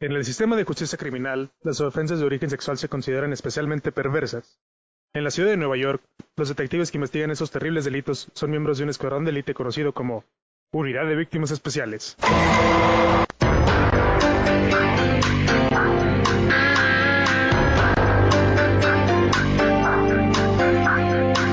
En 0.00 0.10
el 0.10 0.24
sistema 0.24 0.56
de 0.56 0.64
justicia 0.64 0.98
criminal, 0.98 1.52
las 1.62 1.80
ofensas 1.80 2.18
de 2.18 2.26
origen 2.26 2.50
sexual 2.50 2.76
se 2.76 2.88
consideran 2.88 3.32
especialmente 3.32 3.92
perversas. 3.92 4.58
En 5.14 5.22
la 5.22 5.30
ciudad 5.30 5.50
de 5.50 5.56
Nueva 5.56 5.76
York, 5.76 6.02
los 6.36 6.48
detectives 6.48 6.90
que 6.90 6.98
investigan 6.98 7.30
esos 7.30 7.52
terribles 7.52 7.84
delitos 7.84 8.28
son 8.34 8.50
miembros 8.50 8.78
de 8.78 8.84
un 8.84 8.90
escuadrón 8.90 9.24
de 9.24 9.30
élite 9.30 9.54
conocido 9.54 9.92
como 9.92 10.24
Unidad 10.72 11.06
de 11.06 11.14
Víctimas 11.14 11.52
Especiales. 11.52 12.16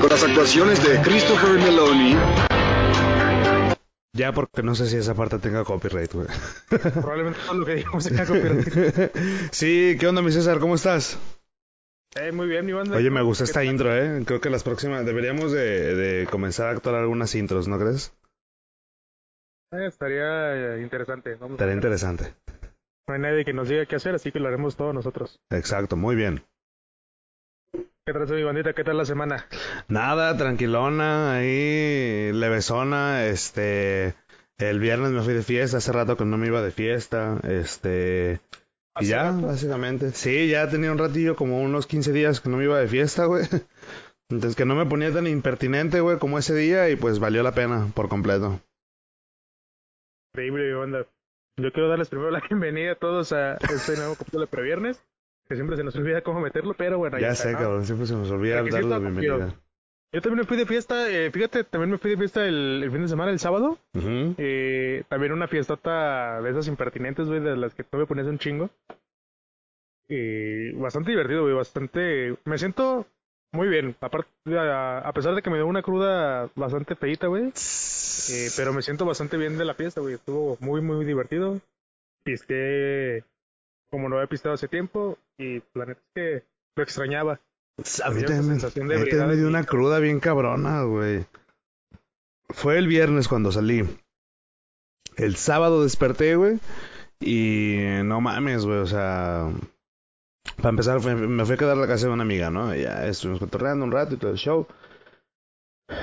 Con 0.00 0.10
las 0.10 0.24
actuaciones 0.24 0.82
de 0.82 1.00
Christopher 1.02 1.60
Meloni, 1.60 2.16
Ya 4.14 4.32
porque 4.32 4.62
no 4.62 4.74
sé 4.74 4.86
si 4.88 4.96
esa 4.98 5.14
parte 5.14 5.38
tenga 5.38 5.64
copyright, 5.64 6.12
güey. 6.12 6.26
Probablemente 6.68 7.38
todo 7.46 7.54
lo 7.54 7.66
que 7.66 7.74
digamos 7.76 8.04
tenga 8.04 8.26
copyright. 8.26 9.12
sí, 9.52 9.96
¿qué 9.98 10.06
onda, 10.06 10.20
mi 10.20 10.30
César? 10.32 10.58
¿Cómo 10.58 10.74
estás? 10.74 11.18
Eh, 12.14 12.30
muy 12.30 12.46
bien, 12.46 12.66
mi 12.66 12.72
banda. 12.72 12.96
Oye, 12.96 13.10
me 13.10 13.22
gusta 13.22 13.44
¿Qué 13.44 13.50
esta 13.50 13.64
intro, 13.64 13.96
¿eh? 13.96 14.22
Creo 14.26 14.40
que 14.40 14.50
las 14.50 14.64
próximas 14.64 15.06
deberíamos 15.06 15.50
de, 15.50 15.94
de 15.94 16.26
comenzar 16.26 16.66
a 16.66 16.70
actuar 16.72 16.96
algunas 16.96 17.34
intros, 17.34 17.68
¿no 17.68 17.78
crees? 17.78 18.12
Eh, 19.72 19.86
estaría 19.86 20.74
eh, 20.76 20.82
interesante. 20.82 21.34
Vamos 21.36 21.52
Estaría 21.52 21.74
interesante. 21.74 22.34
No 23.08 23.14
hay 23.14 23.20
nadie 23.20 23.46
que 23.46 23.54
nos 23.54 23.70
diga 23.70 23.86
qué 23.86 23.96
hacer, 23.96 24.14
así 24.14 24.30
que 24.30 24.40
lo 24.40 24.48
haremos 24.48 24.76
todos 24.76 24.94
nosotros. 24.94 25.40
Exacto, 25.50 25.96
muy 25.96 26.16
bien. 26.16 26.44
¿Qué 28.04 28.12
tal, 28.12 28.26
mi 28.34 28.42
bandita? 28.42 28.72
¿Qué 28.72 28.82
tal 28.82 28.96
la 28.96 29.04
semana? 29.04 29.46
Nada, 29.86 30.36
tranquilona, 30.36 31.36
ahí, 31.36 32.32
levesona, 32.32 33.26
este... 33.26 34.16
El 34.58 34.80
viernes 34.80 35.12
me 35.12 35.22
fui 35.22 35.34
de 35.34 35.42
fiesta, 35.42 35.76
hace 35.76 35.92
rato 35.92 36.16
que 36.16 36.24
no 36.24 36.36
me 36.36 36.48
iba 36.48 36.62
de 36.62 36.72
fiesta, 36.72 37.38
este... 37.44 38.40
Y 38.98 39.04
¿Hace 39.04 39.06
ya, 39.06 39.22
rato? 39.30 39.46
básicamente. 39.46 40.10
Sí, 40.10 40.48
ya 40.48 40.68
tenía 40.68 40.90
un 40.90 40.98
ratillo, 40.98 41.36
como 41.36 41.62
unos 41.62 41.86
15 41.86 42.12
días 42.12 42.40
que 42.40 42.48
no 42.50 42.56
me 42.56 42.64
iba 42.64 42.78
de 42.78 42.88
fiesta, 42.88 43.26
güey. 43.26 43.44
Entonces 44.28 44.56
que 44.56 44.64
no 44.64 44.74
me 44.74 44.86
ponía 44.86 45.12
tan 45.12 45.28
impertinente, 45.28 46.00
güey, 46.00 46.18
como 46.18 46.38
ese 46.38 46.56
día 46.56 46.90
y 46.90 46.96
pues 46.96 47.20
valió 47.20 47.44
la 47.44 47.54
pena 47.54 47.92
por 47.94 48.08
completo. 48.08 48.60
Increíble, 50.32 50.68
mi 50.68 50.74
banda. 50.74 51.06
Yo 51.56 51.72
quiero 51.72 51.88
darles 51.88 52.08
primero 52.08 52.32
la 52.32 52.40
bienvenida 52.48 52.92
a 52.92 52.96
todos 52.96 53.32
a 53.32 53.58
este 53.58 53.96
nuevo 53.96 54.16
capítulo 54.16 54.40
de 54.40 54.50
Previernes, 54.50 55.04
que 55.52 55.56
siempre 55.56 55.76
se 55.76 55.84
nos 55.84 55.94
olvida 55.96 56.22
cómo 56.22 56.40
meterlo, 56.40 56.74
pero 56.74 56.96
bueno, 56.96 57.18
ya 57.18 57.34
sé, 57.34 57.52
cabrón, 57.52 57.84
siempre 57.84 58.06
se 58.06 58.14
nos 58.14 58.30
olvida 58.30 58.62
darle 58.62 58.82
la 58.82 58.98
bienvenida. 58.98 59.54
Yo 60.14 60.20
también 60.20 60.40
me 60.40 60.44
fui 60.44 60.56
de 60.56 60.66
fiesta, 60.66 61.10
eh, 61.10 61.30
fíjate, 61.30 61.64
también 61.64 61.90
me 61.90 61.98
fui 61.98 62.10
de 62.10 62.16
fiesta 62.16 62.46
el, 62.46 62.82
el 62.82 62.90
fin 62.90 63.02
de 63.02 63.08
semana, 63.08 63.30
el 63.30 63.38
sábado. 63.38 63.78
Eh, 63.94 65.04
también 65.08 65.32
una 65.32 65.48
fiestota 65.48 66.40
de 66.40 66.50
esas 66.50 66.68
impertinentes, 66.68 67.26
güey, 67.26 67.40
de 67.40 67.56
las 67.56 67.74
que 67.74 67.84
tú 67.84 67.98
me 67.98 68.06
ponías 68.06 68.26
un 68.26 68.38
chingo. 68.38 68.70
Eh, 70.08 70.72
bastante 70.76 71.10
divertido, 71.10 71.42
güey, 71.42 71.54
bastante... 71.54 72.36
Me 72.44 72.58
siento 72.58 73.06
muy 73.52 73.68
bien, 73.68 73.94
aparte, 74.00 74.28
a, 74.58 74.98
a 74.98 75.12
pesar 75.12 75.34
de 75.34 75.42
que 75.42 75.50
me 75.50 75.56
dio 75.56 75.66
una 75.66 75.82
cruda 75.82 76.50
bastante 76.54 76.94
feita, 76.94 77.26
güey. 77.26 77.44
Eh, 77.44 78.48
pero 78.56 78.72
me 78.72 78.82
siento 78.82 79.06
bastante 79.06 79.36
bien 79.36 79.56
de 79.56 79.64
la 79.64 79.74
fiesta, 79.74 80.00
güey. 80.00 80.14
Estuvo 80.14 80.56
muy, 80.60 80.80
muy 80.82 81.04
divertido. 81.04 81.60
Pisqué 82.24 83.24
como 83.90 84.08
no 84.08 84.16
había 84.16 84.26
pisteado 84.26 84.54
hace 84.54 84.68
tiempo 84.68 85.18
y 85.42 85.62
la 85.74 85.86
neta 85.86 86.00
es 86.00 86.12
que 86.14 86.46
lo 86.76 86.82
extrañaba. 86.82 87.40
A 88.04 88.10
mí 88.10 88.22
también, 88.22 88.58
de 88.58 88.66
a 88.66 88.70
mí 88.74 88.84
me 88.84 89.34
en 89.34 89.36
dio 89.36 89.48
una 89.48 89.64
cruda 89.64 89.98
bien 89.98 90.20
cabrona, 90.20 90.82
güey. 90.82 91.26
Fue 92.48 92.78
el 92.78 92.86
viernes 92.86 93.28
cuando 93.28 93.50
salí. 93.50 93.84
El 95.16 95.36
sábado 95.36 95.82
desperté, 95.82 96.36
güey. 96.36 96.58
Y 97.20 97.78
no 98.04 98.20
mames, 98.20 98.64
güey, 98.64 98.78
o 98.78 98.86
sea... 98.86 99.50
Para 100.56 100.70
empezar, 100.70 101.00
me 101.00 101.44
fui 101.44 101.54
a 101.54 101.58
quedar 101.58 101.76
a 101.76 101.80
la 101.80 101.86
casa 101.86 102.06
de 102.06 102.12
una 102.12 102.24
amiga, 102.24 102.50
¿no? 102.50 102.74
Ya 102.74 103.06
estuvimos 103.06 103.40
cotorreando 103.40 103.84
un 103.84 103.92
rato 103.92 104.14
y 104.14 104.18
todo 104.18 104.32
el 104.32 104.36
show. 104.36 104.66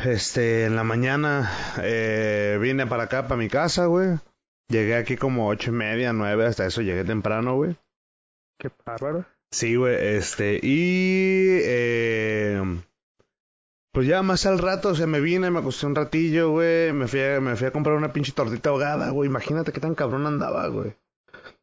Este, 0.06 0.66
en 0.66 0.75
la 0.75 0.83
mañana 0.83 1.50
eh, 1.81 2.57
vine 2.61 2.88
para 2.88 3.03
acá, 3.03 3.23
para 3.23 3.38
mi 3.38 3.47
casa, 3.47 3.85
güey. 3.85 4.17
Llegué 4.69 4.95
aquí 4.95 5.17
como 5.17 5.47
ocho 5.47 5.71
y 5.71 5.73
media, 5.73 6.13
nueve, 6.13 6.45
hasta 6.45 6.66
eso 6.66 6.81
llegué 6.81 7.03
temprano, 7.03 7.56
güey. 7.56 7.75
Qué 8.59 8.69
bárbaro. 8.85 9.25
Sí, 9.51 9.77
güey, 9.77 9.95
este, 10.17 10.59
y 10.61 11.59
eh, 11.63 12.61
pues 13.93 14.05
ya 14.05 14.21
más 14.21 14.45
al 14.45 14.59
rato, 14.59 14.89
o 14.89 14.95
sea, 14.95 15.07
me 15.07 15.21
vine, 15.21 15.49
me 15.49 15.59
acosté 15.59 15.85
un 15.85 15.95
ratillo, 15.95 16.51
güey, 16.51 16.91
me 16.91 17.05
me 17.39 17.55
fui 17.55 17.67
a 17.67 17.71
comprar 17.71 17.95
una 17.95 18.13
pinche 18.13 18.33
tortita 18.33 18.69
ahogada, 18.69 19.09
güey, 19.11 19.29
imagínate 19.29 19.71
qué 19.71 19.79
tan 19.79 19.95
cabrón 19.95 20.27
andaba, 20.27 20.67
güey. 20.67 20.93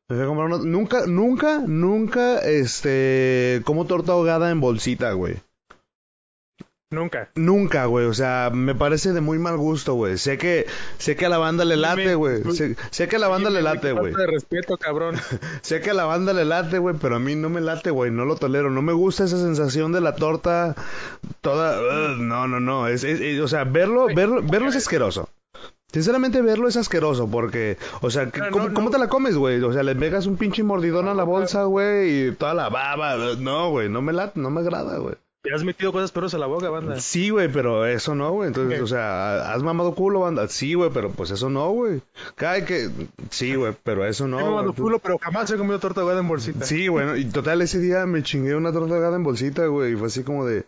Me 0.08 0.16
fui 0.16 0.24
a 0.24 0.26
comprar 0.26 0.46
una, 0.48 0.58
nunca, 0.58 1.06
nunca, 1.06 1.62
nunca, 1.66 2.38
este, 2.38 3.60
como 3.64 3.86
torta 3.86 4.12
ahogada 4.12 4.50
en 4.50 4.60
bolsita, 4.60 5.12
güey. 5.12 5.36
Nunca. 6.92 7.30
Nunca, 7.34 7.86
güey, 7.86 8.06
o 8.06 8.14
sea, 8.14 8.50
me 8.54 8.72
parece 8.74 9.12
de 9.12 9.20
muy 9.20 9.41
mal 9.41 9.56
gusto, 9.56 9.94
güey. 9.94 10.19
Sé 10.19 10.38
que, 10.38 10.66
sé 10.98 11.16
que 11.16 11.26
a 11.26 11.28
la 11.28 11.38
banda 11.38 11.64
le 11.64 11.76
late, 11.76 12.14
güey. 12.14 12.44
Sé, 12.54 12.76
sé 12.91 13.08
que 13.08 13.16
a 13.16 13.19
la 13.19 13.26
banda 13.26 13.50
le 13.50 13.60
late, 13.60 13.91
güey. 13.91 14.14
De 14.14 14.26
respeto, 14.26 14.76
cabrón. 14.78 15.16
Sé 15.62 15.80
que 15.80 15.91
a 15.91 15.94
la 15.94 16.04
banda 16.04 16.32
le 16.32 16.44
late, 16.44 16.78
güey, 16.78 16.94
pero 17.00 17.16
a 17.16 17.19
mí 17.19 17.34
no 17.34 17.48
me 17.50 17.60
late, 17.60 17.91
güey, 17.91 18.12
no 18.12 18.25
lo 18.25 18.36
tolero. 18.36 18.70
No 18.70 18.82
me 18.82 18.92
gusta 18.92 19.25
esa 19.25 19.36
sensación 19.36 19.91
de 19.91 20.00
la 20.00 20.14
torta 20.14 20.76
toda... 21.41 21.80
no, 22.19 22.46
no, 22.46 22.60
no. 22.60 22.86
Es, 22.86 23.02
es- 23.02 23.20
es- 23.20 23.41
o 23.41 23.48
sea, 23.48 23.64
verlo, 23.64 24.06
verlo, 24.14 24.41
verlo 24.44 24.69
es 24.69 24.76
asqueroso. 24.76 25.28
Sinceramente, 25.92 26.41
verlo 26.41 26.69
es 26.69 26.76
asqueroso 26.76 27.28
porque, 27.28 27.78
o 28.00 28.10
sea, 28.10 28.26
No, 28.26 28.30
¿cómo, 28.52 28.69
no, 28.69 28.75
cómo 28.75 28.86
no. 28.88 28.91
te 28.92 28.98
la 28.98 29.08
comes, 29.08 29.36
güey? 29.36 29.60
O 29.62 29.72
sea, 29.72 29.82
le 29.82 29.96
pegas 29.96 30.26
un 30.26 30.36
pinche 30.36 30.62
mordidón 30.62 31.08
a 31.08 31.14
la 31.14 31.25
bolsa, 31.25 31.64
güey, 31.64 32.28
y 32.28 32.32
toda 32.32 32.54
la 32.54 32.69
baba. 32.69 33.16
No, 33.38 33.70
güey, 33.70 33.88
no 33.88 34.02
me 34.02 34.12
late, 34.12 34.38
no 34.38 34.50
me 34.50 34.60
agrada, 34.60 34.98
güey. 34.98 35.16
Te 35.46 35.54
has 35.54 35.62
metido 35.62 35.92
cosas 35.92 36.10
peores 36.10 36.34
a 36.34 36.38
la 36.38 36.46
boca, 36.46 36.68
banda. 36.70 36.98
Sí, 37.00 37.30
güey, 37.30 37.48
pero 37.48 37.86
eso 37.86 38.14
no, 38.16 38.32
güey. 38.32 38.48
Entonces, 38.48 38.80
o 38.80 38.86
sea, 38.88 39.52
has 39.52 39.62
mamado 39.62 39.94
culo, 39.94 40.20
banda. 40.20 40.48
Sí, 40.48 40.74
güey, 40.74 40.90
pero 40.92 41.10
pues 41.10 41.30
eso 41.30 41.48
no, 41.48 41.70
güey. 41.70 42.02
Cae 42.34 42.64
que... 42.64 42.90
Sí, 43.30 43.54
güey, 43.54 43.72
pero 43.84 44.04
eso 44.04 44.26
no. 44.26 44.38
Mando 44.38 44.72
güey. 44.72 44.74
culo, 44.74 44.98
pero 44.98 45.18
jamás 45.18 45.48
he 45.50 45.56
comido 45.56 45.78
torta 45.78 46.00
ahogada 46.00 46.20
en 46.20 46.28
bolsita. 46.28 46.64
Sí, 46.64 46.88
bueno, 46.88 47.16
y 47.16 47.26
total, 47.26 47.62
ese 47.62 47.78
día 47.78 48.06
me 48.06 48.22
chingué 48.24 48.56
una 48.56 48.72
torta 48.72 48.94
ahogada 48.94 49.16
en 49.16 49.22
bolsita, 49.22 49.66
güey, 49.66 49.92
y 49.92 49.96
fue 49.96 50.08
así 50.08 50.24
como 50.24 50.44
de, 50.46 50.64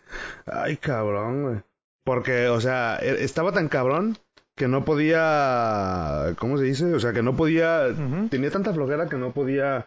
ay, 0.47 0.77
cabrón, 0.77 1.43
güey. 1.43 1.57
Porque, 2.05 2.47
o 2.49 2.61
sea, 2.61 2.99
e- 3.03 3.25
estaba 3.25 3.51
tan 3.53 3.69
cabrón 3.69 4.17
que 4.55 4.69
no 4.69 4.85
podía, 4.85 6.35
¿cómo 6.39 6.57
se 6.59 6.65
dice? 6.65 6.95
O 6.95 7.01
sea, 7.01 7.13
que 7.13 7.23
no 7.23 7.37
podía, 7.37 7.87
tenía 8.31 8.51
tanta 8.51 8.73
flojera 8.73 9.09
que 9.09 9.17
no 9.17 9.33
podía 9.33 9.87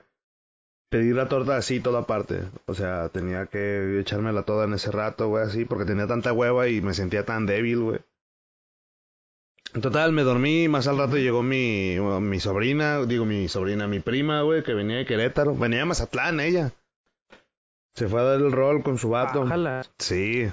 pedir 0.91 1.15
la 1.15 1.29
torta 1.29 1.55
así 1.55 1.79
toda 1.79 2.01
aparte. 2.01 2.43
O 2.65 2.73
sea, 2.73 3.07
tenía 3.09 3.45
que 3.45 3.99
echármela 4.01 4.43
toda 4.43 4.65
en 4.65 4.73
ese 4.73 4.91
rato, 4.91 5.29
güey, 5.29 5.45
así, 5.45 5.63
porque 5.63 5.85
tenía 5.85 6.05
tanta 6.05 6.33
hueva 6.33 6.67
y 6.67 6.81
me 6.81 6.93
sentía 6.93 7.25
tan 7.25 7.45
débil, 7.45 7.79
güey. 7.79 7.99
En 9.73 9.81
total, 9.81 10.11
me 10.11 10.23
dormí, 10.23 10.67
más 10.67 10.87
al 10.87 10.97
rato 10.97 11.15
llegó 11.15 11.43
mi, 11.43 11.95
mi 12.19 12.39
sobrina, 12.41 13.05
digo 13.05 13.23
mi 13.23 13.47
sobrina, 13.47 13.87
mi 13.87 14.01
prima, 14.01 14.41
güey, 14.41 14.63
que 14.63 14.73
venía 14.73 14.97
de 14.97 15.05
Querétaro. 15.05 15.55
Venía 15.55 15.79
de 15.79 15.85
Mazatlán, 15.85 16.41
ella. 16.41 16.73
Se 17.95 18.09
fue 18.09 18.19
a 18.19 18.23
dar 18.23 18.41
el 18.41 18.51
rol 18.51 18.83
con 18.83 18.97
su 18.97 19.09
vato. 19.09 19.43
Ojalá. 19.43 19.85
Sí. 19.97 20.51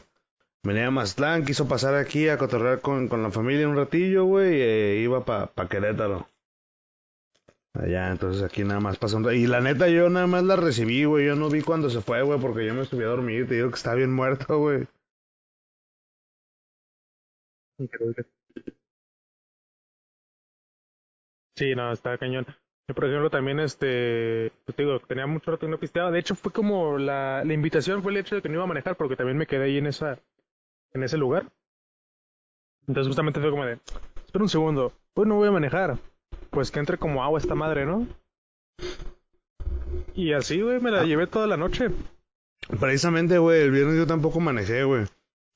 Venía 0.62 0.84
de 0.84 0.90
Mazatlán, 0.92 1.44
quiso 1.44 1.66
pasar 1.66 1.96
aquí 1.96 2.28
a 2.28 2.38
cotorrear 2.38 2.80
con, 2.80 3.08
con 3.08 3.24
la 3.24 3.32
familia 3.32 3.68
un 3.68 3.76
ratillo, 3.76 4.24
güey, 4.24 4.62
e 4.62 5.00
iba 5.02 5.24
pa, 5.24 5.46
pa 5.48 5.68
Querétaro. 5.68 6.28
Allá, 7.78 8.10
entonces 8.10 8.42
aquí 8.42 8.62
nada 8.62 8.80
más 8.80 8.98
pasó 8.98 9.16
un 9.16 9.32
Y 9.32 9.46
la 9.46 9.60
neta, 9.62 9.88
yo 9.88 10.10
nada 10.10 10.26
más 10.26 10.42
la 10.42 10.56
recibí, 10.56 11.04
güey. 11.04 11.26
Yo 11.26 11.34
no 11.36 11.48
vi 11.48 11.62
cuando 11.62 11.88
se 11.88 12.02
fue, 12.02 12.20
güey, 12.22 12.38
porque 12.38 12.66
yo 12.66 12.74
me 12.74 12.84
subí 12.84 13.04
a 13.04 13.08
dormir. 13.08 13.48
Te 13.48 13.54
digo 13.54 13.70
que 13.70 13.76
está 13.76 13.94
bien 13.94 14.12
muerto, 14.12 14.58
güey. 14.58 14.86
Sí, 21.56 21.74
no, 21.74 21.92
está 21.92 22.16
cañón. 22.18 22.46
Yo, 22.88 22.94
por 22.94 23.04
ejemplo, 23.04 23.30
también, 23.30 23.60
este, 23.60 24.50
pues 24.64 24.76
te 24.76 24.82
digo, 24.84 25.00
tenía 25.00 25.26
mucho 25.26 25.50
rato 25.50 25.66
que 25.66 25.70
no 25.70 25.78
pisteaba. 25.78 26.10
De 26.10 26.18
hecho, 26.20 26.34
fue 26.34 26.52
como 26.52 26.96
la, 26.98 27.42
la 27.44 27.52
invitación 27.52 28.02
fue 28.02 28.12
el 28.12 28.18
hecho 28.18 28.36
de 28.36 28.42
que 28.42 28.48
no 28.48 28.54
iba 28.56 28.64
a 28.64 28.68
manejar, 28.68 28.96
porque 28.96 29.16
también 29.16 29.36
me 29.36 29.46
quedé 29.46 29.64
ahí 29.64 29.78
en 29.78 29.86
esa, 29.86 30.18
en 30.94 31.02
ese 31.04 31.18
lugar. 31.18 31.48
Entonces, 32.88 33.06
justamente 33.08 33.40
fue 33.40 33.50
como 33.50 33.64
de, 33.64 33.74
espera 34.26 34.42
un 34.42 34.48
segundo, 34.48 34.92
pues 35.14 35.28
no 35.28 35.36
voy 35.36 35.46
a 35.48 35.52
manejar. 35.52 35.96
Pues 36.58 36.72
que 36.72 36.80
entre 36.80 36.98
como 36.98 37.22
agua 37.22 37.38
esta 37.38 37.54
madre, 37.54 37.86
¿no? 37.86 38.04
Y 40.16 40.32
así, 40.32 40.60
güey, 40.60 40.80
me 40.80 40.90
la 40.90 41.04
llevé 41.04 41.28
toda 41.28 41.46
la 41.46 41.56
noche. 41.56 41.86
Precisamente, 42.80 43.38
güey, 43.38 43.60
el 43.62 43.70
viernes 43.70 43.96
yo 43.96 44.08
tampoco 44.08 44.40
manejé, 44.40 44.82
güey. 44.82 45.04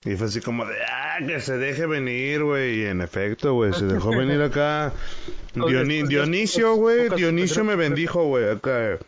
Y 0.05 0.15
fue 0.15 0.29
así 0.29 0.41
como 0.41 0.65
de, 0.65 0.77
ah, 0.85 1.19
que 1.27 1.41
se 1.41 1.59
deje 1.59 1.87
venir, 1.87 2.45
güey. 2.45 2.83
Y 2.83 2.85
en 2.85 3.01
efecto, 3.01 3.53
güey, 3.55 3.73
se 3.73 3.85
dejó 3.87 4.11
venir 4.17 4.41
acá. 4.43 4.93
Dioni- 5.57 6.07
Dionisio, 6.07 6.77
güey, 6.77 7.09
Dionisio 7.09 7.65
me 7.65 7.75
bendijo, 7.75 8.25
güey. 8.27 8.49
Acá, 8.49 9.01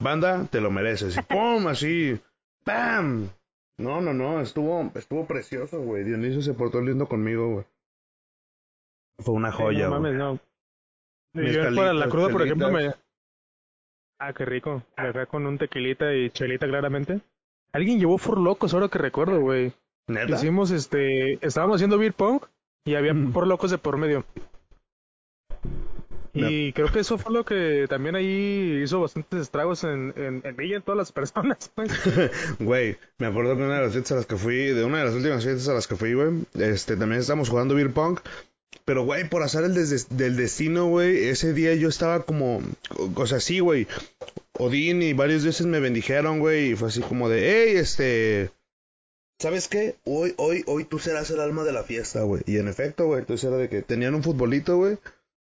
banda, 0.00 0.46
te 0.50 0.62
lo 0.62 0.70
mereces. 0.70 1.14
Y 1.14 1.20
pum, 1.28 1.66
así, 1.66 2.18
¡pam! 2.64 3.28
No, 3.76 4.00
no, 4.00 4.14
no, 4.14 4.40
estuvo, 4.40 4.90
estuvo 4.94 5.26
precioso, 5.26 5.78
güey. 5.82 6.04
Dionisio 6.04 6.40
se 6.40 6.54
portó 6.54 6.80
lindo 6.80 7.06
conmigo, 7.06 7.50
güey. 7.52 7.64
Fue 9.18 9.34
una 9.34 9.52
joya, 9.52 9.88
no 9.90 9.98
güey. 9.98 10.00
mames, 10.00 10.14
no. 10.18 10.40
Yo 11.34 11.74
para 11.74 11.92
la 11.92 12.08
cruda, 12.08 12.28
por 12.30 12.42
ejemplo, 12.42 12.70
me... 12.70 12.94
Ah, 14.20 14.32
qué 14.32 14.44
rico. 14.44 14.82
Acá 14.96 15.26
con 15.26 15.46
un 15.46 15.58
tequilita 15.58 16.14
y 16.14 16.30
chelita 16.30 16.66
claramente. 16.66 17.20
Alguien 17.72 17.98
llevó 17.98 18.16
For 18.18 18.38
Locos, 18.38 18.72
ahora 18.72 18.88
que 18.88 18.98
recuerdo, 18.98 19.40
güey. 19.40 19.72
Hicimos 20.28 20.70
este, 20.70 21.44
estábamos 21.44 21.76
haciendo 21.76 21.98
beer 21.98 22.12
pong 22.12 22.40
y 22.86 22.94
había 22.94 23.14
Mm. 23.14 23.32
locos 23.46 23.70
de 23.70 23.78
por 23.78 23.96
medio. 23.96 24.24
Y 26.36 26.72
creo 26.72 26.90
que 26.90 26.98
eso 26.98 27.16
fue 27.16 27.32
lo 27.32 27.44
que 27.44 27.86
también 27.88 28.16
ahí 28.16 28.80
hizo 28.82 29.00
bastantes 29.00 29.42
estragos 29.42 29.84
en, 29.84 30.12
en, 30.16 30.42
en 30.44 30.56
mí 30.56 30.66
y 30.66 30.74
en 30.74 30.82
todas 30.82 30.98
las 30.98 31.12
personas. 31.12 31.70
Güey, 32.58 32.96
me 33.18 33.28
acuerdo 33.28 33.56
que 33.56 33.62
una 33.62 33.76
de 33.76 33.82
las 33.82 33.92
fiestas 33.92 34.12
a 34.12 34.16
las 34.16 34.26
que 34.26 34.36
fui, 34.36 34.56
de 34.56 34.84
una 34.84 34.98
de 34.98 35.04
las 35.04 35.14
últimas 35.14 35.44
fiestas 35.44 35.68
a 35.68 35.74
las 35.74 35.86
que 35.86 35.94
fui, 35.96 36.12
güey, 36.14 36.44
este, 36.54 36.96
también 36.96 37.20
estábamos 37.20 37.48
jugando 37.50 37.74
beer 37.76 37.92
pong. 37.92 38.18
Pero, 38.84 39.04
güey, 39.04 39.28
por 39.28 39.42
azar 39.42 39.64
el 39.64 39.74
des- 39.74 40.08
del 40.16 40.36
destino, 40.36 40.86
güey, 40.88 41.28
ese 41.28 41.52
día 41.54 41.74
yo 41.74 41.88
estaba 41.88 42.22
como, 42.24 42.60
o- 43.16 43.26
sea, 43.26 43.40
sí, 43.40 43.60
güey, 43.60 43.86
Odín 44.58 45.02
y 45.02 45.12
varios 45.14 45.42
dioses 45.42 45.66
me 45.66 45.80
bendijeron, 45.80 46.38
güey, 46.40 46.72
y 46.72 46.76
fue 46.76 46.88
así 46.88 47.00
como 47.00 47.28
de, 47.28 47.50
hey, 47.50 47.76
este, 47.76 48.50
¿sabes 49.40 49.68
qué? 49.68 49.96
Hoy, 50.04 50.34
hoy, 50.36 50.62
hoy 50.66 50.84
tú 50.84 50.98
serás 50.98 51.30
el 51.30 51.40
alma 51.40 51.64
de 51.64 51.72
la 51.72 51.82
fiesta, 51.82 52.22
güey. 52.22 52.42
Y 52.46 52.58
en 52.58 52.68
efecto, 52.68 53.06
güey, 53.06 53.20
entonces 53.20 53.44
era 53.48 53.56
de 53.56 53.68
que 53.68 53.82
tenían 53.82 54.14
un 54.14 54.22
futbolito, 54.22 54.76
güey, 54.76 54.98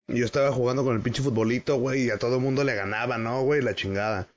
y 0.08 0.18
yo 0.18 0.24
estaba 0.26 0.52
jugando 0.52 0.84
con 0.84 0.94
el 0.94 1.02
pinche 1.02 1.22
futbolito, 1.22 1.76
güey, 1.78 2.04
y 2.06 2.10
a 2.10 2.18
todo 2.18 2.38
mundo 2.40 2.64
le 2.64 2.74
ganaba, 2.74 3.18
¿no, 3.18 3.42
güey? 3.44 3.62
La 3.62 3.74
chingada. 3.74 4.28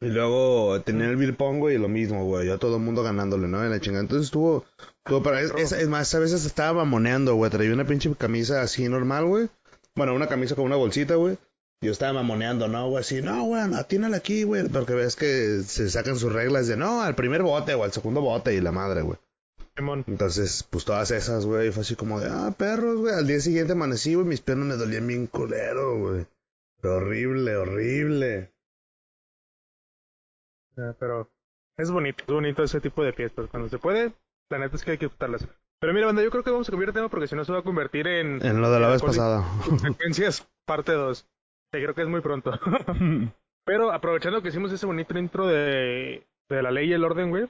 Y 0.00 0.06
luego 0.06 0.80
tenía 0.82 1.06
el 1.08 1.16
beer 1.16 1.36
pong, 1.36 1.58
güey, 1.58 1.74
y 1.74 1.78
lo 1.78 1.88
mismo, 1.88 2.24
güey. 2.24 2.46
Yo 2.46 2.54
a 2.54 2.58
todo 2.58 2.76
el 2.76 2.82
mundo 2.82 3.02
ganándole, 3.02 3.48
¿no? 3.48 3.64
En 3.64 3.70
la 3.70 3.80
chingada. 3.80 4.02
Entonces 4.02 4.26
estuvo... 4.26 4.64
estuvo 5.08 5.22
para... 5.22 5.40
es, 5.40 5.52
es- 5.56 5.72
es 5.72 5.88
más, 5.88 6.14
a 6.14 6.18
veces 6.18 6.44
estaba 6.44 6.84
mamoneando, 6.84 7.34
güey. 7.34 7.50
Traía 7.50 7.72
una 7.72 7.84
pinche 7.86 8.14
camisa 8.16 8.62
así 8.62 8.88
normal, 8.88 9.24
güey. 9.26 9.48
Bueno, 9.94 10.14
una 10.14 10.28
camisa 10.28 10.54
con 10.54 10.64
una 10.66 10.76
bolsita, 10.76 11.14
güey. 11.16 11.38
Yo 11.80 11.92
estaba 11.92 12.12
mamoneando, 12.12 12.66
¿no, 12.68 12.88
güey? 12.88 13.00
Así, 13.00 13.22
no, 13.22 13.44
güey, 13.44 13.62
atínale 13.74 14.16
aquí, 14.16 14.42
güey. 14.42 14.68
Porque 14.68 14.94
ves 14.94 15.16
que 15.16 15.62
se 15.64 15.88
sacan 15.90 16.16
sus 16.16 16.32
reglas 16.32 16.66
de, 16.66 16.76
no, 16.76 17.02
al 17.02 17.14
primer 17.14 17.42
bote 17.42 17.74
o 17.74 17.84
al 17.84 17.92
segundo 17.92 18.20
bote 18.20 18.54
y 18.54 18.60
la 18.60 18.72
madre, 18.72 19.02
güey. 19.02 19.18
Entonces, 20.08 20.64
pues 20.68 20.84
todas 20.84 21.10
esas, 21.12 21.46
güey, 21.46 21.70
fue 21.70 21.82
así 21.82 21.94
como 21.94 22.18
de, 22.18 22.26
ah, 22.28 22.52
perros, 22.56 22.96
güey. 22.98 23.14
Al 23.14 23.28
día 23.28 23.38
siguiente 23.40 23.74
amanecí, 23.74 24.14
güey, 24.14 24.26
mis 24.26 24.40
piernas 24.40 24.66
me 24.66 24.74
dolían 24.76 25.06
bien 25.06 25.28
culero, 25.28 25.98
güey. 25.98 26.26
Horrible, 26.82 27.56
horrible. 27.56 28.50
Ah, 30.76 30.94
pero 30.98 31.30
es 31.76 31.90
bonito, 31.90 32.24
es 32.26 32.32
bonito 32.32 32.62
ese 32.64 32.80
tipo 32.80 33.02
de 33.04 33.12
fiestas. 33.12 33.48
Cuando 33.50 33.68
se 33.68 33.78
puede, 33.78 34.12
la 34.50 34.58
neta 34.58 34.76
es 34.76 34.84
que 34.84 34.92
hay 34.92 34.98
que 34.98 35.06
disfrutarlas. 35.06 35.46
Pero 35.80 35.92
mira, 35.94 36.06
banda, 36.06 36.22
yo 36.22 36.30
creo 36.30 36.42
que 36.42 36.50
vamos 36.50 36.68
a 36.68 36.72
cambiar 36.72 36.88
de 36.88 36.94
tema 36.94 37.08
porque 37.08 37.28
si 37.28 37.36
no 37.36 37.44
se 37.44 37.52
va 37.52 37.60
a 37.60 37.62
convertir 37.62 38.06
en 38.08 38.44
En 38.44 38.60
lo 38.60 38.70
de 38.70 38.80
la 38.80 38.88
vez 38.88 39.02
pasada. 39.02 39.44
consecuencias 39.68 40.46
parte 40.66 40.92
2. 40.92 41.26
Que 41.72 41.82
creo 41.82 41.94
que 41.94 42.02
es 42.02 42.08
muy 42.08 42.20
pronto. 42.20 42.52
Pero 43.64 43.92
aprovechando 43.92 44.42
que 44.42 44.48
hicimos 44.48 44.72
ese 44.72 44.86
bonito 44.86 45.16
intro 45.18 45.46
de, 45.46 46.26
de 46.48 46.62
la 46.62 46.70
ley 46.70 46.88
y 46.88 46.92
el 46.94 47.04
orden, 47.04 47.30
güey. 47.30 47.46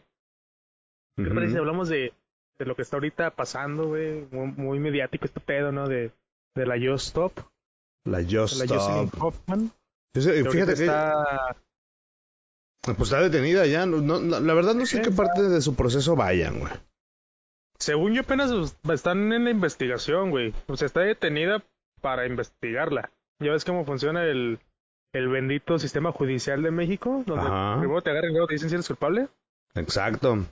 ¿Qué 1.17 1.25
te 1.25 1.31
parece 1.35 1.53
si 1.53 1.59
hablamos 1.59 1.89
de, 1.89 2.13
de 2.59 2.65
lo 2.67 2.75
que 2.77 2.83
está 2.83 2.97
ahorita 2.97 3.31
pasando, 3.31 3.87
güey? 3.89 4.27
Muy, 4.31 4.49
muy 4.53 4.79
mediático 4.81 5.25
este 5.25 5.41
pedo, 5.41 5.73
¿no? 5.73 5.89
De, 5.89 6.13
de 6.55 6.67
la 6.67 6.75
Just 6.77 7.09
Stop. 7.09 7.33
La 8.05 8.19
Just 8.23 8.59
la 8.61 8.67
Jocelyn 8.77 9.07
Stop. 9.09 9.23
Hoffman. 9.23 9.73
Yo 10.15 10.23
sé- 10.23 10.43
que 10.43 10.51
Fíjate 10.51 10.75
que 10.75 10.81
está... 10.85 11.57
pues 12.85 13.01
está 13.01 13.21
detenida 13.21 13.67
ya. 13.67 13.87
No, 13.87 13.99
no- 14.01 14.21
la 14.21 14.41
la 14.41 14.55
verdad 14.55 14.75
no 14.75 14.87
sé 14.87 15.01
qué 15.03 15.11
parte 15.11 15.43
de 15.43 15.61
su 15.61 15.75
proceso 15.77 16.15
vayan, 16.17 16.59
güey. 16.61 16.73
Según 17.79 18.15
yo 18.15 18.23
apenas 18.23 18.53
están 18.93 19.33
en 19.33 19.45
la 19.45 19.51
investigación, 19.51 20.31
güey. 20.31 20.53
O 20.67 20.77
sea, 20.77 20.87
está 20.87 21.01
detenida 21.01 21.63
para 22.01 22.27
investigarla. 22.27 23.11
Ya 23.41 23.53
ves 23.53 23.65
cómo 23.65 23.85
funciona 23.85 24.25
el, 24.25 24.59
el 25.13 25.29
bendito 25.29 25.79
sistema 25.79 26.13
judicial 26.13 26.63
de 26.63 26.71
México, 26.71 27.23
donde 27.27 27.47
Ajá. 27.47 27.79
primero 27.79 28.03
te 28.03 28.11
agarran 28.11 28.31
y 28.31 28.35
luego 28.35 28.49
te 28.49 28.55
dicen 28.55 28.69
si 28.69 28.75
eres 28.75 28.89
culpable. 28.89 29.29
Exacto. 29.75 30.45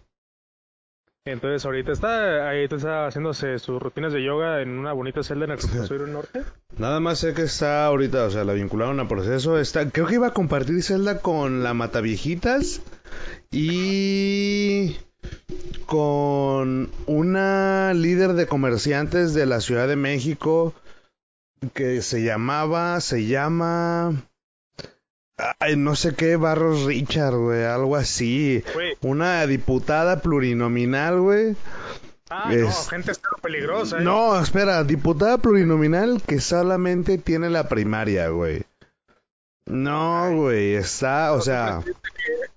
Entonces 1.25 1.65
ahorita 1.65 1.91
está 1.91 2.49
ahí 2.49 2.65
está 2.71 3.09
haciéndose 3.09 3.59
sus 3.59 3.83
rutinas 3.83 4.13
de 4.13 4.23
yoga 4.23 4.63
en 4.63 4.79
una 4.79 4.93
bonita 4.93 5.25
celda 5.25 5.47
en 5.47 5.51
el 5.51 5.59
Sur 5.87 6.09
Norte. 6.09 6.45
Nada 6.79 7.01
más 7.01 7.19
sé 7.19 7.35
que 7.35 7.43
está 7.43 7.87
ahorita, 7.87 8.27
o 8.27 8.31
sea, 8.31 8.45
la 8.45 8.53
vincularon 8.53 9.01
a 9.01 9.09
proceso. 9.09 9.59
Está, 9.59 9.91
creo 9.91 10.07
que 10.07 10.15
iba 10.15 10.29
a 10.29 10.35
compartir 10.35 10.81
celda 10.85 11.21
con 11.21 11.65
la 11.65 11.75
Mataviejitas 11.75 12.81
y 13.51 14.97
con 15.87 16.91
una 17.07 17.95
líder 17.95 18.33
de 18.35 18.47
comerciantes 18.47 19.35
de 19.35 19.47
la 19.47 19.61
Ciudad 19.61 19.87
de 19.89 19.97
México 19.97 20.75
que 21.75 22.03
se 22.03 22.23
llamaba, 22.23 23.01
se 23.01 23.27
llama, 23.27 24.25
ay, 25.59 25.77
no 25.77 25.97
sé 25.97 26.15
qué, 26.15 26.37
Barros 26.37 26.85
Richard, 26.85 27.37
güey, 27.37 27.65
algo 27.65 27.97
así. 27.97 28.63
Una 29.01 29.47
diputada 29.47 30.21
plurinominal, 30.21 31.21
güey. 31.21 31.57
ah, 32.31 32.53
no, 32.53 32.73
gente 32.73 33.13
está 33.13 33.29
peligrosa. 33.43 33.99
¿eh? 33.99 34.05
No, 34.05 34.39
espera, 34.41 34.85
diputada 34.85 35.39
plurinominal 35.39 36.21
que 36.27 36.41
solamente 36.41 37.19
tiene 37.19 37.49
la 37.51 37.69
primaria, 37.69 38.29
güey. 38.29 38.65
No, 39.67 40.33
güey, 40.37 40.75
está, 40.75 41.33
o 41.33 41.41
sea, 41.41 41.83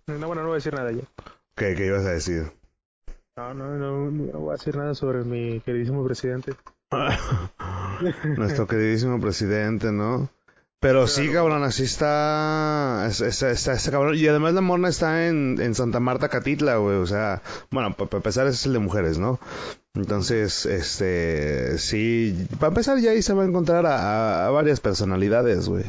No, 0.06 0.28
bueno, 0.28 0.44
no 0.44 0.48
voy 0.50 0.54
a 0.54 0.56
decir 0.56 0.74
nada 0.74 0.92
ya. 0.92 1.02
¿qué, 1.56 1.76
qué 1.76 1.88
ibas 1.88 2.06
a 2.06 2.12
decir? 2.12 2.52
No, 3.40 3.54
no, 3.54 3.70
no, 3.78 4.12
no 4.12 4.40
voy 4.40 4.50
a 4.50 4.58
decir 4.58 4.76
nada 4.76 4.94
sobre 4.96 5.24
mi 5.24 5.62
queridísimo 5.62 6.04
presidente. 6.06 6.54
Nuestro 8.38 8.68
queridísimo 8.68 9.20
presidente, 9.22 9.92
¿no? 9.94 10.30
Pero 10.82 11.08
sí, 11.08 11.30
cabrón, 11.32 11.64
así 11.64 11.84
está, 11.84 13.06
es- 13.08 13.22
es- 13.22 13.42
está, 13.44 13.74
está 13.74 13.92
cabrón. 13.92 14.16
Y 14.16 14.28
además 14.28 14.54
la 14.54 14.62
morna 14.62 14.90
está 14.90 15.28
en, 15.28 15.58
en 15.62 15.74
Santa 15.76 16.00
Marta, 16.02 16.28
Catitla, 16.30 16.78
güey, 16.78 16.98
o 16.98 17.06
sea, 17.08 17.42
bueno, 17.72 17.94
para 17.96 18.10
empezar 18.18 18.46
ese 18.48 18.56
es 18.56 18.66
el 18.66 18.74
de 18.74 18.80
mujeres, 18.80 19.20
¿no? 19.20 19.40
Entonces, 19.94 20.66
este, 20.66 21.78
sí, 21.78 22.46
para 22.60 22.70
empezar 22.70 22.98
ya 23.00 23.12
ahí 23.12 23.22
se 23.22 23.34
va 23.34 23.44
a 23.44 23.48
encontrar 23.48 23.86
a, 23.86 23.96
a- 24.44 24.48
a 24.48 24.50
varias 24.52 24.80
personalidades, 24.82 25.68
güey. 25.70 25.86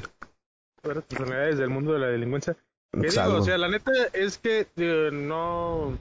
Varias 0.85 1.05
personalidades 1.05 1.59
del 1.59 1.69
mundo 1.71 1.93
de 1.93 1.99
la 1.99 2.07
delincuencia. 2.09 2.57
¿Qué 2.93 3.09
digo? 3.09 3.23
O 3.39 3.43
sea, 3.45 3.59
la 3.59 3.69
neta 3.69 3.93
es 4.13 4.39
que 4.39 4.67
eh, 4.77 5.11
no. 5.13 5.99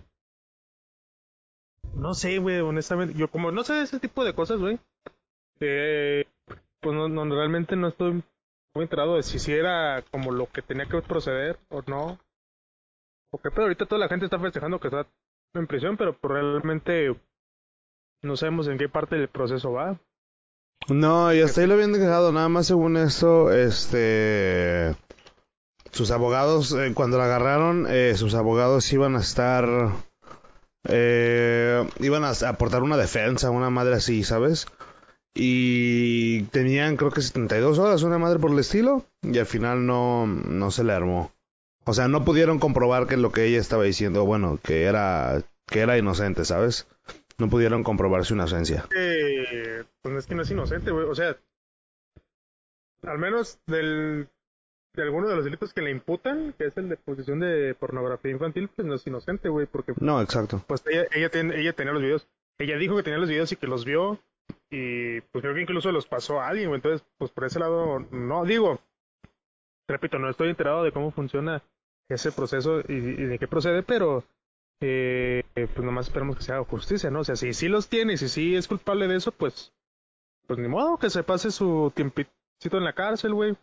No 2.00 2.14
sé, 2.14 2.40
güey, 2.40 2.60
honestamente. 2.60 3.18
Yo, 3.18 3.30
como 3.30 3.52
no 3.52 3.64
sé 3.64 3.82
ese 3.82 4.00
tipo 4.00 4.24
de 4.24 4.34
cosas, 4.34 4.60
güey. 4.60 4.80
eh, 5.60 6.26
pues 6.80 6.96
no, 6.96 7.10
no, 7.10 7.26
realmente 7.26 7.76
no 7.76 7.90
estoy 7.90 8.24
muy 8.74 8.84
enterado 8.84 9.16
de 9.16 9.24
si, 9.24 9.52
era 9.52 10.04
como 10.12 10.32
lo 10.32 10.48
que 10.48 10.62
tenía 10.62 10.86
que 10.86 11.02
proceder 11.02 11.60
o 11.70 11.82
no. 11.88 12.20
Porque 13.32 13.52
pero 13.52 13.64
ahorita 13.64 13.86
toda 13.86 14.00
la 14.00 14.08
gente 14.08 14.26
está 14.26 14.40
festejando 14.40 14.80
que 14.80 14.88
está 14.88 15.06
en 15.54 15.68
prisión, 15.68 15.98
pero 15.98 16.18
pues, 16.18 16.34
realmente 16.34 17.16
no 18.24 18.36
sabemos 18.36 18.68
en 18.68 18.78
qué 18.78 18.90
parte 18.90 19.18
del 19.18 19.28
proceso 19.28 19.72
va. 19.72 20.00
No, 20.88 21.34
y 21.34 21.42
hasta 21.42 21.62
ahí 21.62 21.68
lo 21.68 21.74
habían 21.74 21.92
dejado, 21.92 22.32
nada 22.32 22.50
más 22.50 22.68
según 22.68 22.98
esto, 22.98 23.52
este... 23.52 24.96
Sus 25.92 26.12
abogados, 26.12 26.72
eh, 26.74 26.94
cuando 26.94 27.18
la 27.18 27.26
agarraron, 27.26 27.88
eh, 27.90 28.16
sus 28.16 28.34
abogados 28.36 28.92
iban 28.94 29.16
a 29.16 29.20
estar... 29.20 29.68
Eh, 30.92 31.88
iban 32.00 32.24
a 32.24 32.32
aportar 32.48 32.84
una 32.84 32.98
defensa, 32.98 33.52
una 33.52 33.70
madre 33.70 33.96
así, 33.96 34.24
¿sabes? 34.24 34.68
Y 35.36 36.44
tenían 36.46 36.98
creo 36.98 37.12
que 37.12 37.22
72 37.22 37.78
horas, 37.78 38.04
una 38.04 38.18
madre 38.18 38.40
por 38.40 38.52
el 38.52 38.60
estilo, 38.60 39.06
y 39.22 39.38
al 39.38 39.46
final 39.46 39.86
no, 39.86 40.26
no 40.26 40.72
se 40.72 40.84
le 40.84 40.94
armó. 40.94 41.32
O 41.86 41.94
sea, 41.94 42.08
no 42.08 42.26
pudieron 42.26 42.60
comprobar 42.60 43.08
que 43.08 43.18
lo 43.18 43.32
que 43.32 43.46
ella 43.46 43.60
estaba 43.60 43.84
diciendo, 43.84 44.26
bueno, 44.26 44.60
que 44.62 44.84
era, 44.84 45.44
que 45.68 45.80
era 45.80 45.98
inocente, 45.98 46.46
¿sabes? 46.46 46.88
No 47.38 47.50
pudieron 47.50 47.84
comprobar 47.84 48.26
su 48.26 48.34
inocencia. 48.34 48.86
que 48.90 49.86
pues 50.02 50.16
es 50.16 50.28
que 50.28 50.36
no 50.36 50.42
es 50.42 50.52
inocente, 50.52 50.92
güey. 50.92 51.06
O 51.06 51.16
sea, 51.16 51.38
al 53.04 53.18
menos 53.18 53.60
del 53.66 54.28
de 54.94 55.04
alguno 55.04 55.28
de 55.28 55.36
los 55.36 55.46
delitos 55.46 55.74
que 55.74 55.82
le 55.82 55.92
imputan, 55.92 56.54
que 56.58 56.66
es 56.66 56.78
el 56.78 56.90
de 56.90 56.98
posesión 56.98 57.40
de 57.40 57.76
pornografía 57.76 58.32
infantil, 58.32 58.70
pues 58.76 58.88
no 58.88 58.96
es 58.96 59.06
inocente, 59.08 59.48
güey, 59.50 59.66
porque 59.68 59.94
No, 60.00 60.22
exacto. 60.22 60.64
pues 60.68 60.84
ella 60.88 61.06
ella, 61.14 61.30
ten- 61.30 61.54
ella 61.54 61.74
tenía 61.74 61.94
los 61.94 62.02
videos, 62.02 62.28
ella 62.58 62.78
dijo 62.78 62.96
que 62.98 63.04
tenía 63.04 63.20
los 63.20 63.30
videos 63.30 63.52
y 63.52 63.56
que 63.56 63.68
los 63.68 63.86
vio 63.86 64.20
y 64.72 65.22
pues 65.22 65.42
creo 65.44 65.54
que 65.54 65.62
incluso 65.62 65.92
los 65.92 66.08
pasó 66.08 66.42
a 66.42 66.48
alguien, 66.48 66.70
güey. 66.70 66.78
Entonces, 66.80 67.06
pues 67.18 67.32
por 67.32 67.46
ese 67.46 67.60
lado 67.60 68.00
no 68.12 68.46
digo, 68.46 68.80
repito, 69.88 70.20
no 70.20 70.30
estoy 70.30 70.50
enterado 70.50 70.84
de 70.84 70.92
cómo 70.92 71.12
funciona 71.12 71.62
ese 72.10 72.32
proceso 72.32 72.82
y, 72.88 72.94
y 72.94 73.26
de 73.26 73.38
qué 73.40 73.48
procede, 73.48 73.84
pero 73.84 74.24
eh, 74.82 75.44
pues 75.56 75.86
nomás 75.86 76.08
esperamos 76.08 76.36
que 76.38 76.44
se 76.44 76.52
haga 76.54 76.64
justicia, 76.66 77.10
¿no? 77.12 77.20
O 77.20 77.24
sea, 77.24 77.36
si 77.36 77.54
sí 77.54 77.68
los 77.68 77.90
tiene 77.90 78.14
y 78.14 78.18
si 78.18 78.30
sí 78.30 78.56
es 78.56 78.68
culpable 78.68 79.08
de 79.08 79.18
eso, 79.18 79.32
pues, 79.32 79.72
pues 80.48 80.58
ni 80.60 80.68
modo 80.68 80.98
que 80.98 81.10
se 81.10 81.24
pase 81.24 81.52
su 81.52 81.92
tiempito 81.96 82.32
en 82.72 82.84
la 82.84 82.94
cárcel, 82.94 83.34
güey. 83.34 83.56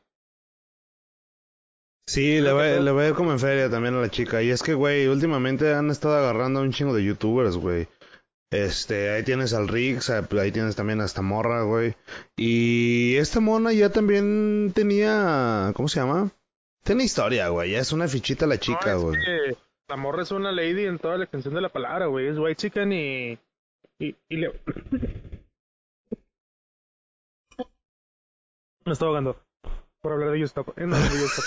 Sí, 2.08 2.40
le 2.40 2.52
va, 2.52 2.62
todo- 2.68 2.82
le 2.82 2.92
va 2.92 3.02
a 3.02 3.08
ir 3.08 3.14
como 3.14 3.32
en 3.32 3.38
feria 3.40 3.68
también 3.68 3.94
a 3.94 4.00
la 4.00 4.08
chica. 4.10 4.42
Y 4.42 4.50
es 4.50 4.62
que, 4.62 4.74
güey, 4.74 5.06
últimamente 5.08 5.74
han 5.74 5.90
estado 5.90 6.16
agarrando 6.16 6.60
a 6.60 6.62
un 6.62 6.72
chingo 6.72 6.94
de 6.94 7.04
youtubers, 7.04 7.56
güey. 7.56 7.88
Este, 8.52 9.10
ahí 9.10 9.24
tienes 9.24 9.52
al 9.54 9.66
Rix, 9.66 10.08
ahí 10.10 10.52
tienes 10.52 10.76
también 10.76 11.00
a 11.00 11.04
esta 11.04 11.20
morra, 11.20 11.62
güey. 11.64 11.96
Y 12.36 13.16
esta 13.16 13.40
mona 13.40 13.72
ya 13.72 13.90
también 13.90 14.70
tenía, 14.72 15.72
¿cómo 15.74 15.88
se 15.88 15.98
llama? 15.98 16.30
Tiene 16.84 17.02
historia, 17.02 17.48
güey. 17.48 17.72
Ya 17.72 17.80
es 17.80 17.92
una 17.92 18.06
fichita 18.06 18.46
la 18.46 18.58
chica, 18.58 18.92
No, 18.92 18.96
es 18.98 19.02
güey. 19.02 19.18
que 19.24 19.56
la 19.88 19.96
morra 19.96 20.22
es 20.22 20.30
una 20.30 20.52
lady 20.52 20.84
en 20.86 20.98
toda 21.00 21.16
la 21.18 21.24
extensión 21.24 21.54
de 21.54 21.60
la 21.60 21.70
palabra, 21.70 22.06
güey. 22.06 22.28
Es 22.28 22.38
white 22.38 22.54
chicken 22.54 22.92
y. 22.92 23.38
Y, 23.98 24.14
y 24.28 24.36
le. 24.36 24.52
Me 28.84 28.92
estoy 28.92 29.08
ahogando. 29.08 29.42
Por 30.06 30.12
hablar 30.12 30.30
de 30.30 30.38
Yustop. 30.38 30.68
Eh, 30.78 30.86
no, 30.86 30.96
de 30.96 31.18
Yustop. 31.18 31.44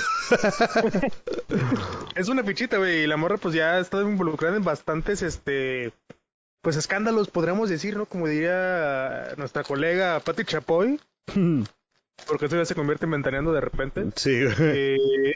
es 2.15 2.27
una 2.27 2.43
fichita, 2.43 2.77
güey. 2.77 3.03
Y 3.03 3.07
la 3.07 3.15
morra, 3.15 3.37
pues 3.37 3.55
ya 3.55 3.79
está 3.79 4.01
involucrada 4.01 4.57
en 4.57 4.65
bastantes, 4.65 5.21
este. 5.21 5.93
Pues 6.61 6.75
escándalos, 6.75 7.29
podríamos 7.29 7.69
decir, 7.69 7.95
¿no? 7.95 8.05
Como 8.05 8.27
diría 8.27 9.33
nuestra 9.37 9.63
colega 9.63 10.19
Patti 10.19 10.43
Chapoy. 10.43 10.99
Porque 12.27 12.47
eso 12.47 12.57
ya 12.57 12.65
se 12.65 12.75
convierte 12.75 13.05
en 13.05 13.11
ventaneando 13.11 13.53
de 13.53 13.61
repente. 13.61 14.03
Sí, 14.17 14.43
güey. 14.43 14.53
Eh, 14.59 15.35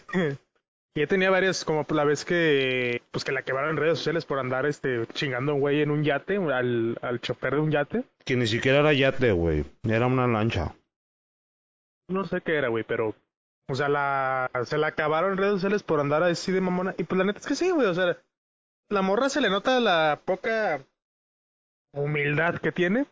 y 0.93 0.99
ya 0.99 1.07
tenía 1.07 1.29
varias, 1.29 1.63
como 1.63 1.85
la 1.91 2.03
vez 2.03 2.25
que 2.25 3.03
pues 3.11 3.23
que 3.23 3.31
la 3.31 3.43
quebraron 3.43 3.69
en 3.69 3.77
redes 3.77 3.99
sociales 3.99 4.25
por 4.25 4.39
andar 4.39 4.65
este 4.65 5.07
chingando 5.13 5.53
a 5.53 5.55
un 5.55 5.61
güey 5.61 5.81
en 5.81 5.91
un 5.91 6.03
yate, 6.03 6.35
al, 6.35 6.97
al 7.01 7.21
chofer 7.21 7.53
de 7.53 7.61
un 7.61 7.71
yate. 7.71 8.03
Que 8.25 8.35
ni 8.35 8.47
siquiera 8.47 8.79
era 8.79 8.91
yate, 8.91 9.31
güey. 9.31 9.63
Era 9.83 10.07
una 10.07 10.27
lancha. 10.27 10.75
No 12.13 12.25
sé 12.25 12.41
qué 12.41 12.55
era, 12.58 12.70
güey, 12.70 12.84
pero 12.84 13.15
o 13.70 13.75
sea, 13.75 13.89
la 13.89 14.50
se 14.65 14.77
la 14.77 14.88
acabaron 14.88 15.32
en 15.34 15.38
redes 15.38 15.53
sociales 15.53 15.84
por 15.84 16.00
andar 16.00 16.24
así 16.24 16.51
de 16.51 16.62
mamona. 16.62 16.96
Y 16.98 17.03
pues 17.03 17.17
la 17.17 17.25
neta 17.25 17.39
es 17.39 17.48
que 17.48 17.55
sí, 17.55 17.72
güey, 17.72 17.88
o 17.88 17.93
sea, 17.93 18.17
la 18.89 19.01
morra 19.01 19.29
se 19.29 19.41
le 19.41 19.50
nota 19.50 19.79
la 19.79 20.22
poca 20.25 20.86
humildad 21.93 22.60
que 22.60 22.72
tiene. 22.72 23.05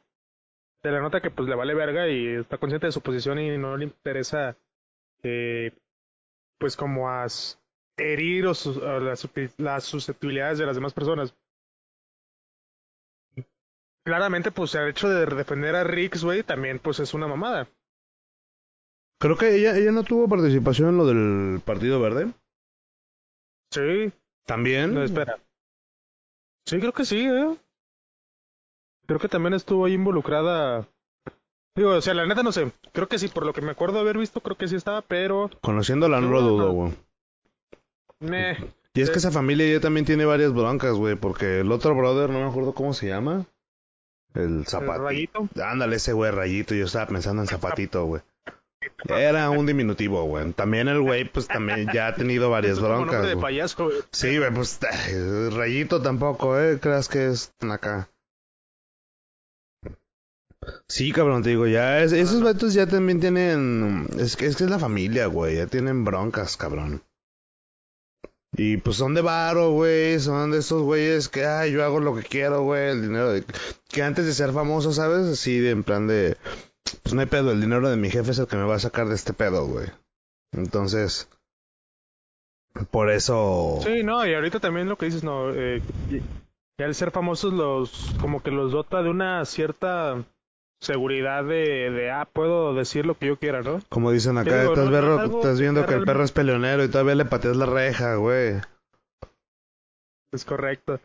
Se 0.84 0.92
le 0.92 1.00
nota 1.02 1.22
que 1.22 1.32
pues 1.32 1.48
le 1.50 1.56
vale 1.56 1.74
verga 1.76 2.08
y 2.10 2.28
está 2.28 2.58
consciente 2.58 2.88
de 2.88 2.92
su 2.92 3.02
posición 3.02 3.40
y 3.40 3.58
no 3.58 3.78
le 3.78 3.86
interesa 3.86 4.58
eh, 5.24 5.74
pues 6.60 6.76
como 6.78 7.10
a 7.10 7.28
herir 7.98 8.48
o 8.48 8.54
sus- 8.56 8.78
o 8.78 9.00
las 9.00 9.84
susceptibilidades 9.86 10.58
de 10.60 10.66
las 10.66 10.76
demás 10.76 10.94
personas. 10.94 11.36
Claramente, 14.04 14.52
pues 14.52 14.76
el 14.76 14.90
hecho 14.90 15.10
de 15.10 15.26
defender 15.26 15.76
a 15.76 15.84
Riggs, 15.84 16.24
güey, 16.24 16.44
también 16.44 16.78
pues 16.80 17.00
es 17.00 17.14
una 17.14 17.28
mamada. 17.28 17.68
Creo 19.22 19.38
que 19.38 19.56
ella, 19.56 19.78
ella 19.78 19.92
no 19.92 20.04
tuvo 20.04 20.28
participación 20.28 20.90
en 20.90 20.98
lo 20.98 21.06
del 21.06 21.62
Partido 21.64 22.02
Verde. 22.02 22.32
Sí, 23.70 24.12
¿También? 24.48 24.96
no, 24.96 25.04
espera. 25.04 25.38
Sí, 26.66 26.80
creo 26.80 26.92
que 26.92 27.06
sí, 27.06 27.28
¿eh? 27.28 27.56
Creo 29.06 29.20
que 29.20 29.28
también 29.28 29.54
estuvo 29.54 29.86
ahí 29.86 29.94
involucrada. 29.94 30.88
Digo, 31.76 31.92
o 31.92 32.02
sea, 32.02 32.16
la 32.16 32.26
neta 32.26 32.42
no 32.42 32.52
sé. 32.52 32.72
Creo 32.94 33.08
que 33.08 33.20
sí, 33.20 33.28
por 33.28 33.46
lo 33.46 33.54
que 33.54 33.62
me 33.62 33.70
acuerdo 33.70 34.00
haber 34.00 34.18
visto, 34.18 34.42
creo 34.42 34.58
que 34.58 34.68
sí 34.68 34.76
estaba, 34.76 35.04
pero. 35.04 35.52
Conociéndola 35.62 36.20
no 36.20 36.32
lo 36.32 36.42
dudo, 36.42 36.72
güey. 36.72 36.94
Meh. 38.22 38.58
Y 38.96 39.02
es 39.02 39.12
que 39.12 39.20
esa 39.20 39.32
familia 39.32 39.72
ya 39.72 39.80
también 39.80 40.08
tiene 40.08 40.26
varias 40.26 40.52
broncas, 40.52 40.94
güey, 40.94 41.16
porque 41.16 41.60
el 41.60 41.72
otro 41.72 41.94
brother, 41.94 42.32
no 42.32 42.40
me 42.40 42.50
acuerdo 42.50 42.74
cómo 42.74 42.96
se 42.96 43.10
llama. 43.10 43.46
El 44.34 44.66
zapatito. 44.66 45.04
Rayito. 45.04 45.50
Ándale, 45.64 45.98
ese 45.98 46.14
güey 46.14 46.32
rayito, 46.32 46.74
yo 46.74 46.86
estaba 46.86 47.06
pensando 47.06 47.44
en 47.44 47.48
zapatito, 47.48 48.04
güey. 48.06 48.24
Era 49.08 49.50
un 49.50 49.66
diminutivo, 49.66 50.24
güey. 50.26 50.52
También 50.54 50.88
el 50.88 51.02
güey, 51.02 51.26
pues 51.30 51.48
también 51.48 51.88
ya 51.94 52.08
ha 52.08 52.16
tenido 52.16 52.50
varias 52.50 52.74
Es 52.78 52.80
como 52.80 52.96
broncas. 52.98 53.26
de 53.28 53.34
güey. 53.36 53.42
payaso, 53.42 53.86
güey. 53.86 53.98
Sí, 54.12 54.38
güey, 54.38 54.52
pues 54.54 54.80
rayito 55.56 56.02
tampoco, 56.02 56.60
¿eh? 56.60 56.80
Creas 56.80 57.08
que 57.08 57.28
es 57.30 57.54
acá. 57.70 58.10
Sí, 60.88 61.12
cabrón, 61.12 61.42
te 61.42 61.50
digo, 61.50 61.66
ya 61.68 62.02
es- 62.04 62.12
esos 62.12 62.44
vatos 62.44 62.74
ya 62.74 62.86
también 62.86 63.20
tienen, 63.20 64.08
es 64.20 64.36
que 64.36 64.46
es 64.46 64.56
que 64.56 64.66
es 64.66 64.70
la 64.70 64.78
familia, 64.78 65.26
güey, 65.26 65.56
ya 65.56 65.66
tienen 65.66 66.04
broncas, 66.04 66.56
cabrón. 66.56 67.02
Y 68.56 68.78
pues 68.78 68.98
son 68.98 69.14
de 69.16 69.22
varo, 69.22 69.72
güey, 69.72 70.20
son 70.20 70.52
de 70.52 70.60
esos 70.60 70.84
güeyes 70.84 71.30
que, 71.30 71.46
ay, 71.46 71.72
yo 71.72 71.84
hago 71.84 72.00
lo 72.00 72.14
que 72.16 72.22
quiero, 72.24 72.62
güey, 72.64 72.90
el 72.92 73.02
dinero 73.02 73.32
de... 73.32 73.44
Que 73.90 74.04
antes 74.04 74.26
de 74.26 74.34
ser 74.34 74.52
famoso, 74.52 74.92
¿sabes? 74.92 75.26
Así 75.26 75.58
de 75.60 75.72
en 75.72 75.84
plan 75.84 76.06
de, 76.06 76.36
pues 77.04 77.14
no 77.14 77.22
hay 77.22 77.28
pedo, 77.28 77.52
el 77.52 77.62
dinero 77.62 77.90
de 77.90 77.98
mi 77.98 78.10
jefe 78.10 78.32
es 78.32 78.40
el 78.40 78.48
que 78.48 78.56
me 78.58 78.64
va 78.64 78.76
a 78.76 78.80
sacar 78.80 79.08
de 79.08 79.16
este 79.16 79.34
pedo, 79.34 79.66
güey. 79.68 79.88
Entonces, 80.54 81.30
por 82.92 83.10
eso... 83.10 83.80
Sí, 83.84 84.04
no, 84.04 84.26
y 84.26 84.34
ahorita 84.34 84.60
también 84.60 84.90
lo 84.90 84.98
que 84.98 85.06
dices, 85.06 85.24
no, 85.24 85.52
eh, 85.54 85.82
y- 86.10 86.22
al 86.84 86.96
ser 86.96 87.12
famosos 87.12 87.54
los, 87.54 88.16
como 88.20 88.42
que 88.42 88.50
los 88.50 88.72
dota 88.72 89.04
de 89.04 89.10
una 89.10 89.46
cierta 89.46 90.24
seguridad 90.82 91.44
de, 91.44 91.92
de, 91.92 92.10
ah, 92.10 92.28
puedo 92.32 92.74
decir 92.74 93.06
lo 93.06 93.14
que 93.16 93.28
yo 93.28 93.38
quiera, 93.38 93.62
¿no? 93.62 93.82
Como 93.90 94.12
dicen 94.12 94.40
acá, 94.40 94.62
digo, 94.62 94.74
estás, 94.74 94.86
no- 94.86 94.92
no 94.92 94.98
verro- 94.98 95.14
es 95.16 95.20
algo 95.22 95.38
estás 95.42 95.60
viendo 95.60 95.82
que 95.82 95.90
que 95.90 95.94
el 96.00 96.06
perro 96.06 96.24
es 96.24 96.32
peleonero 96.32 96.84
y 96.84 96.88
todavía 96.90 97.14
le 97.16 97.26
pateas 97.26 97.56
la 97.56 97.68
reja, 97.68 98.16
güey. 98.16 98.56
Es 100.34 100.44
correcto. 100.46 101.00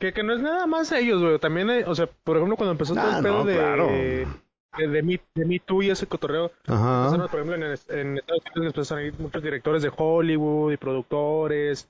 Que, 0.00 0.12
que 0.12 0.22
no 0.24 0.32
es 0.34 0.40
nada 0.40 0.66
más 0.66 0.90
ellos, 0.90 1.22
güey, 1.22 1.38
también, 1.38 1.70
hay- 1.70 1.84
o 1.84 1.94
sea, 1.94 2.08
por 2.24 2.36
ejemplo, 2.36 2.56
cuando 2.56 2.72
empezó 2.72 2.94
todo 2.94 3.04
Ah, 3.08 3.16
el 3.18 3.22
pedo 3.22 3.38
no, 3.38 3.44
de, 3.44 3.54
claro. 3.54 4.41
De, 4.78 5.02
Me, 5.02 5.20
de 5.34 5.44
Me 5.44 5.58
Too 5.58 5.82
y 5.82 5.90
ese 5.90 6.06
cotorreo, 6.06 6.50
Ajá. 6.66 7.28
Por 7.28 7.40
ejemplo, 7.40 7.54
en, 7.54 7.62
en 7.62 8.18
Estados 8.18 8.42
Unidos 8.54 8.74
empezaron 8.74 9.04
a 9.04 9.06
ir 9.06 9.18
muchos 9.18 9.42
directores 9.42 9.82
de 9.82 9.92
Hollywood 9.94 10.72
y 10.72 10.76
productores. 10.76 11.88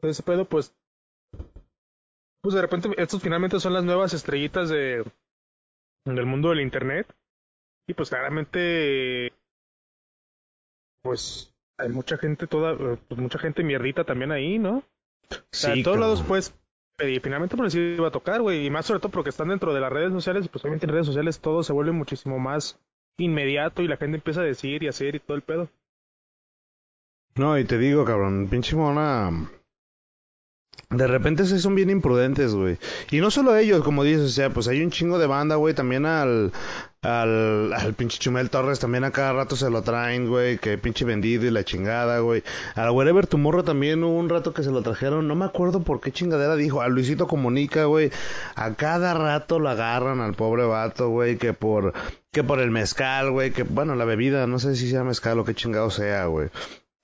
Todo 0.00 0.10
ese 0.10 0.22
pedo, 0.22 0.44
pues. 0.44 0.74
Pues 2.42 2.54
de 2.54 2.62
repente, 2.62 2.90
estos 2.96 3.22
finalmente 3.22 3.58
son 3.60 3.72
las 3.72 3.84
nuevas 3.84 4.14
estrellitas 4.14 4.68
de 4.68 5.04
del 6.04 6.26
mundo 6.26 6.50
del 6.50 6.60
internet. 6.60 7.06
Y 7.88 7.94
pues 7.94 8.10
claramente. 8.10 9.32
Pues 11.02 11.54
hay 11.78 11.88
mucha 11.88 12.16
gente, 12.18 12.46
toda, 12.46 12.76
pues, 12.96 13.20
mucha 13.20 13.38
gente 13.38 13.62
mierdita 13.62 14.04
también 14.04 14.32
ahí, 14.32 14.58
¿no? 14.58 14.78
O 14.78 14.84
sea, 15.50 15.72
Sí, 15.72 15.78
en 15.78 15.84
todos 15.84 15.98
lados, 15.98 16.24
pues. 16.26 16.54
Y 16.98 17.20
finalmente 17.20 17.56
pues 17.56 17.74
les 17.74 17.98
iba 17.98 18.08
a 18.08 18.12
tocar, 18.12 18.40
güey. 18.40 18.66
Y 18.66 18.70
más 18.70 18.86
sobre 18.86 19.00
todo 19.00 19.10
porque 19.10 19.30
están 19.30 19.48
dentro 19.48 19.74
de 19.74 19.80
las 19.80 19.92
redes 19.92 20.12
sociales. 20.12 20.48
Pues 20.48 20.64
obviamente 20.64 20.86
en 20.86 20.92
redes 20.92 21.06
sociales 21.06 21.40
todo 21.40 21.62
se 21.62 21.72
vuelve 21.72 21.92
muchísimo 21.92 22.38
más 22.38 22.78
inmediato 23.18 23.82
y 23.82 23.88
la 23.88 23.96
gente 23.96 24.16
empieza 24.16 24.40
a 24.40 24.44
decir 24.44 24.82
y 24.82 24.88
hacer 24.88 25.14
y 25.14 25.20
todo 25.20 25.36
el 25.36 25.42
pedo. 25.42 25.68
No, 27.34 27.58
y 27.58 27.64
te 27.64 27.76
digo, 27.76 28.04
cabrón, 28.04 28.48
pinche 28.48 28.76
mona. 28.76 29.50
De 30.88 31.08
repente 31.08 31.44
sí 31.46 31.58
son 31.58 31.74
bien 31.74 31.90
imprudentes, 31.90 32.54
güey. 32.54 32.78
Y 33.10 33.18
no 33.20 33.32
solo 33.32 33.56
ellos, 33.56 33.82
como 33.82 34.04
dices, 34.04 34.22
o 34.22 34.28
sea, 34.28 34.50
pues 34.50 34.68
hay 34.68 34.82
un 34.82 34.92
chingo 34.92 35.18
de 35.18 35.26
banda, 35.26 35.56
güey. 35.56 35.74
También 35.74 36.06
al, 36.06 36.52
al, 37.02 37.72
al 37.72 37.94
pinche 37.94 38.20
Chumel 38.20 38.50
Torres, 38.50 38.78
también 38.78 39.02
a 39.02 39.10
cada 39.10 39.32
rato 39.32 39.56
se 39.56 39.68
lo 39.68 39.82
traen, 39.82 40.28
güey. 40.28 40.58
Que 40.58 40.78
pinche 40.78 41.04
vendido 41.04 41.44
y 41.44 41.50
la 41.50 41.64
chingada, 41.64 42.20
güey. 42.20 42.44
Al 42.76 42.90
Wherever 42.90 43.26
Tomorrow 43.26 43.64
también 43.64 44.04
hubo 44.04 44.16
un 44.16 44.28
rato 44.28 44.54
que 44.54 44.62
se 44.62 44.70
lo 44.70 44.82
trajeron. 44.82 45.26
No 45.26 45.34
me 45.34 45.44
acuerdo 45.44 45.80
por 45.80 46.00
qué 46.00 46.12
chingadera 46.12 46.54
dijo. 46.54 46.80
A 46.80 46.88
Luisito 46.88 47.26
Comunica, 47.26 47.86
güey. 47.86 48.12
A 48.54 48.74
cada 48.74 49.12
rato 49.12 49.58
lo 49.58 49.68
agarran 49.68 50.20
al 50.20 50.34
pobre 50.34 50.66
vato, 50.66 51.08
güey. 51.08 51.36
Que 51.36 51.52
por, 51.52 51.94
que 52.30 52.44
por 52.44 52.60
el 52.60 52.70
mezcal, 52.70 53.32
güey. 53.32 53.50
Que, 53.50 53.64
bueno, 53.64 53.96
la 53.96 54.04
bebida, 54.04 54.46
no 54.46 54.60
sé 54.60 54.76
si 54.76 54.88
sea 54.88 55.02
mezcal 55.02 55.36
o 55.40 55.44
qué 55.44 55.52
chingado 55.52 55.90
sea, 55.90 56.26
güey 56.26 56.48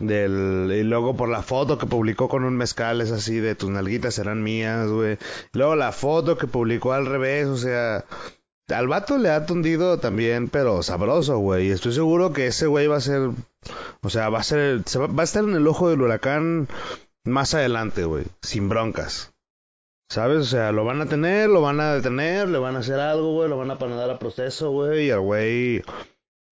del 0.03 0.73
y 0.75 0.83
luego 0.83 1.17
por 1.17 1.29
la 1.29 1.43
foto 1.43 1.79
que 1.79 1.87
publicó 1.87 2.29
con 2.29 2.45
un 2.45 2.57
mezcal 2.57 3.01
es 3.01 3.13
así 3.13 3.39
de 3.39 3.55
tus 3.55 3.71
nalguitas 3.71 4.15
serán 4.15 4.43
mías, 4.43 4.89
güey. 4.89 5.19
Luego 5.53 5.77
la 5.77 5.93
foto 5.93 6.37
que 6.37 6.47
publicó 6.47 6.93
al 6.93 7.07
revés, 7.07 7.47
o 7.47 7.57
sea, 7.57 8.05
al 8.69 8.89
vato 8.89 9.19
le 9.19 9.31
ha 9.31 9.47
tundido 9.47 9.99
también, 9.99 10.49
pero 10.49 10.83
sabroso, 10.83 11.39
güey. 11.39 11.69
Y 11.69 11.71
estoy 11.71 11.93
seguro 11.93 12.33
que 12.33 12.49
ese 12.49 12.67
güey 12.67 12.87
va 12.89 12.97
a 12.97 13.01
ser, 13.01 13.31
o 14.03 14.11
sea, 14.11 14.29
va 14.29 14.41
a 14.41 14.43
ser, 14.43 14.83
se 14.87 14.99
va, 14.99 15.07
va 15.07 15.23
a 15.23 15.25
estar 15.25 15.45
en 15.45 15.55
el 15.55 15.67
ojo 15.67 15.89
del 15.89 16.03
huracán 16.03 16.69
más 17.25 17.55
adelante, 17.55 18.05
güey, 18.05 18.25
sin 18.43 18.69
broncas. 18.69 19.33
¿Sabes? 20.09 20.39
O 20.39 20.45
sea, 20.45 20.73
lo 20.73 20.85
van 20.85 21.01
a 21.01 21.07
tener, 21.07 21.49
lo 21.49 21.63
van 21.63 21.81
a 21.81 21.95
detener, 21.95 22.49
le 22.49 22.59
van 22.59 22.77
a 22.77 22.81
hacer 22.81 23.01
algo, 23.01 23.33
güey, 23.33 23.49
lo 23.49 23.57
van 23.57 23.71
a 23.71 23.77
mandar 23.77 24.11
a 24.11 24.19
proceso, 24.19 24.71
güey, 24.71 25.07
y 25.07 25.11
al 25.11 25.21
güey 25.21 25.83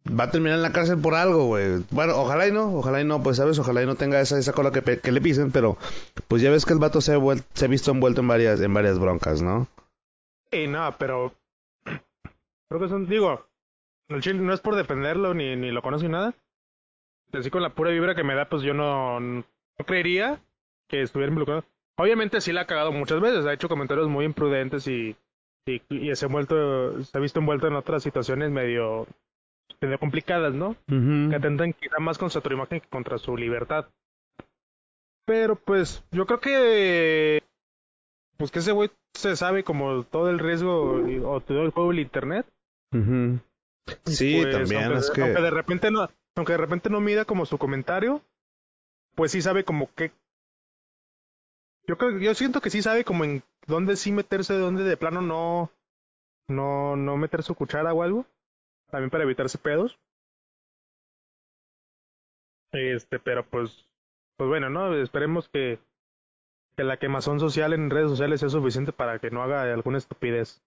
va 0.07 0.25
a 0.25 0.31
terminar 0.31 0.57
en 0.57 0.63
la 0.63 0.73
cárcel 0.73 0.99
por 0.99 1.15
algo, 1.15 1.47
güey. 1.47 1.85
Bueno, 1.91 2.15
ojalá 2.17 2.49
y 2.49 2.53
no, 2.53 2.75
ojalá 2.75 3.01
y 3.01 3.05
no, 3.05 3.23
pues 3.23 3.37
sabes, 3.37 3.59
ojalá 3.59 3.83
y 3.83 3.87
no 3.87 3.97
tenga 3.97 4.21
esa, 4.21 4.39
esa 4.39 4.53
cola 4.53 4.71
que, 4.73 5.13
le 5.13 5.21
pisen, 5.21 5.53
pero 5.53 5.77
pues 6.29 6.43
ya 6.43 6.51
ves 6.51 6.65
que 6.65 6.73
el 6.73 6.79
vato 6.79 7.01
se 7.01 7.15
ha, 7.15 7.19
se 7.55 7.65
ha 7.65 7.69
visto 7.69 7.91
envuelto 7.91 8.21
en 8.21 8.29
varias, 8.29 8.61
en 8.61 8.73
varias 8.73 8.99
broncas, 8.99 9.43
¿no? 9.43 9.69
Y 10.51 10.67
no, 10.67 10.95
pero 10.99 11.33
creo 12.69 12.81
que 12.81 12.89
son, 12.89 13.07
digo, 13.07 13.47
el 14.09 14.23
chile 14.23 14.41
no 14.41 14.53
es 14.53 14.61
por 14.61 14.75
defenderlo 14.75 15.35
ni, 15.35 15.57
ni 15.57 15.71
lo 15.71 15.83
conozco 15.83 16.07
ni 16.07 16.13
nada. 16.13 16.35
Así 17.33 17.51
con 17.51 17.63
la 17.63 17.75
pura 17.75 17.91
vibra 17.91 18.17
que 18.17 18.25
me 18.25 18.35
da, 18.35 18.49
pues 18.49 18.63
yo 18.63 18.75
no, 18.75 19.21
no 19.21 19.45
creería 19.87 20.41
que 20.89 21.03
estuviera 21.03 21.31
involucrado. 21.31 21.65
Obviamente 21.97 22.41
sí 22.41 22.53
la 22.53 22.63
ha 22.63 22.67
cagado 22.67 22.93
muchas 22.93 23.21
veces, 23.21 23.47
ha 23.47 23.53
hecho 23.53 23.69
comentarios 23.69 24.09
muy 24.09 24.25
imprudentes 24.25 24.89
y, 24.89 25.17
y, 25.67 25.83
y 25.89 26.17
se, 26.17 26.25
ha 26.25 26.29
envuelto, 26.29 27.03
se 27.05 27.17
ha 27.17 27.21
visto 27.21 27.39
envuelto 27.39 27.69
en 27.69 27.75
otras 27.75 28.03
situaciones 28.03 28.51
medio, 28.51 29.07
medio 29.81 29.99
complicadas, 29.99 30.55
¿no? 30.55 30.77
que 31.31 31.37
atentan 31.37 31.73
quizá 31.73 31.99
más 31.99 32.19
contra 32.19 32.41
su 32.41 32.53
imagen 32.53 32.81
que 32.81 32.89
contra 32.89 33.19
su 33.19 33.37
libertad. 33.37 33.87
Pero 35.27 35.57
pues 35.57 36.05
yo 36.11 36.27
creo 36.27 36.41
que 36.41 37.43
pues 38.37 38.51
que 38.51 38.59
ese 38.61 38.73
güey 38.73 38.91
se 39.15 39.37
sabe 39.37 39.65
como 39.65 40.05
todo 40.05 40.31
el 40.31 40.39
riesgo 40.39 41.09
y- 41.09 41.19
o 41.19 41.41
todo 41.41 41.63
el 41.63 41.71
juego 41.71 41.91
del 41.91 42.01
internet. 42.01 42.47
Sí, 44.07 44.41
Pues, 44.43 44.55
también 44.55 44.85
aunque, 44.85 44.99
es 44.99 45.11
que... 45.11 45.23
aunque 45.23 45.43
de 45.43 45.51
repente 45.51 45.91
no 45.91 46.09
aunque 46.37 46.53
de 46.53 46.59
repente 46.59 46.91
no 46.91 47.01
mida 47.01 47.25
como 47.25 47.45
su 47.47 47.59
comentario 47.59 48.23
pues 49.15 49.33
sí 49.33 49.43
sabe 49.43 49.65
como 49.65 49.93
que... 49.95 50.13
Yo 51.87 51.99
creo, 51.99 52.19
yo 52.19 52.35
siento 52.35 52.61
que 52.61 52.71
sí 52.71 52.83
sabe 52.83 53.05
como 53.05 53.25
en 53.25 53.43
dónde 53.67 53.97
sí 53.97 54.13
meterse, 54.13 54.55
dónde 54.55 54.85
de 54.85 54.97
plano 54.97 55.21
no, 55.23 55.71
no, 56.49 56.97
no 56.97 57.17
meter 57.17 57.43
su 57.43 57.55
cuchara 57.55 57.93
o 57.93 58.03
algo. 58.03 58.25
También 58.91 59.11
para 59.11 59.25
evitarse 59.25 59.59
pedos. 59.59 59.99
Este, 62.73 63.19
pero 63.19 63.45
pues, 63.45 63.85
pues 64.37 64.49
bueno, 64.49 64.71
¿no? 64.71 64.95
Esperemos 64.95 65.49
que, 65.49 65.79
que 66.77 66.85
la 66.85 66.99
quemazón 66.99 67.41
social 67.41 67.73
en 67.73 67.91
redes 67.91 68.11
sociales 68.11 68.41
sea 68.41 68.49
suficiente 68.49 68.93
para 68.93 69.19
que 69.19 69.31
no 69.31 69.43
haga 69.43 69.63
alguna 69.63 69.99
estupidez. 69.99 70.63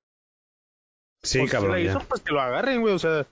Sí, 1.21 1.39
Pues, 1.39 1.49
si 1.51 1.55
cabrón. 1.55 1.77
ya. 1.77 1.91
hizo, 1.91 1.99
pues 2.07 2.21
que 2.21 2.33
lo 2.33 2.41
agarren, 2.41 2.81
güey, 2.81 2.93
o 2.93 2.99
sea. 2.99 3.25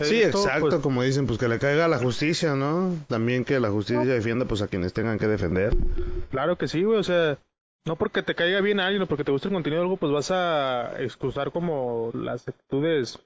Sí, 0.00 0.20
esto, 0.20 0.38
exacto, 0.38 0.68
pues, 0.70 0.80
como 0.82 1.02
dicen, 1.04 1.28
pues 1.28 1.38
que 1.38 1.46
le 1.46 1.60
caiga 1.60 1.86
la 1.86 1.98
justicia, 1.98 2.56
¿no? 2.56 2.96
También 3.06 3.44
que 3.44 3.60
la 3.60 3.70
justicia 3.70 4.04
defienda 4.04 4.44
pues 4.46 4.62
a 4.62 4.68
quienes 4.68 4.92
tengan 4.92 5.18
que 5.20 5.28
defender. 5.28 5.72
claro 6.30 6.58
que 6.58 6.66
sí, 6.66 6.82
güey, 6.82 6.98
o 6.98 7.04
sea, 7.04 7.38
no 7.86 7.94
porque 7.94 8.24
te 8.24 8.34
caiga 8.34 8.60
bien 8.60 8.80
alguien 8.80 9.02
o 9.02 9.06
porque 9.06 9.22
te 9.22 9.30
guste 9.30 9.46
el 9.46 9.54
contenido 9.54 9.80
o 9.82 9.84
algo, 9.84 9.96
pues 9.96 10.10
vas 10.10 10.32
a 10.32 11.00
excusar 11.00 11.52
como 11.52 12.10
las 12.14 12.48
actitudes, 12.48 13.20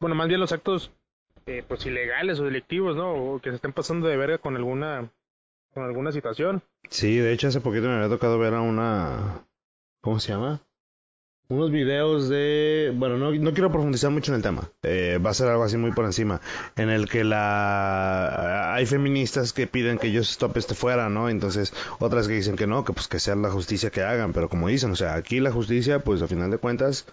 bueno, 0.00 0.16
más 0.16 0.28
bien 0.28 0.40
los 0.40 0.52
actos, 0.52 0.90
eh, 1.46 1.62
pues 1.66 1.84
ilegales 1.86 2.40
o 2.40 2.44
delictivos, 2.44 2.96
¿no? 2.96 3.12
O 3.12 3.40
que 3.40 3.50
se 3.50 3.56
estén 3.56 3.72
pasando 3.72 4.08
de 4.08 4.16
verga 4.16 4.38
con 4.38 4.56
alguna, 4.56 5.10
con 5.74 5.84
alguna 5.84 6.10
situación. 6.10 6.62
Sí, 6.88 7.16
de 7.16 7.32
hecho 7.32 7.48
hace 7.48 7.60
poquito 7.60 7.86
me 7.86 7.94
había 7.94 8.08
tocado 8.08 8.38
ver 8.38 8.54
a 8.54 8.62
una... 8.62 9.44
¿Cómo 10.00 10.18
se 10.18 10.32
llama? 10.32 10.60
Unos 11.50 11.72
videos 11.72 12.28
de... 12.28 12.92
Bueno, 12.94 13.18
no, 13.18 13.32
no 13.32 13.52
quiero 13.52 13.72
profundizar 13.72 14.10
mucho 14.10 14.30
en 14.30 14.36
el 14.36 14.42
tema. 14.42 14.70
Eh, 14.84 15.18
va 15.24 15.30
a 15.30 15.34
ser 15.34 15.48
algo 15.48 15.64
así 15.64 15.76
muy 15.76 15.90
por 15.90 16.04
encima. 16.04 16.40
En 16.76 16.90
el 16.90 17.08
que 17.08 17.24
la... 17.24 18.72
Hay 18.72 18.86
feministas 18.86 19.52
que 19.52 19.66
piden 19.66 19.98
que 19.98 20.16
Just 20.16 20.30
Stop 20.30 20.56
esté 20.56 20.76
fuera, 20.76 21.08
¿no? 21.08 21.28
Entonces, 21.28 21.74
otras 21.98 22.28
que 22.28 22.34
dicen 22.34 22.54
que 22.54 22.68
no, 22.68 22.84
que 22.84 22.92
pues 22.92 23.08
que 23.08 23.18
sea 23.18 23.34
la 23.34 23.50
justicia 23.50 23.90
que 23.90 24.02
hagan. 24.02 24.32
Pero 24.32 24.48
como 24.48 24.68
dicen, 24.68 24.92
o 24.92 24.96
sea, 24.96 25.14
aquí 25.14 25.40
la 25.40 25.50
justicia, 25.50 25.98
pues 25.98 26.22
a 26.22 26.28
final 26.28 26.52
de 26.52 26.58
cuentas, 26.58 27.04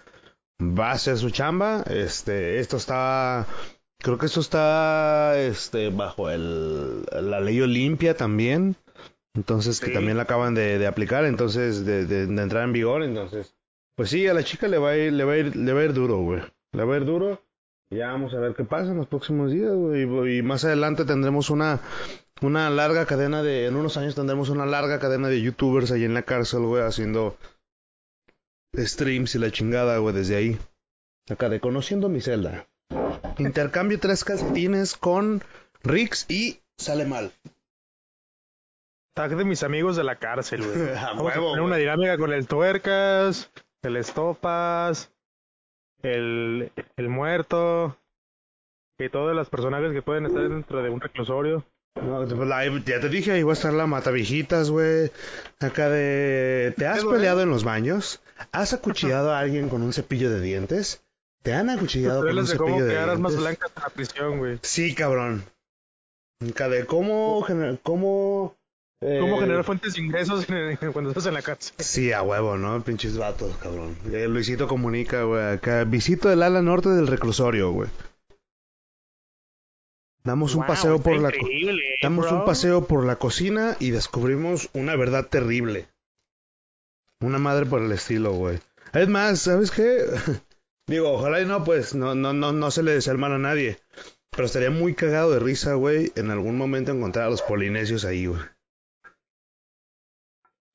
va 0.60 0.90
a 0.90 0.92
hacer 0.92 1.16
su 1.18 1.30
chamba. 1.30 1.82
Este, 1.88 2.58
esto 2.58 2.76
está... 2.76 3.46
Creo 4.00 4.16
que 4.16 4.26
esto 4.26 4.40
está 4.40 5.36
este, 5.40 5.90
bajo 5.90 6.30
el, 6.30 7.02
la 7.04 7.40
ley 7.40 7.60
Olimpia 7.60 8.16
también. 8.16 8.76
Entonces, 9.34 9.80
que 9.80 9.90
también 9.90 10.16
la 10.16 10.22
acaban 10.24 10.54
de, 10.54 10.78
de 10.78 10.86
aplicar, 10.86 11.24
entonces, 11.24 11.84
de, 11.84 12.06
de- 12.06 12.26
de 12.26 12.42
entrar 12.42 12.64
en 12.64 12.72
vigor, 12.72 13.02
entonces. 13.02 13.54
Pues 13.96 14.10
sí, 14.10 14.26
a 14.28 14.34
la 14.34 14.44
chica 14.44 14.68
le 14.68 14.78
va 14.78 14.90
a 14.90 14.96
ir, 14.96 15.12
le 15.12 15.24
va 15.24 15.32
a 15.32 15.36
ir, 15.38 15.56
le 15.56 15.72
va 15.72 15.80
a 15.80 15.84
ir 15.84 15.92
duro, 15.92 16.18
güey. 16.18 16.40
Le 16.72 16.84
va 16.84 16.94
a 16.94 16.96
ir 16.98 17.04
duro. 17.04 17.42
Ya 17.90 18.08
vamos 18.12 18.34
a 18.34 18.38
ver 18.38 18.54
qué 18.54 18.64
pasa 18.64 18.90
en 18.92 18.98
los 18.98 19.06
próximos 19.08 19.50
días, 19.50 19.72
güey. 19.72 20.38
Y 20.38 20.42
más 20.42 20.64
adelante 20.64 21.04
tendremos 21.04 21.50
una, 21.50 21.80
una 22.40 22.70
larga 22.70 23.06
cadena 23.06 23.42
de, 23.42 23.66
en 23.66 23.74
unos 23.76 23.96
años 23.96 24.14
tendremos 24.14 24.48
una 24.48 24.66
larga 24.66 24.98
cadena 25.00 25.28
de 25.28 25.40
youtubers 25.42 25.90
ahí 25.90 26.04
en 26.04 26.14
la 26.14 26.22
cárcel, 26.22 26.60
güey, 26.60 26.82
haciendo 26.84 27.36
streams 28.78 29.34
y 29.34 29.38
la 29.38 29.50
chingada, 29.50 29.98
güey, 29.98 30.14
desde 30.14 30.36
ahí. 30.36 30.58
Acá 31.28 31.48
de 31.48 31.60
conociendo 31.60 32.08
mi 32.08 32.20
celda. 32.20 32.66
Intercambio 33.38 33.98
tres 33.98 34.24
calcetines 34.24 34.96
con 34.96 35.42
Rix 35.82 36.26
y 36.28 36.60
sale 36.76 37.04
mal. 37.04 37.32
Tag 39.14 39.36
de 39.36 39.44
mis 39.44 39.62
amigos 39.62 39.96
de 39.96 40.04
la 40.04 40.16
cárcel, 40.16 40.64
güey. 40.64 40.88
A 40.96 41.12
Vamos 41.14 41.32
a 41.32 41.40
poner 41.40 41.62
una 41.62 41.76
dinámica 41.76 42.16
con 42.16 42.32
el 42.32 42.46
tuercas, 42.46 43.50
el 43.82 43.96
estopas, 43.96 45.12
el, 46.02 46.72
el 46.96 47.08
muerto, 47.08 47.98
y 48.98 49.08
todos 49.08 49.34
los 49.34 49.48
personajes 49.48 49.92
que 49.92 50.02
pueden 50.02 50.26
estar 50.26 50.48
dentro 50.48 50.82
de 50.82 50.90
un 50.90 51.00
reclusorio. 51.00 51.64
No, 52.02 52.24
pues 52.26 52.48
la- 52.48 52.64
ya 52.84 53.00
te 53.00 53.08
dije, 53.08 53.32
ahí 53.32 53.42
va 53.42 53.52
a 53.52 53.54
estar 53.54 53.72
la 53.72 53.86
matavijitas, 53.86 54.70
güey. 54.70 55.10
Acá 55.60 55.88
de... 55.88 56.72
¿Te 56.76 56.86
has 56.86 57.04
peleado 57.04 57.42
en 57.42 57.50
los 57.50 57.64
baños? 57.64 58.20
¿Has 58.52 58.72
acuchillado 58.72 59.32
a 59.32 59.40
alguien 59.40 59.68
con 59.68 59.82
un 59.82 59.92
cepillo 59.92 60.30
de 60.30 60.40
dientes? 60.40 61.02
¿Te 61.42 61.52
han 61.54 61.70
acuchillado 61.70 62.20
con 62.20 62.38
un 62.38 62.46
de 62.46 62.56
cómo 62.56 62.70
cepillo 62.78 62.86
de 62.86 62.98
dientes? 62.98 63.36
blancas 63.36 63.70
en 63.76 63.82
la 63.82 63.88
prisión, 63.90 64.38
güey. 64.38 64.58
Sí, 64.62 64.94
cabrón. 64.94 65.44
Acá 66.48 66.68
de 66.68 66.84
cómo... 66.86 67.44
cómo... 67.82 68.54
eh, 69.00 69.18
Cómo 69.20 69.40
generar 69.40 69.64
fuentes 69.64 69.94
de 69.94 70.02
ingresos 70.02 70.46
cuando 70.92 71.10
estás 71.10 71.26
en 71.26 71.34
la 71.34 71.42
cárcel. 71.42 71.74
Sí, 71.78 72.12
a 72.12 72.22
huevo, 72.22 72.56
¿no? 72.56 72.80
Pinches 72.84 73.16
vatos, 73.18 73.56
cabrón. 73.56 73.96
Eh, 74.12 74.28
Luisito 74.28 74.68
comunica, 74.68 75.24
güey. 75.24 75.42
Acá, 75.54 75.82
visito 75.84 76.30
el 76.30 76.42
ala 76.42 76.62
norte 76.62 76.90
del 76.90 77.06
reclusorio, 77.08 77.72
güey. 77.72 77.88
Damos 80.24 80.54
un 80.54 80.60
Wow, 80.60 80.68
paseo 80.68 81.00
por 81.00 81.16
la... 81.18 81.28
increíble, 81.28 81.82
Damos 82.02 82.26
bro. 82.26 82.36
un 82.40 82.44
paseo 82.44 82.86
por 82.86 83.04
la 83.06 83.16
cocina 83.16 83.76
y 83.80 83.90
descubrimos 83.90 84.68
una 84.74 84.94
verdad 84.96 85.26
terrible. 85.26 85.88
Una 87.20 87.38
madre 87.38 87.66
por 87.66 87.82
el 87.82 87.90
estilo, 87.92 88.32
güey. 88.32 88.58
Es 88.92 89.08
más, 89.08 89.40
¿sabes 89.40 89.70
qué? 89.70 90.04
Digo, 90.86 91.12
ojalá 91.12 91.40
y 91.40 91.46
no, 91.46 91.64
pues, 91.64 91.94
no, 91.94 92.14
no, 92.14 92.32
no, 92.32 92.52
no 92.52 92.70
se 92.70 92.82
le 92.82 92.92
desea 92.92 93.12
el 93.12 93.18
mal 93.18 93.32
a 93.32 93.38
nadie. 93.38 93.78
Pero 94.30 94.46
estaría 94.46 94.70
muy 94.70 94.94
cagado 94.94 95.32
de 95.32 95.40
risa, 95.40 95.74
güey, 95.74 96.12
en 96.16 96.30
algún 96.30 96.56
momento 96.56 96.92
encontrar 96.92 97.26
a 97.26 97.30
los 97.30 97.42
polinesios 97.42 98.04
ahí, 98.04 98.26
güey. 98.26 98.40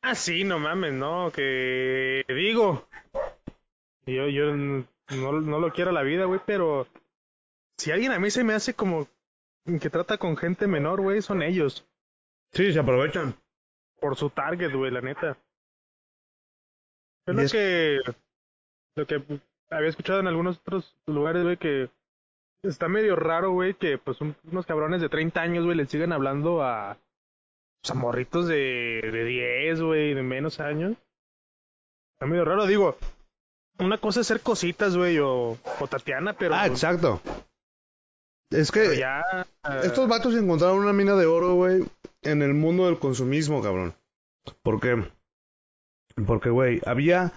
Ah, 0.01 0.15
sí, 0.15 0.43
no 0.43 0.59
mames, 0.59 0.93
no, 0.93 1.31
que 1.33 2.25
digo. 2.27 2.87
Yo, 4.05 4.27
yo 4.27 4.53
no, 4.53 4.85
no 5.09 5.59
lo 5.59 5.71
quiero 5.71 5.91
a 5.91 5.93
la 5.93 6.03
vida, 6.03 6.25
güey, 6.25 6.41
pero 6.45 6.87
si 7.77 7.91
alguien 7.91 8.11
a 8.11 8.19
mí 8.19 8.29
se 8.29 8.43
me 8.43 8.53
hace 8.53 8.73
como 8.73 9.07
que 9.79 9.89
trata 9.89 10.17
con 10.17 10.35
gente 10.37 10.67
menor, 10.67 11.01
güey, 11.01 11.21
son 11.21 11.41
ellos. 11.41 11.85
Sí, 12.51 12.71
se 12.73 12.79
aprovechan. 12.79 13.35
Por 13.99 14.15
su 14.15 14.29
target, 14.29 14.73
güey, 14.75 14.91
la 14.91 15.01
neta. 15.01 15.37
Es 17.25 17.35
lo 17.35 17.49
que, 17.49 17.99
lo 18.97 19.07
que 19.07 19.41
había 19.69 19.89
escuchado 19.89 20.19
en 20.19 20.27
algunos 20.27 20.57
otros 20.59 20.95
lugares, 21.07 21.43
güey, 21.43 21.57
que 21.57 21.89
está 22.63 22.87
medio 22.89 23.15
raro, 23.15 23.51
güey, 23.51 23.73
que 23.75 23.97
pues 23.97 24.19
un- 24.21 24.35
unos 24.51 24.65
cabrones 24.65 25.01
de 25.01 25.09
30 25.09 25.41
años, 25.41 25.63
güey, 25.65 25.77
le 25.77 25.85
sigan 25.85 26.11
hablando 26.11 26.61
a, 26.63 26.97
pues, 27.81 27.91
a 27.91 27.93
morritos 27.93 28.47
de, 28.47 29.01
de 29.11 29.23
10, 29.23 29.81
güey, 29.81 30.13
de 30.13 30.23
menos 30.23 30.59
años. 30.59 30.97
Está 32.15 32.25
medio 32.25 32.43
raro, 32.45 32.65
digo. 32.67 32.97
Una 33.79 33.97
cosa 33.97 34.19
es 34.21 34.27
ser 34.27 34.41
cositas, 34.41 34.95
güey, 34.95 35.17
o, 35.19 35.57
o 35.79 35.87
Tatiana, 35.89 36.33
pero, 36.33 36.53
Ah, 36.55 36.63
pues, 36.67 36.73
exacto. 36.83 37.21
Es 38.51 38.71
que 38.71 38.81
pero 38.81 38.93
ya... 38.93 39.42
estos 39.83 40.07
vatos 40.07 40.35
encontraron 40.35 40.79
una 40.79 40.93
mina 40.93 41.15
de 41.15 41.25
oro, 41.25 41.55
güey, 41.55 41.83
en 42.21 42.41
el 42.41 42.53
mundo 42.53 42.85
del 42.85 42.99
consumismo, 42.99 43.61
cabrón. 43.61 43.93
¿Por 44.61 44.79
qué? 44.79 45.03
Porque, 46.25 46.49
güey, 46.49 46.81
había 46.85 47.33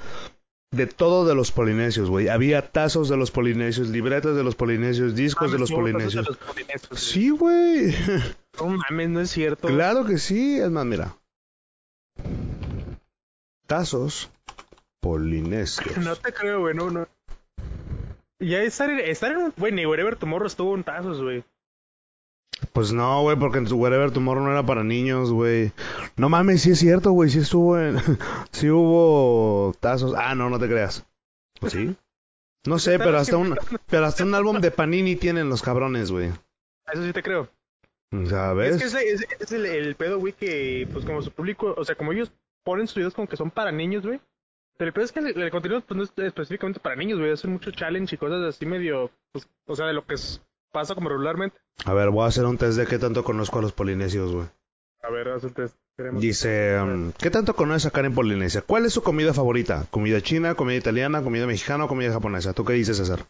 de 0.72 0.86
todo 0.86 1.26
de 1.26 1.34
los 1.34 1.52
polinesios, 1.52 2.10
güey. 2.10 2.28
Había 2.28 2.70
tazos 2.70 3.08
de 3.08 3.16
los 3.16 3.30
polinesios, 3.30 3.88
libretas 3.88 4.36
de 4.36 4.44
los 4.44 4.54
polinesios, 4.54 5.14
discos 5.14 5.52
de 5.52 5.58
los 5.58 5.70
polinesios. 5.70 6.24
de 6.24 6.30
los 6.30 6.36
polinesios, 6.38 6.88
güey. 6.88 7.00
Sí, 7.00 7.30
güey. 7.30 7.94
No 8.58 8.68
mames, 8.68 9.08
no 9.10 9.20
es 9.20 9.30
cierto. 9.30 9.68
claro 9.68 10.04
que 10.04 10.18
sí. 10.18 10.58
Es 10.58 10.70
más, 10.70 10.86
mira. 10.86 11.16
Tazos 13.66 14.30
polinesios. 15.00 15.96
No 15.98 16.16
te 16.16 16.32
creo, 16.32 16.60
güey, 16.60 16.74
no, 16.74 16.90
no. 16.90 17.06
Ya 18.38 18.62
estar 18.62 18.90
en, 18.90 18.98
estar 18.98 19.32
en 19.32 19.38
un... 19.38 19.54
Güey, 19.56 19.72
ni 19.72 19.86
Wherever 19.86 20.16
Tomorrow 20.16 20.46
estuvo 20.46 20.74
en 20.74 20.84
tazos, 20.84 21.22
güey. 21.22 21.44
Pues 22.76 22.92
no, 22.92 23.22
güey, 23.22 23.38
porque 23.38 23.56
en 23.56 23.66
su 23.66 23.76
Wherever 23.78 24.10
Tomorrow 24.10 24.44
no 24.44 24.50
era 24.52 24.62
para 24.62 24.84
niños, 24.84 25.32
güey. 25.32 25.72
No 26.16 26.28
mames, 26.28 26.60
sí 26.60 26.72
es 26.72 26.78
cierto, 26.78 27.12
güey. 27.12 27.30
Sí 27.30 27.38
estuvo 27.38 27.78
en... 27.78 27.96
sí 28.52 28.68
hubo 28.68 29.72
tazos. 29.80 30.12
Ah, 30.14 30.34
no, 30.34 30.50
no 30.50 30.58
te 30.58 30.68
creas. 30.68 31.06
¿O 31.62 31.70
sí? 31.70 31.96
No 32.66 32.78
sé, 32.78 32.98
pero 32.98 33.16
hasta 33.16 33.38
un... 33.38 33.56
Pero 33.88 34.04
hasta 34.04 34.24
un 34.24 34.34
álbum 34.34 34.60
de 34.60 34.70
Panini 34.70 35.16
tienen 35.16 35.48
los 35.48 35.62
cabrones, 35.62 36.10
güey. 36.10 36.28
Eso 36.92 37.02
sí 37.02 37.12
te 37.14 37.22
creo. 37.22 37.48
¿Sabes? 38.28 38.74
Es 38.76 38.80
que 38.82 38.88
ese, 38.88 39.08
ese- 39.10 39.24
ese 39.40 39.44
es 39.44 39.52
el, 39.52 39.64
el 39.66 39.94
pedo, 39.94 40.18
güey, 40.18 40.34
que 40.34 40.86
pues 40.92 41.04
como 41.06 41.22
su 41.22 41.30
público, 41.30 41.74
o 41.78 41.84
sea, 41.84 41.94
como 41.94 42.12
ellos 42.12 42.30
ponen 42.62 42.88
sus 42.88 42.96
videos 42.96 43.14
como 43.14 43.26
que 43.26 43.38
son 43.38 43.50
para 43.50 43.72
niños, 43.72 44.04
güey. 44.04 44.20
Pero 44.76 44.88
el 44.88 44.92
pedo 44.92 45.04
es 45.06 45.12
que 45.12 45.20
el, 45.20 45.40
el 45.40 45.50
contenido 45.50 45.80
pues 45.80 45.96
no 45.96 46.02
es 46.04 46.12
específicamente 46.26 46.78
para 46.78 46.94
niños, 46.96 47.18
güey. 47.18 47.32
Hacen 47.32 47.52
mucho 47.52 47.70
challenge 47.70 48.14
y 48.14 48.18
cosas 48.18 48.42
así 48.44 48.66
medio, 48.66 49.10
pues, 49.32 49.48
o 49.66 49.74
sea, 49.74 49.86
de 49.86 49.94
lo 49.94 50.04
que 50.04 50.14
es- 50.16 50.42
pasa 50.76 50.94
como 50.94 51.08
regularmente. 51.08 51.56
A 51.86 51.94
ver, 51.94 52.10
voy 52.10 52.24
a 52.24 52.28
hacer 52.28 52.44
un 52.44 52.58
test 52.58 52.76
de 52.76 52.86
qué 52.86 52.98
tanto 52.98 53.24
conozco 53.24 53.58
a 53.58 53.62
los 53.62 53.72
polinesios, 53.72 54.30
güey. 54.32 54.46
A 55.02 55.10
ver, 55.10 55.28
haz 55.30 55.42
un 55.44 55.54
test. 55.54 55.74
Queremos- 55.96 56.20
Dice, 56.20 56.78
um, 56.78 57.12
¿qué 57.12 57.30
tanto 57.30 57.56
conoces 57.56 57.86
acá 57.86 58.02
en 58.02 58.14
Polinesia? 58.14 58.60
¿Cuál 58.60 58.84
es 58.84 58.92
su 58.92 59.02
comida 59.02 59.32
favorita? 59.32 59.86
¿Comida 59.90 60.20
china, 60.20 60.54
comida 60.54 60.76
italiana, 60.76 61.22
comida 61.22 61.46
mexicana 61.46 61.86
o 61.86 61.88
comida 61.88 62.12
japonesa? 62.12 62.52
¿Tú 62.52 62.66
qué 62.66 62.74
dices, 62.74 62.98
César? 62.98 63.24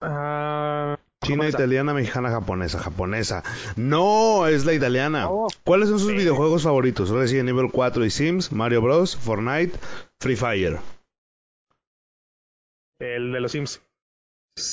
Ah, 0.00 0.96
China, 1.22 1.44
japonesa. 1.44 1.58
italiana, 1.58 1.92
mexicana, 1.92 2.30
japonesa. 2.30 2.78
Japonesa. 2.78 3.42
No, 3.76 4.46
es 4.46 4.64
la 4.64 4.72
italiana. 4.72 5.28
Oh, 5.28 5.48
¿Cuáles 5.64 5.90
son 5.90 5.98
sus 5.98 6.08
sí. 6.12 6.16
videojuegos 6.16 6.62
favoritos? 6.62 7.10
Resident 7.10 7.50
Evil 7.50 7.70
4 7.70 8.06
y 8.06 8.10
Sims, 8.10 8.50
Mario 8.52 8.80
Bros, 8.80 9.14
Fortnite, 9.16 9.78
Free 10.18 10.36
Fire. 10.36 10.78
el 13.00 13.32
de 13.32 13.40
los 13.40 13.52
Sims. 13.52 13.82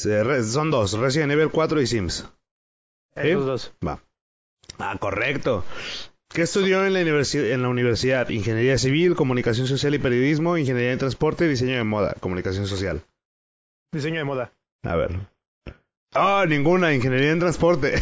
Re- 0.05 0.43
Son 0.43 0.71
dos, 0.71 0.93
Resident 0.93 1.31
Evil 1.31 1.49
4 1.49 1.81
y 1.81 1.87
Sims. 1.87 2.25
¿Sí? 3.15 3.29
Esos 3.29 3.45
dos. 3.45 3.73
Va. 3.85 4.01
Ah, 4.79 4.97
correcto. 4.99 5.63
¿Qué 6.29 6.41
estudió 6.41 6.85
en 6.85 6.93
la, 6.93 7.01
universi- 7.01 7.51
en 7.51 7.61
la 7.61 7.69
universidad? 7.69 8.27
Ingeniería 8.29 8.77
civil, 8.77 9.15
comunicación 9.15 9.67
social 9.67 9.95
y 9.95 9.99
periodismo, 9.99 10.57
ingeniería 10.57 10.91
en 10.91 10.99
transporte 10.99 11.45
y 11.45 11.49
diseño 11.49 11.77
de 11.77 11.83
moda, 11.83 12.15
comunicación 12.19 12.67
social. 12.67 13.03
Diseño 13.93 14.17
de 14.19 14.23
moda. 14.25 14.51
A 14.83 14.95
ver. 14.95 15.17
Ah, 16.13 16.45
ninguna, 16.47 16.93
ingeniería 16.93 17.31
en 17.31 17.39
transporte. 17.39 17.93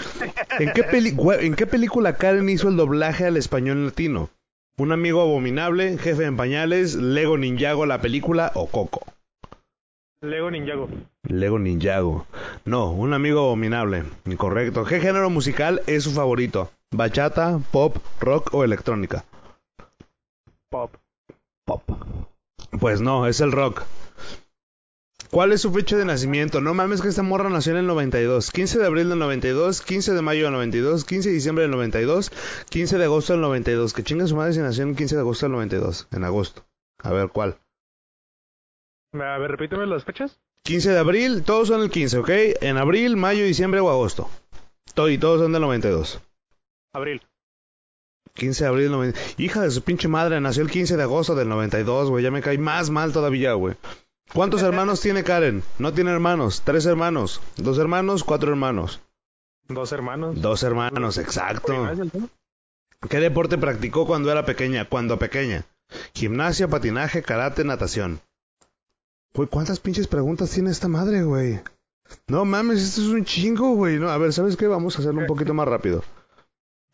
¿En, 0.58 0.72
qué 0.72 0.82
peli- 0.84 1.16
¿En 1.40 1.54
qué 1.54 1.66
película 1.66 2.16
Karen 2.16 2.48
hizo 2.48 2.68
el 2.68 2.76
doblaje 2.76 3.26
al 3.26 3.36
español 3.36 3.86
latino? 3.86 4.30
¿Un 4.76 4.92
amigo 4.92 5.20
abominable, 5.20 5.98
jefe 5.98 6.24
en 6.24 6.36
pañales, 6.36 6.94
Lego 6.94 7.36
Ninjago 7.38 7.86
la 7.86 8.00
película 8.00 8.50
o 8.54 8.66
Coco? 8.68 9.02
Lego 10.24 10.50
Ninjago. 10.50 10.88
Lego 11.24 11.58
Ninjago. 11.58 12.26
No, 12.64 12.90
un 12.90 13.12
amigo 13.12 13.40
abominable. 13.40 14.04
Incorrecto. 14.24 14.84
¿Qué 14.84 15.00
género 15.00 15.28
musical 15.28 15.82
es 15.86 16.04
su 16.04 16.12
favorito? 16.12 16.70
¿Bachata, 16.90 17.60
pop, 17.70 17.96
rock 18.20 18.54
o 18.54 18.64
electrónica? 18.64 19.24
Pop. 20.70 20.96
Pop. 21.66 21.82
Pues 22.80 23.00
no, 23.00 23.26
es 23.26 23.40
el 23.40 23.52
rock. 23.52 23.82
¿Cuál 25.30 25.52
es 25.52 25.60
su 25.60 25.72
fecha 25.72 25.96
de 25.96 26.04
nacimiento? 26.04 26.60
No 26.60 26.74
mames 26.74 27.02
que 27.02 27.08
esta 27.08 27.22
morra 27.22 27.50
nació 27.50 27.72
en 27.72 27.78
el 27.78 27.86
92. 27.86 28.50
15 28.50 28.78
de 28.78 28.86
abril 28.86 29.08
del 29.08 29.18
92, 29.18 29.82
15 29.82 30.12
de 30.12 30.22
mayo 30.22 30.44
del 30.44 30.52
92, 30.52 31.04
15 31.04 31.28
de 31.28 31.34
diciembre 31.34 31.62
del 31.62 31.72
92, 31.72 32.30
15 32.70 32.98
de 32.98 33.04
agosto 33.04 33.32
del 33.32 33.42
92. 33.42 33.92
Que 33.92 34.04
chinga 34.04 34.26
su 34.26 34.36
madre 34.36 34.54
si 34.54 34.60
nació 34.60 34.84
el 34.84 34.96
15 34.96 35.16
de 35.16 35.20
agosto 35.20 35.46
del 35.46 35.52
92. 35.52 36.08
En 36.12 36.24
agosto. 36.24 36.64
A 37.02 37.12
ver, 37.12 37.28
¿cuál? 37.28 37.56
A 39.14 39.38
ver, 39.38 39.50
repíteme 39.50 39.86
las 39.86 40.04
fechas. 40.04 40.40
15 40.64 40.90
de 40.90 40.98
abril, 40.98 41.42
todos 41.44 41.68
son 41.68 41.82
el 41.82 41.90
15, 41.90 42.18
¿ok? 42.18 42.30
En 42.60 42.78
abril, 42.78 43.16
mayo, 43.16 43.44
diciembre 43.44 43.80
o 43.80 43.90
agosto. 43.90 44.28
Todo, 44.94 45.08
y 45.10 45.18
todos 45.18 45.40
son 45.40 45.52
del 45.52 45.62
92. 45.62 46.20
Abril. 46.92 47.22
15 48.34 48.64
de 48.64 48.68
abril 48.68 48.82
del 48.84 48.92
92. 48.92 49.34
Hija 49.38 49.60
de 49.62 49.70
su 49.70 49.82
pinche 49.82 50.08
madre, 50.08 50.40
nació 50.40 50.62
el 50.62 50.70
15 50.70 50.96
de 50.96 51.02
agosto 51.02 51.34
del 51.34 51.48
92, 51.48 52.10
güey. 52.10 52.24
Ya 52.24 52.30
me 52.30 52.42
cae 52.42 52.58
más 52.58 52.90
mal 52.90 53.12
todavía, 53.12 53.52
güey. 53.52 53.76
¿Cuántos 54.32 54.62
hermanos 54.64 55.00
tiene 55.00 55.22
Karen? 55.22 55.62
No 55.78 55.92
tiene 55.92 56.10
hermanos. 56.10 56.62
Tres 56.64 56.86
hermanos. 56.86 57.40
Dos 57.56 57.78
hermanos, 57.78 58.24
cuatro 58.24 58.50
hermanos. 58.50 59.00
Dos 59.68 59.92
hermanos. 59.92 60.40
Dos 60.40 60.62
hermanos, 60.62 61.18
exacto. 61.18 61.72
¿Qué 63.08 63.20
deporte 63.20 63.58
practicó 63.58 64.06
cuando 64.06 64.30
era 64.32 64.44
pequeña? 64.44 64.88
Cuando 64.88 65.18
pequeña. 65.18 65.64
Gimnasia, 66.14 66.68
patinaje, 66.68 67.22
karate, 67.22 67.64
natación. 67.64 68.20
Güey, 69.34 69.48
¿cuántas 69.48 69.80
pinches 69.80 70.06
preguntas 70.06 70.50
tiene 70.50 70.70
esta 70.70 70.88
madre, 70.88 71.22
güey? 71.22 71.60
No 72.28 72.44
mames, 72.44 72.82
esto 72.82 73.00
es 73.00 73.08
un 73.08 73.24
chingo, 73.24 73.74
güey. 73.74 73.98
No, 73.98 74.08
a 74.10 74.18
ver, 74.18 74.32
¿sabes 74.32 74.56
qué? 74.56 74.66
Vamos 74.66 74.96
a 74.96 75.00
hacerlo 75.00 75.22
un 75.22 75.26
poquito 75.26 75.54
más 75.54 75.66
rápido. 75.66 76.04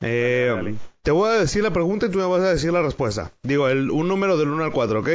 Eh, 0.02 0.46
Dale, 0.48 0.62
dale. 0.70 0.78
Te 1.02 1.10
voy 1.10 1.28
a 1.28 1.32
decir 1.32 1.62
la 1.62 1.72
pregunta 1.72 2.06
y 2.06 2.10
tú 2.10 2.18
me 2.18 2.24
vas 2.26 2.40
a 2.40 2.50
decir 2.52 2.72
la 2.72 2.82
respuesta. 2.82 3.32
Digo, 3.42 3.68
el, 3.68 3.90
un 3.90 4.08
número 4.08 4.38
del 4.38 4.48
1 4.48 4.64
al 4.64 4.72
4, 4.72 5.00
¿ok? 5.00 5.08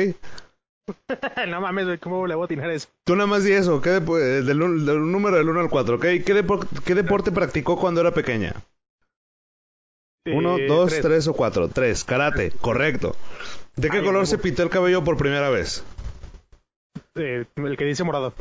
no 1.48 1.62
mames, 1.62 1.86
güey, 1.86 1.98
¿cómo 1.98 2.28
le 2.28 2.36
voy 2.36 2.44
a 2.44 2.46
atinar 2.46 2.70
eso? 2.70 2.90
Tú 3.06 3.16
nada 3.16 3.26
más 3.28 3.44
di 3.44 3.54
eso, 3.54 3.82
¿qué 3.82 3.90
depo- 4.00 4.20
eh, 4.20 4.44
del, 4.44 4.62
un- 4.62 4.86
del 4.86 5.12
número 5.12 5.38
del 5.38 5.50
1 5.50 5.60
al 5.62 5.70
4, 5.70 5.96
¿ok? 5.96 6.02
¿Qué, 6.02 6.36
depo- 6.36 6.68
qué 6.84 6.94
deporte 6.94 7.32
practicó 7.32 7.78
cuando 7.80 8.02
era 8.02 8.12
pequeña? 8.14 8.54
Uno, 10.28 10.58
Eh, 10.58 10.68
dos, 10.68 10.90
tres. 10.90 11.02
tres 11.02 11.28
o 11.28 11.34
cuatro. 11.34 11.68
Tres, 11.70 12.04
karate, 12.04 12.52
correcto. 12.52 13.16
¿De 13.76 13.90
qué 13.90 13.98
Ay, 13.98 14.04
color 14.06 14.26
se 14.28 14.38
pintó 14.38 14.64
el 14.64 14.70
cabello 14.70 15.04
por 15.04 15.18
primera 15.18 15.50
vez? 15.50 15.84
Eh, 17.16 17.46
el 17.56 17.78
que 17.78 17.86
dice 17.86 18.04
morado. 18.04 18.34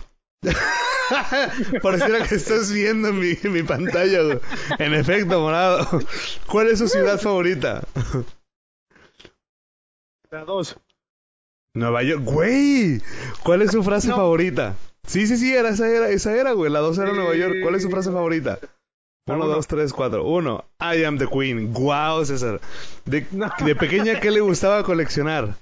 Pareciera 1.83 2.27
que 2.27 2.35
estás 2.35 2.73
viendo 2.73 3.13
mi, 3.13 3.37
mi 3.45 3.63
pantalla. 3.63 4.23
güey. 4.23 4.39
En 4.79 4.95
efecto, 4.95 5.41
morado. 5.41 5.87
¿Cuál 6.47 6.69
es 6.69 6.79
su 6.79 6.89
ciudad 6.89 7.21
favorita? 7.21 7.83
La 10.31 10.45
dos. 10.45 10.77
Nueva 11.75 12.03
York. 12.03 12.23
Güey, 12.25 13.01
¿cuál 13.43 13.63
es 13.63 13.73
su 13.73 13.83
frase 13.83 14.09
No. 14.09 14.17
favorita? 14.17 14.75
Sí, 15.07 15.27
sí, 15.27 15.37
sí, 15.37 15.55
era, 15.55 15.71
esa 15.71 15.89
era, 15.89 16.09
esa 16.09 16.35
era, 16.35 16.53
güey. 16.53 16.71
La 16.71 16.81
dos 16.81 16.99
era 16.99 17.13
Nueva 17.13 17.35
York. 17.35 17.57
¿Cuál 17.63 17.75
es 17.75 17.83
su 17.83 17.91
frase 17.91 18.11
favorita? 18.11 18.59
La 19.27 19.35
Uno, 19.35 19.45
uno. 19.47 19.55
dos, 19.55 19.67
tres, 19.67 19.93
cuatro. 19.93 20.25
Uno. 20.25 20.65
I 20.81 21.05
am 21.05 21.19
the 21.19 21.27
queen. 21.27 21.73
Guau, 21.73 22.25
César. 22.25 22.61
De, 23.05 23.27
No. 23.33 23.51
de 23.65 23.75
pequeña, 23.75 24.21
¿qué 24.21 24.31
le 24.31 24.41
gustaba 24.41 24.83
coleccionar? 24.85 25.57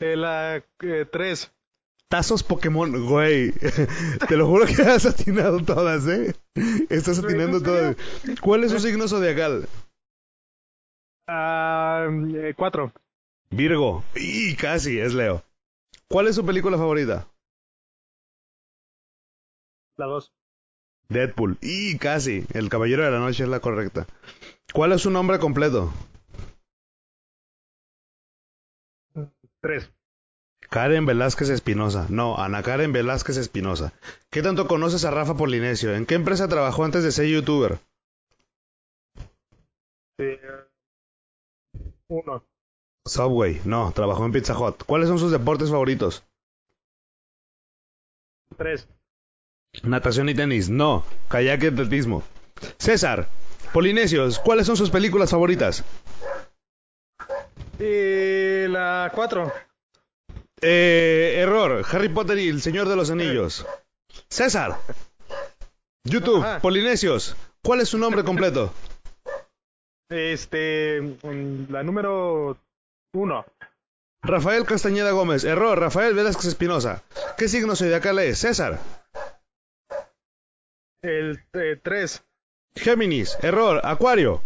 Eh, 0.00 0.16
la 0.16 0.56
eh, 0.82 1.06
tres. 1.10 1.52
Tazos 2.08 2.42
Pokémon, 2.42 3.06
güey. 3.06 3.52
Te 4.28 4.36
lo 4.36 4.46
juro 4.46 4.66
que 4.66 4.82
has 4.82 5.06
atinado 5.06 5.60
todas, 5.64 6.06
¿eh? 6.06 6.34
Estás 6.88 7.18
atinando 7.18 7.58
¿en 7.58 7.62
todas. 7.62 7.96
¿Cuál 8.40 8.64
es 8.64 8.72
su 8.72 8.78
signo 8.78 9.08
zodiacal? 9.08 9.68
Ah, 11.28 12.06
eh, 12.34 12.54
cuatro. 12.56 12.92
Virgo. 13.50 14.04
Y 14.14 14.54
casi, 14.56 14.98
es 15.00 15.14
Leo. 15.14 15.42
¿Cuál 16.08 16.28
es 16.28 16.36
su 16.36 16.46
película 16.46 16.76
favorita? 16.78 17.26
La 19.96 20.06
dos. 20.06 20.32
Deadpool. 21.08 21.58
Y 21.60 21.98
casi. 21.98 22.44
El 22.52 22.68
Caballero 22.68 23.04
de 23.04 23.10
la 23.10 23.18
Noche 23.18 23.44
es 23.44 23.48
la 23.48 23.60
correcta. 23.60 24.06
¿Cuál 24.72 24.92
es 24.92 25.02
su 25.02 25.10
nombre 25.10 25.38
completo? 25.38 25.92
Tres. 29.66 29.90
Karen 30.70 31.06
Velázquez 31.06 31.48
Espinosa. 31.48 32.06
No, 32.08 32.36
Ana 32.36 32.62
Karen 32.62 32.92
Velázquez 32.92 33.36
Espinosa. 33.36 33.92
¿Qué 34.30 34.40
tanto 34.40 34.68
conoces 34.68 35.04
a 35.04 35.10
Rafa 35.10 35.36
Polinesio? 35.36 35.96
¿En 35.96 36.06
qué 36.06 36.14
empresa 36.14 36.46
trabajó 36.46 36.84
antes 36.84 37.02
de 37.02 37.10
ser 37.10 37.26
youtuber? 37.26 37.80
Eh, 40.18 40.40
uno. 42.06 42.44
Subway. 43.06 43.60
No, 43.64 43.90
trabajó 43.90 44.24
en 44.24 44.30
Pizza 44.30 44.56
Hut. 44.56 44.84
¿Cuáles 44.86 45.08
son 45.08 45.18
sus 45.18 45.32
deportes 45.32 45.68
favoritos? 45.68 46.22
Tres. 48.56 48.86
Natación 49.82 50.28
y 50.28 50.34
tenis. 50.36 50.68
No. 50.68 51.04
Kayak 51.26 51.64
y 51.64 51.66
atletismo. 51.66 52.22
César. 52.78 53.28
Polinesios. 53.72 54.38
¿Cuáles 54.38 54.68
son 54.68 54.76
sus 54.76 54.90
películas 54.90 55.30
favoritas? 55.30 55.82
Y 57.78 58.68
la 58.68 59.10
cuatro. 59.14 59.52
Eh, 60.60 61.34
error. 61.38 61.84
Harry 61.90 62.08
Potter 62.08 62.38
y 62.38 62.48
el 62.48 62.62
Señor 62.62 62.88
de 62.88 62.96
los 62.96 63.10
Anillos. 63.10 63.66
César. 64.30 64.78
YouTube. 66.04 66.42
Ajá. 66.42 66.60
Polinesios. 66.60 67.36
¿Cuál 67.62 67.80
es 67.80 67.88
su 67.88 67.98
nombre 67.98 68.24
completo? 68.24 68.72
Este. 70.08 71.00
mm, 71.00 71.70
La 71.70 71.82
número 71.82 72.56
uno. 73.14 73.44
Rafael 74.22 74.64
Castañeda 74.64 75.10
Gómez. 75.10 75.44
Error. 75.44 75.78
Rafael 75.78 76.14
Velázquez 76.14 76.46
Espinosa. 76.46 77.02
¿Qué 77.36 77.48
signo 77.48 77.76
zodiacal 77.76 78.18
es? 78.20 78.38
César. 78.38 78.78
El 81.02 81.44
eh, 81.52 81.78
tres. 81.82 82.24
Géminis. 82.74 83.36
Error. 83.42 83.80
Acuario. 83.84 84.42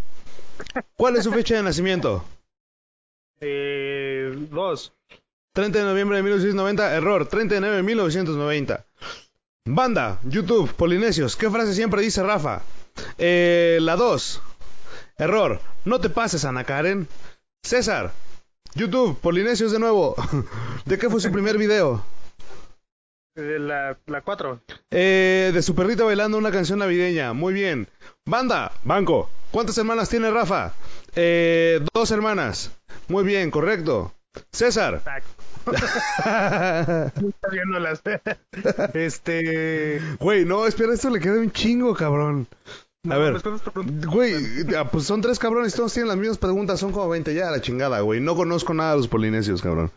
¿Cuál 0.96 1.16
es 1.16 1.24
su 1.24 1.32
fecha 1.32 1.54
de 1.54 1.62
nacimiento? 1.62 2.24
Eh, 3.40 4.32
dos. 4.50 4.92
30 5.54 5.78
de 5.78 5.84
noviembre 5.84 6.18
de 6.18 6.22
1990. 6.22 6.94
Error. 6.94 7.26
30 7.26 7.54
de 7.54 7.60
noviembre 7.60 7.76
de 7.78 7.82
1990. 7.82 8.86
Banda. 9.66 10.20
YouTube. 10.24 10.72
Polinesios. 10.74 11.36
¿Qué 11.36 11.50
frase 11.50 11.74
siempre 11.74 12.02
dice 12.02 12.22
Rafa? 12.22 12.62
Eh, 13.18 13.78
la 13.80 13.96
2. 13.96 14.42
Error. 15.18 15.60
No 15.84 16.00
te 16.00 16.10
pases, 16.10 16.44
Ana 16.44 16.64
Karen. 16.64 17.08
César. 17.62 18.12
YouTube. 18.74 19.18
Polinesios 19.20 19.72
de 19.72 19.78
nuevo. 19.78 20.14
¿De 20.84 20.98
qué 20.98 21.08
fue 21.08 21.20
su 21.20 21.32
primer 21.32 21.58
video? 21.58 22.04
La, 23.36 23.96
la 24.06 24.20
cuatro. 24.22 24.60
Eh, 24.90 25.50
de 25.54 25.62
su 25.62 25.74
perrita 25.74 26.04
bailando 26.04 26.36
una 26.36 26.50
canción 26.50 26.80
navideña. 26.80 27.32
Muy 27.32 27.54
bien. 27.54 27.88
Banda. 28.26 28.72
Banco. 28.84 29.30
¿Cuántas 29.50 29.78
hermanas 29.78 30.08
tiene 30.08 30.30
Rafa? 30.30 30.74
Eh, 31.16 31.80
dos 31.92 32.10
hermanas. 32.10 32.70
Muy 33.10 33.24
bien, 33.24 33.50
correcto. 33.50 34.14
César. 34.52 35.02
Este. 38.94 40.00
Güey, 40.20 40.44
no, 40.44 40.66
espera, 40.66 40.94
esto 40.94 41.10
le 41.10 41.20
queda 41.20 41.34
un 41.34 41.50
chingo, 41.50 41.94
cabrón. 41.94 42.46
A 43.08 43.18
ver. 43.18 43.40
pues. 43.42 44.06
Güey, 44.06 44.34
ah, 44.76 44.88
pues 44.90 45.04
son 45.04 45.20
tres 45.20 45.38
cabrones, 45.38 45.74
todos 45.74 45.92
tienen 45.92 46.08
las 46.08 46.16
mismas 46.16 46.38
preguntas, 46.38 46.78
son 46.80 46.92
como 46.92 47.08
20 47.08 47.34
ya, 47.34 47.50
la 47.50 47.60
chingada, 47.60 48.00
güey. 48.00 48.20
No 48.20 48.36
conozco 48.36 48.72
nada 48.74 48.92
de 48.92 48.98
los 48.98 49.08
polinesios, 49.08 49.60
cabrón. 49.60 49.90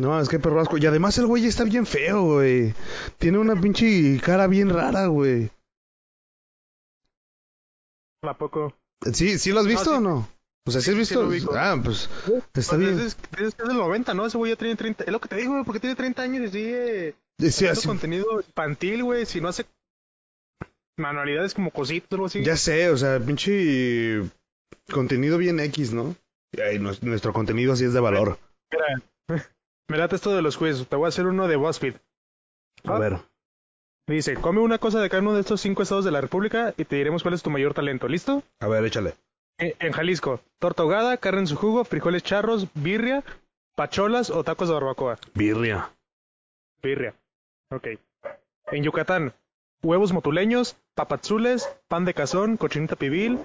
No, 0.00 0.20
es 0.20 0.28
que 0.28 0.38
perro 0.38 0.60
asco. 0.60 0.78
Y 0.78 0.86
además 0.86 1.16
el 1.18 1.26
güey 1.26 1.46
está 1.46 1.64
bien 1.64 1.86
feo, 1.86 2.22
güey. 2.22 2.74
Tiene 3.18 3.38
una 3.38 3.60
pinche 3.60 4.20
cara 4.20 4.46
bien 4.48 4.70
rara, 4.70 5.06
güey. 5.06 5.50
¿A 8.22 8.36
poco? 8.36 8.74
¿Sí, 9.12 9.38
sí 9.38 9.52
lo 9.52 9.60
has 9.60 9.66
visto 9.66 9.90
sí. 9.90 9.96
o 9.96 10.00
no? 10.00 10.33
O 10.66 10.70
sea, 10.70 10.80
¿sí 10.80 10.90
has 10.90 10.96
Sí, 10.96 11.04
sí 11.04 11.14
visto? 11.14 11.22
lo 11.22 11.28
ubico. 11.28 11.54
ah, 11.56 11.78
pues 11.82 12.08
está 12.54 12.76
Pues 12.76 12.78
bien. 12.78 12.98
Es, 13.00 13.16
es, 13.38 13.46
es 13.48 13.56
del 13.58 13.76
90, 13.76 14.14
¿no? 14.14 14.24
Ese 14.26 14.38
güey 14.38 14.52
ya 14.52 14.56
tiene 14.56 14.76
30. 14.76 15.04
Es 15.04 15.12
lo 15.12 15.20
que 15.20 15.28
te 15.28 15.36
digo, 15.36 15.52
güey, 15.52 15.64
porque 15.64 15.80
tiene 15.80 15.94
30 15.96 16.22
años 16.22 16.42
y 16.44 16.50
sigue 16.50 17.14
Sí, 17.38 17.46
haciendo 17.48 17.72
así- 17.78 17.88
contenido 17.88 18.40
infantil, 18.40 19.02
güey. 19.04 19.26
Si 19.26 19.40
no 19.40 19.48
hace. 19.48 19.66
manualidades 20.96 21.54
como 21.54 21.70
cositas 21.70 22.10
o 22.12 22.14
algo 22.14 22.26
así. 22.26 22.42
Ya 22.44 22.56
sé, 22.56 22.88
o 22.90 22.96
sea, 22.96 23.18
pinche 23.20 24.22
contenido 24.92 25.38
bien 25.38 25.58
X, 25.60 25.92
¿no? 25.92 26.14
Nues- 26.56 27.02
nuestro 27.02 27.32
contenido 27.32 27.74
sí 27.76 27.84
es 27.84 27.92
de 27.92 28.00
valor. 28.00 28.38
Mira, 28.70 29.02
me 29.88 29.98
late 29.98 30.16
esto 30.16 30.34
de 30.34 30.42
los 30.42 30.56
quiz. 30.56 30.86
Te 30.86 30.96
voy 30.96 31.06
a 31.06 31.08
hacer 31.08 31.26
uno 31.26 31.48
de 31.48 31.56
BuzzFeed. 31.56 31.94
A 32.84 32.98
ver. 32.98 33.18
Dice, 34.08 34.34
come 34.34 34.60
una 34.60 34.78
cosa 34.78 35.00
de 35.00 35.08
cada 35.10 35.22
uno 35.22 35.32
de 35.34 35.40
estos 35.40 35.60
cinco 35.62 35.82
estados 35.82 36.04
de 36.04 36.10
la 36.12 36.20
República 36.20 36.74
y 36.76 36.84
te 36.84 36.96
diremos 36.96 37.22
cuál 37.22 37.34
es 37.34 37.42
tu 37.42 37.50
mayor 37.50 37.74
talento. 37.74 38.06
¿Listo? 38.06 38.42
A 38.60 38.68
ver, 38.68 38.84
échale. 38.84 39.14
Eh, 39.58 39.74
En 39.78 39.92
Jalisco, 39.92 40.40
torta 40.58 40.82
ahogada, 40.82 41.16
carne 41.16 41.40
en 41.40 41.46
su 41.46 41.56
jugo, 41.56 41.84
frijoles 41.84 42.22
charros, 42.22 42.66
birria, 42.74 43.22
pacholas 43.74 44.30
o 44.30 44.42
tacos 44.44 44.68
de 44.68 44.74
barbacoa. 44.74 45.18
Birria. 45.34 45.90
Birria. 46.82 47.14
Ok. 47.70 47.88
En 48.72 48.82
Yucatán, 48.82 49.34
huevos 49.82 50.12
motuleños, 50.12 50.76
papazules, 50.94 51.68
pan 51.88 52.04
de 52.04 52.14
cazón, 52.14 52.56
cochinita 52.56 52.96
pibil, 52.96 53.38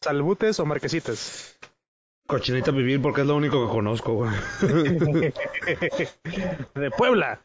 salbutes 0.00 0.60
o 0.60 0.66
marquesitas. 0.66 1.58
Cochinita 2.26 2.72
vivir 2.72 3.00
porque 3.00 3.20
es 3.20 3.26
lo 3.26 3.36
único 3.36 3.66
que 3.66 3.72
conozco, 3.72 4.14
güey. 4.14 4.32
de 6.74 6.90
Puebla, 6.90 7.40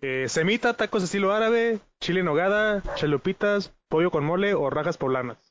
eh, 0.00 0.26
semita, 0.28 0.74
tacos 0.74 1.04
estilo 1.04 1.32
árabe, 1.32 1.78
chile 2.00 2.20
en 2.20 2.26
nogada, 2.26 2.82
chalupitas, 2.96 3.72
pollo 3.88 4.10
con 4.10 4.24
mole 4.24 4.54
o 4.54 4.68
rajas 4.68 4.98
poblanas. 4.98 5.45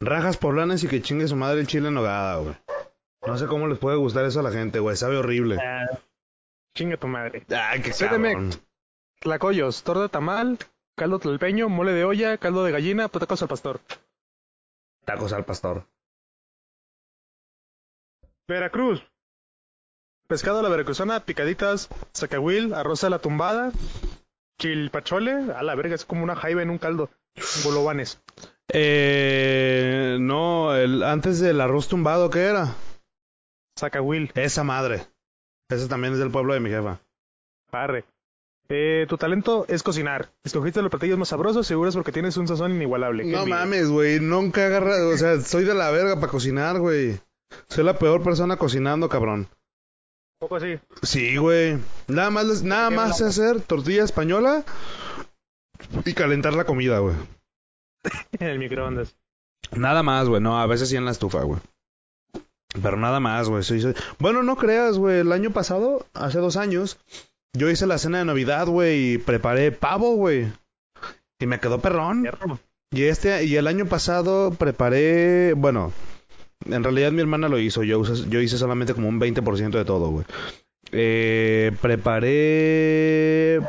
Rajas 0.00 0.36
poblanas 0.36 0.84
y 0.84 0.88
que 0.88 1.02
chingue 1.02 1.28
su 1.28 1.36
madre 1.36 1.60
el 1.60 1.66
chile 1.66 1.88
en 1.88 1.94
nogada, 1.94 2.36
güey. 2.36 2.56
No 3.26 3.38
sé 3.38 3.46
cómo 3.46 3.66
les 3.66 3.78
puede 3.78 3.96
gustar 3.96 4.24
eso 4.24 4.40
a 4.40 4.42
la 4.42 4.52
gente, 4.52 4.78
güey. 4.78 4.96
Sabe 4.96 5.16
horrible. 5.16 5.58
Ah, 5.60 5.98
chinga 6.74 6.96
tu 6.96 7.08
madre. 7.08 7.44
Ay, 7.48 7.82
qué 7.82 7.90
cabrón. 7.90 8.50
Tlacoyos, 9.20 9.82
torta 9.82 10.08
tamal, 10.08 10.58
caldo 10.94 11.18
tlalpeño, 11.18 11.68
mole 11.68 11.92
de 11.92 12.04
olla, 12.04 12.36
caldo 12.38 12.64
de 12.64 12.72
gallina, 12.72 13.08
tacos 13.08 13.42
al 13.42 13.48
pastor. 13.48 13.80
Tacos 15.04 15.32
al 15.32 15.44
pastor. 15.44 15.86
Veracruz. 18.46 19.02
Pescado 20.28 20.58
a 20.58 20.62
la 20.62 20.68
veracruzana, 20.68 21.20
picaditas, 21.20 21.88
zacahuil, 22.14 22.74
arroz 22.74 23.04
a 23.04 23.10
la 23.10 23.20
tumbada, 23.20 23.72
chilpachole, 24.58 25.52
a 25.52 25.62
la 25.62 25.74
verga, 25.74 25.94
es 25.94 26.04
como 26.04 26.24
una 26.24 26.36
jaiba 26.36 26.62
en 26.62 26.70
un 26.70 26.78
caldo. 26.78 27.10
Bolovanes. 27.64 28.20
Eh, 28.68 30.16
no, 30.20 30.74
el, 30.74 31.02
antes 31.02 31.40
del 31.40 31.60
arroz 31.60 31.88
tumbado, 31.88 32.30
¿qué 32.30 32.40
era? 32.46 32.74
Zacahuil, 33.78 34.30
Esa 34.34 34.64
madre. 34.64 35.06
Ese 35.68 35.88
también 35.88 36.12
es 36.14 36.18
del 36.18 36.30
pueblo 36.30 36.54
de 36.54 36.60
mi 36.60 36.70
jefa. 36.70 36.98
arre. 37.72 38.04
Eh, 38.68 39.06
tu 39.08 39.16
talento 39.16 39.64
es 39.68 39.82
cocinar. 39.84 40.28
Escogiste 40.42 40.82
los 40.82 40.90
platillos 40.90 41.18
más 41.18 41.28
sabrosos, 41.28 41.66
seguro 41.66 41.88
es 41.88 41.94
porque 41.94 42.10
tienes 42.10 42.36
un 42.36 42.48
sazón 42.48 42.72
inigualable. 42.72 43.22
Qué 43.24 43.30
No 43.30 43.38
envidia. 43.40 43.58
mames, 43.60 43.88
güey. 43.88 44.18
Nunca 44.18 44.66
agarra. 44.66 45.06
O 45.06 45.16
sea, 45.16 45.40
soy 45.40 45.64
de 45.64 45.74
la 45.74 45.90
verga 45.92 46.16
para 46.16 46.32
cocinar, 46.32 46.80
güey. 46.80 47.20
Soy 47.68 47.84
la 47.84 47.96
peor 47.98 48.22
persona 48.24 48.56
cocinando, 48.56 49.08
cabrón. 49.08 49.40
Un 49.40 50.38
poco 50.40 50.56
así. 50.56 50.78
Sí, 51.02 51.36
güey. 51.36 51.78
Nada 52.08 52.30
más, 52.30 52.44
les- 52.46 52.62
nada 52.64 52.90
más 52.90 53.18
sé 53.18 53.24
hacer 53.26 53.60
tortilla 53.60 54.02
española 54.02 54.64
y 56.04 56.14
calentar 56.14 56.54
la 56.54 56.64
comida, 56.64 56.98
güey. 56.98 57.14
En 58.38 58.48
el 58.48 58.58
microondas. 58.58 59.16
Nada 59.72 60.02
más, 60.02 60.28
güey. 60.28 60.40
No, 60.40 60.60
a 60.60 60.66
veces 60.66 60.88
sí 60.88 60.96
en 60.96 61.04
la 61.04 61.10
estufa, 61.10 61.42
güey. 61.42 61.60
Pero 62.82 62.96
nada 62.96 63.20
más, 63.20 63.48
güey. 63.48 63.62
Bueno, 64.18 64.42
no 64.42 64.56
creas, 64.56 64.98
güey. 64.98 65.20
El 65.20 65.32
año 65.32 65.50
pasado, 65.50 66.06
hace 66.14 66.38
dos 66.38 66.56
años, 66.56 66.98
yo 67.52 67.70
hice 67.70 67.86
la 67.86 67.98
cena 67.98 68.18
de 68.18 68.24
Navidad, 68.24 68.66
güey, 68.66 69.14
y 69.14 69.18
preparé 69.18 69.72
pavo, 69.72 70.14
güey. 70.14 70.52
Y 71.38 71.46
me 71.46 71.60
quedó 71.60 71.80
perrón. 71.80 72.28
Y 72.92 73.04
este, 73.04 73.44
y 73.44 73.56
el 73.56 73.66
año 73.66 73.86
pasado 73.86 74.52
preparé, 74.52 75.54
bueno, 75.54 75.92
en 76.64 76.84
realidad 76.84 77.12
mi 77.12 77.20
hermana 77.20 77.48
lo 77.48 77.58
hizo, 77.58 77.82
yo, 77.82 78.02
yo 78.04 78.40
hice 78.40 78.58
solamente 78.58 78.94
como 78.94 79.08
un 79.08 79.20
20% 79.20 79.70
de 79.70 79.84
todo, 79.84 80.08
güey. 80.08 80.24
Eh, 80.92 81.72
preparé 81.80 83.60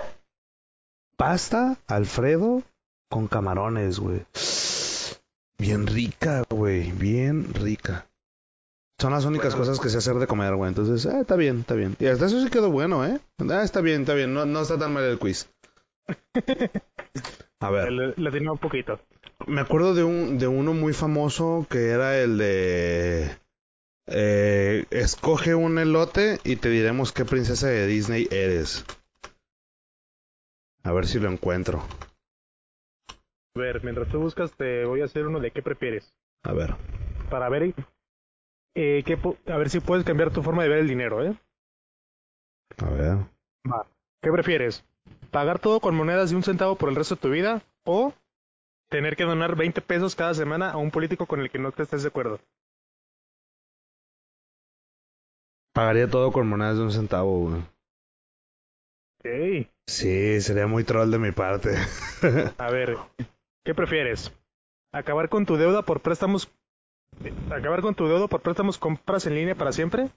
pasta, 1.17 1.77
Alfredo, 1.87 2.63
con 3.09 3.27
camarones, 3.27 3.99
güey. 3.99 4.25
Bien 5.59 5.87
rica, 5.87 6.43
güey, 6.49 6.91
bien 6.91 7.53
rica. 7.53 8.07
Son 8.99 9.11
las 9.11 9.25
únicas 9.25 9.53
Bueno. 9.53 9.65
cosas 9.65 9.79
que 9.83 9.89
sé 9.89 9.97
hacer 9.97 10.15
de 10.15 10.27
comer, 10.27 10.55
güey. 10.55 10.69
Entonces, 10.69 11.05
ah, 11.11 11.19
está 11.21 11.35
bien, 11.35 11.59
está 11.59 11.75
bien. 11.75 11.95
Y 11.99 12.05
hasta 12.07 12.25
eso 12.27 12.41
sí 12.41 12.49
quedó 12.49 12.71
bueno, 12.71 13.05
¿eh? 13.05 13.19
Ah, 13.49 13.63
está 13.63 13.81
bien, 13.81 14.01
está 14.01 14.13
bien. 14.13 14.33
No, 14.33 14.45
no 14.45 14.61
está 14.61 14.77
tan 14.77 14.93
mal 14.93 15.03
el 15.03 15.19
quiz. 15.19 15.49
A 17.59 17.69
ver. 17.71 17.91
Le, 17.91 18.13
le 18.15 18.31
tenía 18.31 18.51
un 18.51 18.57
poquito. 18.57 18.99
Me 19.45 19.61
acuerdo 19.61 19.93
de 19.93 20.03
un 20.03 20.37
de 20.39 20.47
uno 20.47 20.73
muy 20.73 20.93
famoso 20.93 21.65
que 21.69 21.89
era 21.89 22.19
el 22.19 22.37
de 22.37 23.31
eh, 24.07 24.85
escoge 24.89 25.53
un 25.55 25.77
elote 25.77 26.39
y 26.43 26.55
te 26.55 26.69
diremos 26.69 27.11
qué 27.11 27.25
princesa 27.25 27.67
de 27.67 27.85
Disney 27.87 28.27
eres. 28.31 28.83
A 30.83 30.91
ver 30.91 31.07
si 31.07 31.19
lo 31.19 31.29
encuentro. 31.29 31.83
A 33.55 33.59
ver, 33.59 33.83
mientras 33.83 34.07
tú 34.09 34.19
buscas, 34.19 34.51
te 34.53 34.85
voy 34.85 35.01
a 35.01 35.05
hacer 35.05 35.25
uno 35.25 35.39
de 35.39 35.51
qué 35.51 35.61
prefieres. 35.61 36.13
A 36.43 36.53
ver. 36.53 36.75
Para 37.29 37.49
ver, 37.49 37.73
eh, 38.75 39.03
qué 39.03 39.17
a 39.51 39.57
ver 39.57 39.69
si 39.69 39.79
puedes 39.79 40.05
cambiar 40.05 40.31
tu 40.31 40.43
forma 40.43 40.63
de 40.63 40.69
ver 40.69 40.79
el 40.79 40.87
dinero, 40.87 41.25
¿eh? 41.25 41.35
A 42.77 42.89
ver. 42.91 43.17
Va. 43.69 43.87
¿Qué 44.21 44.31
prefieres? 44.31 44.85
¿Pagar 45.31 45.59
todo 45.59 45.79
con 45.79 45.95
monedas 45.95 46.29
de 46.29 46.35
un 46.35 46.43
centavo 46.43 46.75
por 46.75 46.89
el 46.89 46.95
resto 46.95 47.15
de 47.15 47.21
tu 47.21 47.29
vida? 47.29 47.63
¿O 47.85 48.13
tener 48.89 49.15
que 49.15 49.23
donar 49.23 49.55
20 49.55 49.81
pesos 49.81 50.15
cada 50.15 50.33
semana 50.33 50.71
a 50.71 50.77
un 50.77 50.91
político 50.91 51.25
con 51.25 51.41
el 51.41 51.49
que 51.49 51.59
no 51.59 51.71
te 51.71 51.83
estés 51.83 52.03
de 52.03 52.09
acuerdo? 52.09 52.39
Pagaría 55.73 56.09
todo 56.09 56.31
con 56.31 56.47
monedas 56.47 56.77
de 56.77 56.83
un 56.83 56.91
centavo, 56.91 57.49
güey. 57.49 57.76
Ok. 59.27 59.67
Sí, 59.87 60.41
sería 60.41 60.67
muy 60.67 60.83
troll 60.83 61.11
de 61.11 61.19
mi 61.19 61.31
parte. 61.31 61.75
A 62.57 62.71
ver, 62.71 62.97
¿qué 63.65 63.73
prefieres? 63.73 64.31
¿Acabar 64.93 65.29
con 65.29 65.45
tu 65.45 65.57
deuda 65.57 65.81
por 65.81 66.01
préstamos? 66.01 66.49
¿Acabar 67.51 67.81
con 67.81 67.95
tu 67.95 68.07
deuda 68.07 68.27
por 68.27 68.41
préstamos 68.41 68.77
compras 68.77 69.25
en 69.25 69.35
línea 69.35 69.55
para 69.55 69.71
siempre? 69.71 70.09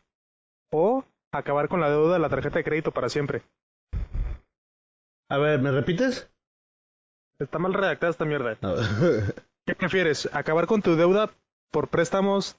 ¿O 0.73 1.05
acabar 1.33 1.68
con 1.68 1.81
la 1.81 1.90
deuda 1.90 2.14
de 2.14 2.18
la 2.18 2.29
tarjeta 2.29 2.59
de 2.59 2.64
crédito 2.64 2.92
para 2.92 3.09
siempre? 3.09 3.42
A 5.29 5.38
ver, 5.38 5.61
¿me 5.61 5.70
repites? 5.70 6.31
Está 7.38 7.59
mal 7.59 7.75
redactada 7.75 8.11
esta 8.11 8.25
mierda. 8.25 8.59
¿Qué 9.66 9.75
prefieres? 9.75 10.29
¿Acabar 10.33 10.66
con 10.66 10.83
tu 10.83 10.96
deuda 10.96 11.31
por 11.70 11.88
préstamos 11.88 12.57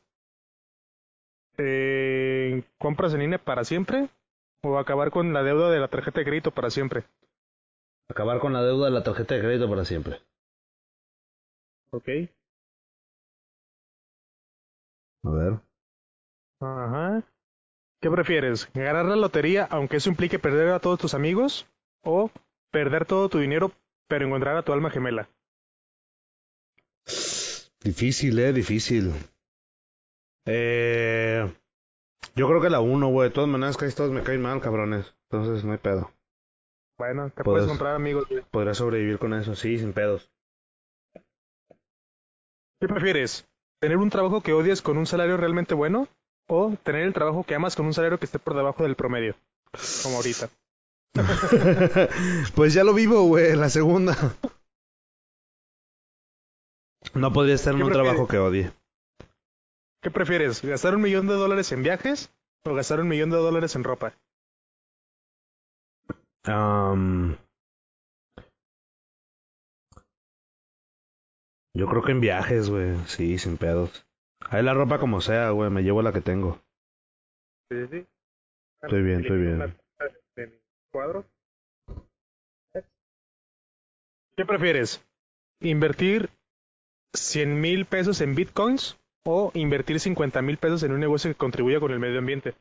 eh, 1.58 2.64
compras 2.78 3.14
en 3.14 3.20
línea 3.20 3.38
para 3.38 3.64
siempre? 3.64 4.10
¿O 4.64 4.78
acabar 4.78 5.10
con 5.10 5.34
la 5.34 5.42
deuda 5.44 5.72
de 5.72 5.80
la 5.80 5.88
tarjeta 5.88 6.20
de 6.20 6.26
crédito 6.26 6.52
para 6.52 6.70
siempre? 6.70 7.04
Acabar 8.10 8.40
con 8.40 8.54
la 8.54 8.62
deuda 8.62 8.86
de 8.86 8.92
la 8.92 9.04
tarjeta 9.04 9.36
de 9.36 9.42
crédito 9.42 9.70
para 9.70 9.86
siempre. 9.86 10.22
Ok. 11.92 12.08
A 15.24 15.30
ver. 15.32 15.60
Ajá. 16.60 17.24
¿Qué 18.02 18.10
prefieres? 18.10 18.72
¿Ganar 18.74 19.06
la 19.06 19.16
lotería 19.16 19.66
aunque 19.66 19.98
eso 19.98 20.10
implique 20.10 20.40
perder 20.40 20.70
a 20.70 20.80
todos 20.80 21.00
tus 21.00 21.14
amigos? 21.14 21.68
¿O 22.04 22.30
perder 22.72 23.06
todo 23.06 23.30
tu 23.30 23.40
dinero 23.40 23.72
pero 24.08 24.26
encontrar 24.26 24.58
a 24.58 24.64
tu 24.64 24.74
alma 24.74 24.92
gemela? 24.92 25.30
Difícil, 27.84 28.38
eh, 28.40 28.54
difícil. 28.54 29.12
Eh, 30.46 31.52
yo 32.36 32.48
creo 32.48 32.62
que 32.62 32.70
la 32.70 32.80
uno, 32.80 33.08
güey. 33.10 33.30
De 33.30 33.34
todas 33.36 33.50
maneras, 33.50 33.78
casi 33.78 33.96
todos 33.96 34.12
me 34.12 34.24
caen 34.24 34.42
mal, 34.42 34.62
cabrones. 34.62 35.14
Entonces, 35.30 35.64
no 35.64 35.72
hay 35.72 35.78
pedo. 35.78 36.12
Bueno, 36.98 37.32
te 37.36 37.44
puedes 37.44 37.68
comprar 37.68 37.96
amigos. 37.96 38.28
güey. 38.30 38.44
Podría 38.52 38.74
sobrevivir 38.74 39.18
con 39.18 39.34
eso, 39.34 39.56
sí, 39.56 39.78
sin 39.80 39.94
pedos. 39.94 40.32
¿Qué 42.80 42.88
prefieres? 42.88 43.48
¿Tener 43.80 43.98
un 43.98 44.10
trabajo 44.10 44.42
que 44.42 44.54
odias 44.54 44.82
con 44.82 44.98
un 44.98 45.06
salario 45.08 45.38
realmente 45.38 45.74
bueno? 45.74 46.08
¿O 46.48 46.76
tener 46.84 47.04
el 47.04 47.14
trabajo 47.14 47.44
que 47.44 47.56
amas 47.56 47.76
con 47.76 47.86
un 47.86 47.94
salario 47.94 48.20
que 48.20 48.26
esté 48.26 48.40
por 48.40 48.56
debajo 48.56 48.84
del 48.84 48.96
promedio? 48.96 49.36
Como 50.04 50.18
ahorita. 50.18 50.50
pues 52.56 52.74
ya 52.74 52.84
lo 52.84 52.94
vivo, 52.94 53.24
güey, 53.24 53.56
la 53.56 53.70
segunda. 53.70 54.16
No 57.14 57.34
podría 57.34 57.56
estar 57.56 57.74
en 57.74 57.80
¿Qué 57.80 57.84
un 57.84 57.90
prefieres? 57.90 58.12
trabajo 58.12 58.28
que 58.28 58.38
odie. 58.38 58.72
¿Qué 60.02 60.10
prefieres? 60.10 60.64
¿Gastar 60.64 60.96
un 60.96 61.02
millón 61.02 61.28
de 61.28 61.36
dólares 61.36 61.72
en 61.72 61.84
viajes? 61.84 62.34
¿O 62.66 62.74
gastar 62.74 63.00
un 63.00 63.08
millón 63.08 63.30
de 63.30 63.38
dólares 63.38 63.76
en 63.76 63.84
ropa? 63.84 64.14
Am, 66.44 67.38
yo 71.76 71.88
creo 71.88 72.04
que 72.04 72.12
en 72.12 72.22
viajes, 72.22 72.70
güey. 72.70 72.98
Sí, 73.06 73.38
sin 73.38 73.58
pedos. 73.58 74.08
Ahí 74.50 74.64
la 74.64 74.74
ropa 74.74 75.00
como 75.00 75.22
sea, 75.22 75.52
güey. 75.52 75.70
Me 75.70 75.84
llevo 75.84 76.02
la 76.02 76.12
que 76.12 76.22
tengo. 76.22 76.60
Sí, 77.70 77.88
sí. 77.92 78.08
Estoy 78.82 79.04
bien, 79.04 79.22
estoy 79.22 79.40
bien. 79.40 79.78
cuadro. 80.92 81.26
¿Qué 84.36 84.46
prefieres? 84.46 85.06
¿Invertir 85.60 86.32
100 87.14 87.62
mil 87.62 87.86
pesos 87.86 88.20
en 88.22 88.34
bitcoins 88.34 88.98
o 89.24 89.52
invertir 89.54 90.00
50 90.00 90.42
mil 90.42 90.58
pesos 90.58 90.84
en 90.84 90.92
un 90.92 91.00
negocio 91.00 91.30
que 91.32 91.36
contribuya 91.36 91.80
con 91.80 91.92
el 91.92 92.00
medio 92.00 92.20
ambiente. 92.20 92.54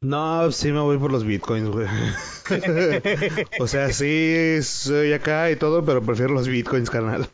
No, 0.00 0.50
sí 0.50 0.72
me 0.72 0.80
voy 0.80 0.98
por 0.98 1.12
los 1.12 1.24
bitcoins, 1.24 1.68
güey. 1.68 1.86
o 3.60 3.66
sea, 3.68 3.92
sí, 3.92 4.58
soy 4.62 5.12
acá 5.12 5.48
y 5.50 5.56
todo, 5.56 5.84
pero 5.84 6.02
prefiero 6.02 6.34
los 6.34 6.48
bitcoins, 6.48 6.90
carnal. 6.90 7.28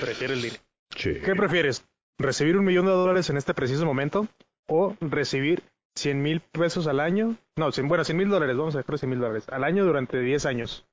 Prefiero 0.00 0.34
el 0.34 0.42
dinero. 0.42 0.60
¿Qué 0.96 1.34
prefieres? 1.36 1.84
¿Recibir 2.18 2.56
un 2.56 2.64
millón 2.64 2.86
de 2.86 2.92
dólares 2.92 3.30
en 3.30 3.36
este 3.36 3.54
preciso 3.54 3.84
momento 3.86 4.26
o 4.68 4.96
recibir 5.00 5.62
100 5.96 6.22
mil 6.22 6.40
pesos 6.40 6.88
al 6.88 6.98
año? 6.98 7.36
No, 7.56 7.68
cien- 7.70 7.88
bueno, 7.88 8.02
100 8.04 8.16
mil 8.18 8.28
dólares, 8.28 8.56
vamos 8.56 8.74
a 8.74 8.78
dejar 8.78 8.98
100 8.98 9.10
mil 9.10 9.20
dólares 9.20 9.44
al 9.48 9.62
año 9.62 9.84
durante 9.84 10.18
10 10.20 10.46
años. 10.46 10.84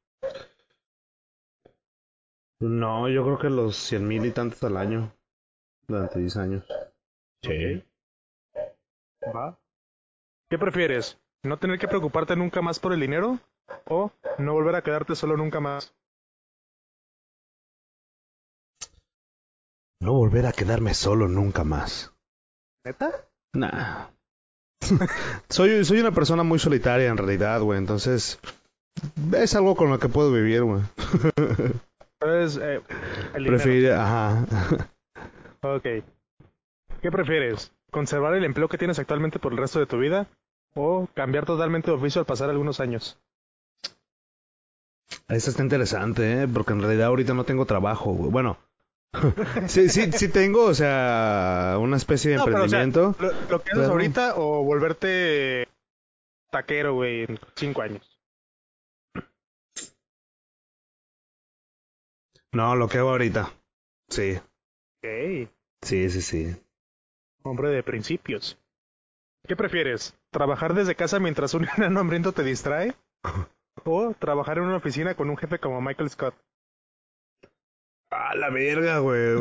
No, 2.61 3.09
yo 3.09 3.23
creo 3.23 3.39
que 3.39 3.49
los 3.49 3.75
cien 3.75 4.07
mil 4.07 4.23
y 4.23 4.31
tantos 4.31 4.63
al 4.63 4.77
año. 4.77 5.11
Durante 5.87 6.19
10 6.19 6.37
años. 6.37 6.65
Sí. 7.43 7.83
¿Va? 9.35 9.59
¿Qué 10.47 10.59
prefieres? 10.59 11.19
¿No 11.43 11.57
tener 11.57 11.79
que 11.79 11.87
preocuparte 11.87 12.35
nunca 12.35 12.61
más 12.61 12.79
por 12.79 12.93
el 12.93 12.99
dinero 12.99 13.39
o 13.87 14.11
no 14.37 14.53
volver 14.53 14.75
a 14.75 14.83
quedarte 14.83 15.15
solo 15.15 15.37
nunca 15.37 15.59
más? 15.59 15.95
No 19.99 20.13
volver 20.13 20.45
a 20.45 20.51
quedarme 20.51 20.93
solo 20.93 21.27
nunca 21.27 21.63
más. 21.63 22.13
¿Neta? 22.85 23.27
Nah. 23.53 24.09
soy, 25.49 25.83
soy 25.83 25.99
una 25.99 26.11
persona 26.11 26.43
muy 26.43 26.59
solitaria 26.59 27.09
en 27.09 27.17
realidad, 27.17 27.61
güey. 27.61 27.79
Entonces, 27.79 28.39
es 29.33 29.55
algo 29.55 29.75
con 29.75 29.89
lo 29.89 29.97
que 29.97 30.09
puedo 30.09 30.31
vivir, 30.31 30.63
güey. 30.63 30.83
Eh, 32.61 32.81
el. 33.33 33.45
Preferiría, 33.45 34.03
ajá. 34.03 34.45
Ok. 35.61 35.83
¿Qué 37.01 37.11
prefieres? 37.11 37.71
¿Conservar 37.91 38.33
el 38.35 38.45
empleo 38.45 38.67
que 38.67 38.77
tienes 38.77 38.99
actualmente 38.99 39.39
por 39.39 39.51
el 39.51 39.57
resto 39.57 39.79
de 39.79 39.85
tu 39.85 39.97
vida 39.97 40.27
o 40.75 41.07
cambiar 41.13 41.45
totalmente 41.45 41.91
de 41.91 41.97
oficio 41.97 42.19
al 42.19 42.25
pasar 42.25 42.49
algunos 42.49 42.79
años? 42.79 43.19
Eso 45.27 45.49
está 45.49 45.63
interesante, 45.63 46.43
¿eh? 46.43 46.47
Porque 46.47 46.73
en 46.73 46.81
realidad 46.81 47.07
ahorita 47.07 47.33
no 47.33 47.43
tengo 47.43 47.65
trabajo, 47.65 48.11
güey. 48.11 48.31
Bueno, 48.31 48.57
sí, 49.67 49.89
sí, 49.89 50.11
sí 50.11 50.27
tengo, 50.29 50.65
o 50.65 50.73
sea, 50.73 51.77
una 51.79 51.97
especie 51.97 52.31
de 52.31 52.37
No, 52.37 52.45
pero, 52.45 52.63
o 52.63 52.69
sea, 52.69 52.81
emprendimiento. 52.83 53.15
¿Lo, 53.23 53.49
lo 53.49 53.61
que 53.61 53.71
haces 53.71 53.73
Claro. 53.73 53.91
ahorita 53.91 54.33
o 54.37 54.63
volverte 54.63 55.67
taquero, 56.49 56.95
güey, 56.95 57.23
en 57.23 57.39
cinco 57.55 57.81
años? 57.81 58.10
No, 62.53 62.75
lo 62.75 62.87
que 62.87 62.97
hago 62.97 63.09
ahorita. 63.11 63.51
Sí, 64.09 64.37
Ok. 65.03 65.49
sí, 65.81 66.09
sí, 66.09 66.21
sí. 66.21 66.55
Hombre 67.43 67.69
de 67.69 67.81
principios. 67.83 68.57
¿Qué 69.47 69.55
prefieres? 69.55 70.15
¿Trabajar 70.31 70.73
desde 70.73 70.95
casa 70.95 71.19
mientras 71.19 71.53
un 71.53 71.65
enano 71.77 71.99
hambriento 71.99 72.31
te 72.33 72.43
distrae? 72.43 72.93
¿O 73.85 74.13
trabajar 74.19 74.57
en 74.57 74.65
una 74.65 74.77
oficina 74.77 75.15
con 75.15 75.29
un 75.29 75.37
jefe 75.37 75.59
como 75.59 75.81
Michael 75.81 76.09
Scott? 76.09 76.35
Ah, 78.13 78.35
la 78.35 78.49
verga, 78.49 78.99
güey. 78.99 79.35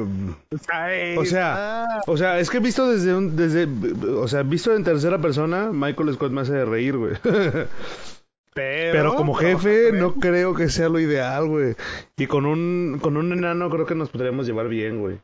O 1.16 1.25
sea, 1.25 1.85
ah, 1.85 2.01
O 2.07 2.16
sea, 2.16 2.38
es 2.38 2.49
que 2.49 2.61
visto 2.61 2.88
desde 2.88 3.12
un, 3.12 3.35
desde, 3.35 3.66
o 4.09 4.29
sea, 4.29 4.44
visto 4.44 4.73
en 4.77 4.85
tercera 4.85 5.18
persona, 5.18 5.70
Michael 5.73 6.14
Scott 6.14 6.31
me 6.31 6.42
hace 6.42 6.64
reír, 6.64 6.96
güey. 6.96 7.14
pero, 8.55 8.93
Pero 8.93 9.15
como 9.15 9.35
jefe, 9.35 9.93
no 9.93 10.15
creo 10.15 10.55
que 10.55 10.69
sea 10.69 10.89
lo 10.89 10.99
ideal, 10.99 11.49
güey. 11.49 11.77
Y 12.17 12.27
con 12.27 12.47
un, 12.47 12.99
con 13.01 13.17
un 13.17 13.33
enano 13.33 13.71
creo 13.71 13.87
que 13.87 13.95
nos 13.95 14.11
podríamos 14.11 14.47
llevar 14.47 14.69
bien, 14.69 15.01
güey. 15.01 15.21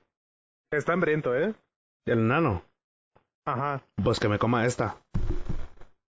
Está 0.71 0.93
hambriento, 0.93 1.37
¿eh? 1.37 1.55
El 2.07 2.21
enano, 2.21 2.63
Ajá, 3.45 3.83
pues 4.03 4.21
que 4.21 4.29
me 4.29 4.39
coma 4.39 4.67
esta. 4.67 4.97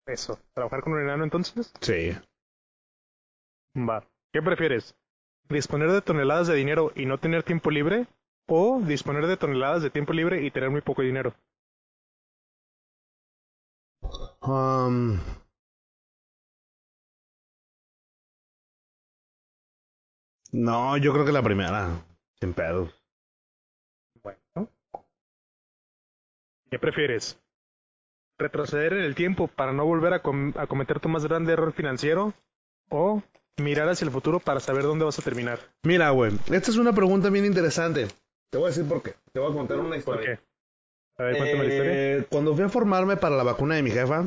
eso. 0.07 0.39
¿Trabajar 0.55 0.83
con 0.83 0.95
un 0.95 1.01
enano 1.01 1.25
entonces? 1.25 1.73
Sí. 1.81 2.17
Va. 3.77 4.03
¿Qué 4.33 4.43
prefieres? 4.43 4.95
¿Disponer 5.49 5.91
de 5.91 6.03
toneladas 6.03 6.47
de 6.47 6.55
dinero 6.55 6.93
y 6.95 7.07
no 7.07 7.19
tener 7.19 7.43
tiempo 7.43 7.71
libre? 7.71 8.07
¿O 8.47 8.81
disponer 8.81 9.27
de 9.27 9.37
toneladas 9.37 9.83
de 9.83 9.91
tiempo 9.91 10.13
libre 10.13 10.43
y 10.43 10.51
tener 10.51 10.71
muy 10.71 10.81
poco 10.81 11.03
dinero? 11.03 11.35
Um, 14.43 15.19
no, 20.53 20.97
yo 20.97 21.13
creo 21.13 21.25
que 21.25 21.33
la 21.33 21.43
primera. 21.43 21.89
Sin 22.41 22.55
pedos. 22.55 22.91
Bueno. 24.23 24.71
¿Qué 26.71 26.79
prefieres? 26.79 27.39
¿Retroceder 28.39 28.93
en 28.93 29.03
el 29.03 29.15
tiempo 29.15 29.49
para 29.49 29.73
no 29.73 29.85
volver 29.85 30.13
a, 30.13 30.23
com- 30.23 30.53
a 30.57 30.67
cometer 30.67 31.01
tu 31.01 31.09
más 31.09 31.25
grande 31.25 31.53
error 31.55 31.73
financiero? 31.73 32.33
¿O 32.91 33.23
mirar 33.57 33.89
hacia 33.89 34.05
el 34.05 34.13
futuro 34.13 34.39
para 34.39 34.61
saber 34.61 34.85
dónde 34.85 35.05
vas 35.05 35.19
a 35.19 35.23
terminar? 35.23 35.59
Mira, 35.83 36.11
güey, 36.11 36.33
esta 36.53 36.71
es 36.71 36.77
una 36.77 36.93
pregunta 36.93 37.31
bien 37.31 37.45
interesante. 37.45 38.07
Te 38.51 38.59
voy 38.59 38.67
a 38.67 38.69
decir 38.69 38.87
por 38.89 39.03
qué. 39.03 39.15
Te 39.33 39.41
voy 39.41 39.51
a 39.51 39.55
contar 39.55 39.79
una 39.79 39.89
¿Por 39.91 39.99
historia. 39.99 40.37
qué? 40.37 41.23
A 41.23 41.25
ver, 41.25 41.37
cuéntame 41.37 41.65
la 41.65 41.71
historia. 41.75 41.93
Eh, 41.95 42.27
Cuando 42.31 42.55
fui 42.55 42.65
a 42.65 42.69
formarme 42.69 43.17
para 43.17 43.35
la 43.37 43.43
vacuna 43.43 43.75
de 43.75 43.83
mi 43.83 43.91
jefa, 43.91 44.25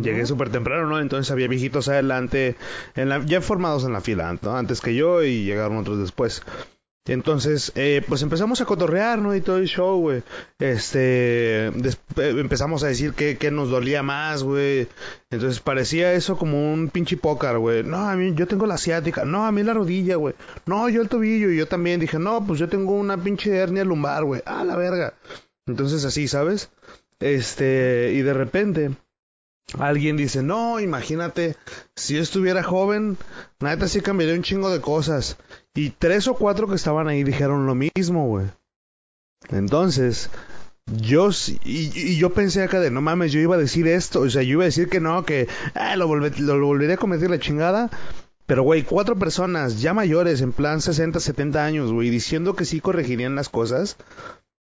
llegué 0.00 0.26
súper 0.26 0.50
temprano, 0.50 0.88
¿no? 0.88 1.00
Entonces 1.00 1.30
había 1.30 1.48
viejitos 1.48 1.88
adelante, 1.88 2.56
en 2.94 3.08
la, 3.08 3.24
ya 3.24 3.40
formados 3.40 3.84
en 3.84 3.92
la 3.92 4.00
fila, 4.00 4.36
¿no? 4.40 4.56
Antes 4.56 4.80
que 4.80 4.94
yo 4.94 5.22
y 5.22 5.44
llegaron 5.44 5.76
otros 5.78 5.98
después. 5.98 6.42
Entonces, 7.06 7.70
eh, 7.74 8.02
pues 8.08 8.22
empezamos 8.22 8.62
a 8.62 8.64
cotorrear, 8.64 9.18
¿no? 9.18 9.34
Y 9.34 9.42
todo 9.42 9.58
el 9.58 9.66
show, 9.66 10.00
güey. 10.00 10.22
Este, 10.58 11.66
eh, 11.66 11.72
empezamos 12.16 12.82
a 12.82 12.86
decir 12.86 13.12
que, 13.12 13.36
que 13.36 13.50
nos 13.50 13.68
dolía 13.68 14.02
más, 14.02 14.42
güey. 14.42 14.88
Entonces 15.28 15.60
parecía 15.60 16.14
eso 16.14 16.38
como 16.38 16.72
un 16.72 16.88
pinche 16.88 17.18
pócar, 17.18 17.58
güey. 17.58 17.82
No, 17.82 18.08
a 18.08 18.16
mí, 18.16 18.32
yo 18.34 18.46
tengo 18.46 18.64
la 18.64 18.76
asiática. 18.76 19.26
No, 19.26 19.44
a 19.44 19.52
mí 19.52 19.62
la 19.62 19.74
rodilla, 19.74 20.16
güey. 20.16 20.34
No, 20.64 20.88
yo 20.88 21.02
el 21.02 21.10
tobillo. 21.10 21.50
Y 21.50 21.58
yo 21.58 21.68
también 21.68 22.00
dije, 22.00 22.18
no, 22.18 22.46
pues 22.46 22.58
yo 22.58 22.70
tengo 22.70 22.94
una 22.94 23.22
pinche 23.22 23.54
hernia 23.54 23.84
lumbar, 23.84 24.24
güey. 24.24 24.40
Ah, 24.46 24.64
la 24.64 24.76
verga. 24.76 25.12
Entonces 25.66 26.06
así, 26.06 26.26
¿sabes? 26.26 26.70
Este, 27.20 28.12
y 28.14 28.22
de 28.22 28.32
repente 28.32 28.90
alguien 29.78 30.16
dice, 30.16 30.42
no, 30.42 30.78
imagínate, 30.80 31.56
si 31.96 32.14
yo 32.14 32.22
estuviera 32.22 32.62
joven, 32.62 33.16
neta 33.60 33.88
sí 33.88 34.00
cambiaría 34.00 34.34
un 34.36 34.42
chingo 34.42 34.70
de 34.70 34.80
cosas. 34.80 35.36
Y 35.74 35.90
tres 35.90 36.28
o 36.28 36.34
cuatro 36.34 36.68
que 36.68 36.76
estaban 36.76 37.08
ahí 37.08 37.24
dijeron 37.24 37.66
lo 37.66 37.74
mismo, 37.74 38.28
güey. 38.28 38.46
Entonces, 39.50 40.30
yo 40.86 41.30
y, 41.64 41.90
y 41.98 42.16
yo 42.16 42.30
pensé 42.32 42.62
acá 42.62 42.80
de, 42.80 42.90
no 42.90 43.00
mames, 43.00 43.32
yo 43.32 43.40
iba 43.40 43.56
a 43.56 43.58
decir 43.58 43.86
esto, 43.88 44.20
o 44.20 44.30
sea, 44.30 44.42
yo 44.42 44.52
iba 44.52 44.62
a 44.62 44.66
decir 44.66 44.88
que 44.88 45.00
no, 45.00 45.24
que 45.24 45.48
ah, 45.74 45.96
lo, 45.96 46.08
volve- 46.08 46.36
lo, 46.38 46.92
a 46.92 46.96
cometer 46.96 47.30
la 47.30 47.38
chingada. 47.38 47.90
Pero, 48.46 48.62
güey, 48.62 48.82
cuatro 48.82 49.18
personas 49.18 49.80
ya 49.80 49.94
mayores, 49.94 50.42
en 50.42 50.52
plan 50.52 50.82
60, 50.82 51.18
70 51.18 51.64
años, 51.64 51.90
güey, 51.90 52.10
diciendo 52.10 52.54
que 52.54 52.66
sí 52.66 52.80
corregirían 52.80 53.34
las 53.34 53.48
cosas. 53.48 53.96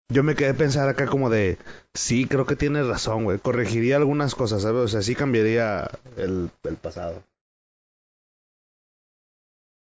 Yo 0.10 0.24
me 0.24 0.36
quedé 0.36 0.50
a 0.50 0.54
pensar 0.54 0.89
acá 0.89 1.08
como 1.08 1.30
de, 1.30 1.58
sí, 1.94 2.28
creo 2.28 2.46
que 2.46 2.56
tienes 2.56 2.88
razón, 2.88 3.24
güey. 3.24 3.39
Corregiría 3.39 3.96
algunas 3.96 4.36
cosas, 4.36 4.62
¿sabes? 4.62 4.82
O 4.84 4.88
sea, 4.88 5.02
sí 5.02 5.16
cambiaría 5.16 5.89
el, 6.18 6.52
el 6.63 6.78
pasado. 6.78 7.24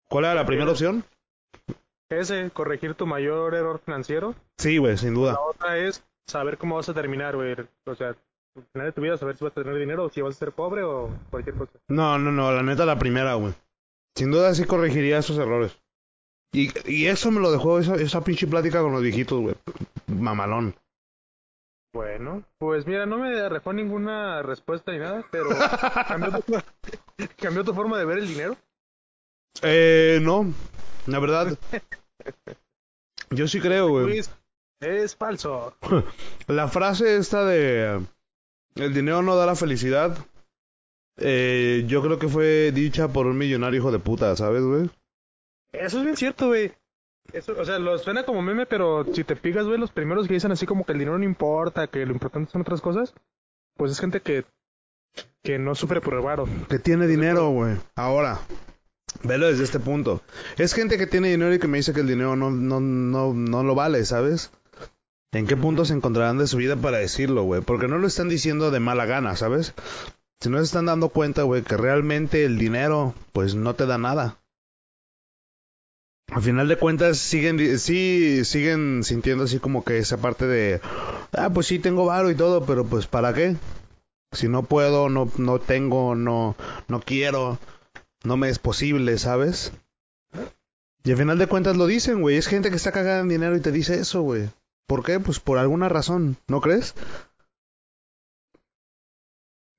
¿Cuál 0.10 0.26
era 0.26 0.36
la 0.36 0.46
primera 0.46 0.72
opción? 0.72 1.04
Ese, 2.10 2.52
corregir 2.52 2.94
tu 2.94 3.08
mayor 3.08 3.56
error 3.56 3.82
financiero. 3.84 4.36
Sí, 4.60 4.78
güey, 4.78 4.98
sin 4.98 5.16
duda. 5.16 5.34
La 5.34 5.40
otra 5.40 5.78
es 5.78 6.04
saber 6.28 6.58
cómo 6.58 6.76
vas 6.76 6.88
a 6.90 6.94
terminar, 6.94 7.36
güey. 7.36 7.56
O 7.86 7.96
sea, 7.96 8.10
al 8.10 8.66
final 8.72 8.88
de 8.88 8.92
tu 8.92 9.02
vida, 9.02 9.18
saber 9.18 9.36
si 9.36 9.44
vas 9.44 9.52
a 9.52 9.64
tener 9.64 9.78
dinero 9.80 10.06
o 10.06 10.10
si 10.10 10.22
vas 10.22 10.36
a 10.36 10.40
ser 10.40 10.52
pobre 10.52 10.84
o 10.84 11.10
cualquier 11.32 11.56
cosa. 11.56 11.72
No, 11.88 12.20
no, 12.20 12.32
no, 12.32 12.52
la 12.52 12.62
neta 12.62 12.86
la 12.86 13.00
primera, 13.00 13.34
güey. 13.34 13.54
Sin 14.16 14.30
duda 14.30 14.54
sí 14.54 14.66
corregiría 14.66 15.18
esos 15.18 15.40
errores. 15.40 15.76
Y, 16.54 16.70
y 16.90 17.08
eso 17.08 17.32
me 17.32 17.42
lo 17.42 17.52
dejó 17.52 17.80
esa, 17.80 17.96
esa 17.96 18.24
pinche 18.24 18.48
plática 18.48 18.82
con 18.82 18.94
los 18.94 19.02
viejitos, 19.02 19.42
güey. 19.42 19.56
Mamalón. 20.08 20.76
Bueno, 21.94 22.44
pues 22.58 22.88
mira, 22.88 23.06
no 23.06 23.18
me 23.20 23.40
arrojó 23.40 23.74
ninguna 23.74 24.42
respuesta 24.42 24.92
ni 24.92 25.00
nada, 25.00 25.26
pero 25.32 25.50
cambió 26.08 26.42
tu, 26.42 26.54
cambió 27.38 27.64
tu 27.64 27.74
forma 27.74 27.98
de 28.00 28.06
ver 28.06 28.20
el 28.20 28.28
dinero. 28.28 28.56
Eh, 29.62 30.20
no, 30.22 30.52
la 31.08 31.20
verdad. 31.20 31.58
Yo 33.30 33.48
sí 33.48 33.60
creo, 33.60 33.90
güey. 33.90 34.06
Luis, 34.06 34.32
es 34.80 35.16
falso. 35.16 35.76
La 36.48 36.68
frase 36.68 37.18
esta 37.18 37.46
de 37.46 38.06
el 38.76 38.94
dinero 38.94 39.22
no 39.22 39.36
da 39.36 39.46
la 39.46 39.56
felicidad, 39.56 40.18
eh, 41.18 41.84
yo 41.88 42.02
creo 42.02 42.18
que 42.18 42.28
fue 42.28 42.72
dicha 42.72 43.08
por 43.08 43.28
un 43.28 43.38
millonario 43.38 43.80
hijo 43.80 43.92
de 43.92 44.00
puta, 44.00 44.36
¿sabes, 44.36 44.64
güey? 44.64 44.90
Eso 45.74 45.98
es 45.98 46.04
bien 46.04 46.16
cierto, 46.16 46.48
güey. 46.48 46.72
Eso, 47.34 47.56
o 47.58 47.66
sea, 47.66 47.80
lo 47.80 47.98
suena 47.98 48.24
como 48.24 48.42
meme, 48.42 48.66
pero 48.66 49.06
si 49.14 49.24
te 49.24 49.36
pigas, 49.36 49.66
güey, 49.66 49.78
los 49.78 49.92
primeros 49.92 50.28
que 50.28 50.34
dicen 50.34 50.52
así 50.52 50.66
como 50.66 50.86
que 50.86 50.94
el 50.94 51.00
dinero 51.00 51.18
no 51.18 51.26
importa, 51.26 51.88
que 51.88 52.06
lo 52.06 52.14
importante 52.14 52.52
son 52.52 52.62
otras 52.62 52.82
cosas, 52.82 53.14
pues 53.76 53.92
es 53.92 54.00
gente 54.00 54.22
que, 54.22 54.46
que 55.42 55.58
no 55.58 55.76
sufre 55.76 56.00
por 56.00 56.14
el. 56.14 56.46
Que 56.70 56.80
tiene 56.80 57.08
dinero, 57.08 57.50
güey. 57.50 57.76
Ahora, 57.96 58.40
Velo 59.22 59.48
desde 59.48 59.64
este 59.64 59.80
punto. 59.80 60.22
Es 60.58 60.74
gente 60.74 60.98
que 60.98 61.08
tiene 61.08 61.30
dinero 61.30 61.54
y 61.54 61.60
que 61.60 61.68
me 61.68 61.78
dice 61.78 61.94
que 61.94 62.02
el 62.02 62.08
dinero 62.08 62.36
no, 62.36 62.52
no, 62.52 62.80
no, 62.80 63.34
no 63.34 63.64
lo 63.64 63.76
vale, 63.76 64.04
¿sabes? 64.06 64.52
¿En 65.32 65.48
qué 65.48 65.56
punto 65.56 65.86
se 65.86 65.94
encontrarán 65.94 66.38
de 66.38 66.48
su 66.48 66.58
vida 66.58 66.76
para 66.76 66.98
decirlo, 66.98 67.44
güey? 67.44 67.62
Porque 67.62 67.88
no 67.88 67.98
lo 67.98 68.08
están 68.08 68.30
diciendo 68.30 68.70
de 68.72 68.80
mala 68.80 69.06
gana, 69.06 69.36
¿sabes? 69.36 69.74
Si 70.42 70.50
no 70.50 70.58
se 70.58 70.66
están 70.66 70.86
dando 70.86 71.10
cuenta, 71.10 71.44
güey, 71.44 71.64
que 71.64 71.78
realmente 71.78 72.44
el 72.46 72.58
dinero, 72.58 73.16
pues 73.32 73.56
no 73.56 73.76
te 73.76 73.86
da 73.86 73.98
nada. 73.98 74.38
Al 76.28 76.42
final 76.42 76.68
de 76.68 76.78
cuentas, 76.78 77.18
siguen, 77.18 77.80
sí, 77.80 78.44
siguen 78.46 79.04
sintiendo 79.04 79.44
así 79.44 79.60
como 79.60 79.84
que 79.84 79.98
esa 79.98 80.18
parte 80.18 80.48
de, 80.48 80.82
ah, 81.34 81.50
pues 81.54 81.68
sí, 81.68 81.80
tengo 81.80 82.06
varo 82.06 82.32
y 82.32 82.36
todo, 82.36 82.66
pero 82.66 82.86
pues 82.86 83.08
¿para 83.08 83.34
qué? 83.34 83.56
Si 84.32 84.48
no 84.48 84.64
puedo, 84.64 85.10
no, 85.10 85.30
no 85.38 85.60
tengo, 85.60 86.16
no, 86.16 86.56
no 86.88 87.02
quiero, 87.02 87.60
no 88.24 88.38
me 88.38 88.50
es 88.50 88.58
posible, 88.58 89.18
¿sabes? 89.20 89.74
Y 91.04 91.12
al 91.12 91.18
final 91.18 91.38
de 91.38 91.48
cuentas 91.48 91.76
lo 91.76 91.86
dicen, 91.86 92.22
güey. 92.22 92.38
Es 92.38 92.48
gente 92.48 92.70
que 92.70 92.78
está 92.78 92.92
cagada 92.92 93.20
en 93.20 93.30
dinero 93.30 93.56
y 93.56 93.62
te 93.62 93.72
dice 93.72 94.00
eso, 94.00 94.22
güey. 94.22 94.50
¿Por 94.88 95.04
qué? 95.04 95.20
Pues 95.20 95.40
por 95.40 95.58
alguna 95.58 95.90
razón, 95.90 96.38
¿no 96.48 96.62
crees? 96.62 96.96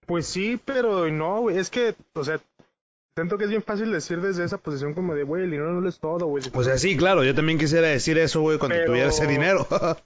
Pues 0.06 0.26
sí, 0.26 0.60
pero 0.62 1.10
no, 1.10 1.40
güey. 1.40 1.56
Es 1.58 1.70
que, 1.70 1.94
o 2.12 2.24
sea, 2.24 2.40
siento 3.16 3.38
que 3.38 3.44
es 3.44 3.50
bien 3.50 3.62
fácil 3.62 3.90
decir 3.92 4.20
desde 4.20 4.44
esa 4.44 4.58
posición 4.58 4.94
como 4.94 5.14
de, 5.14 5.22
güey, 5.24 5.44
el 5.44 5.50
dinero 5.50 5.72
no 5.72 5.80
lo 5.80 5.88
es 5.88 5.98
todo, 5.98 6.26
güey. 6.26 6.42
O 6.52 6.64
sea, 6.64 6.78
sí, 6.78 6.96
claro, 6.96 7.24
yo 7.24 7.34
también 7.34 7.58
quisiera 7.58 7.88
decir 7.88 8.18
eso, 8.18 8.40
güey, 8.40 8.58
cuando 8.58 8.76
Pero- 8.76 8.86
tuviera 8.86 9.08
ese 9.08 9.26
dinero. 9.26 9.66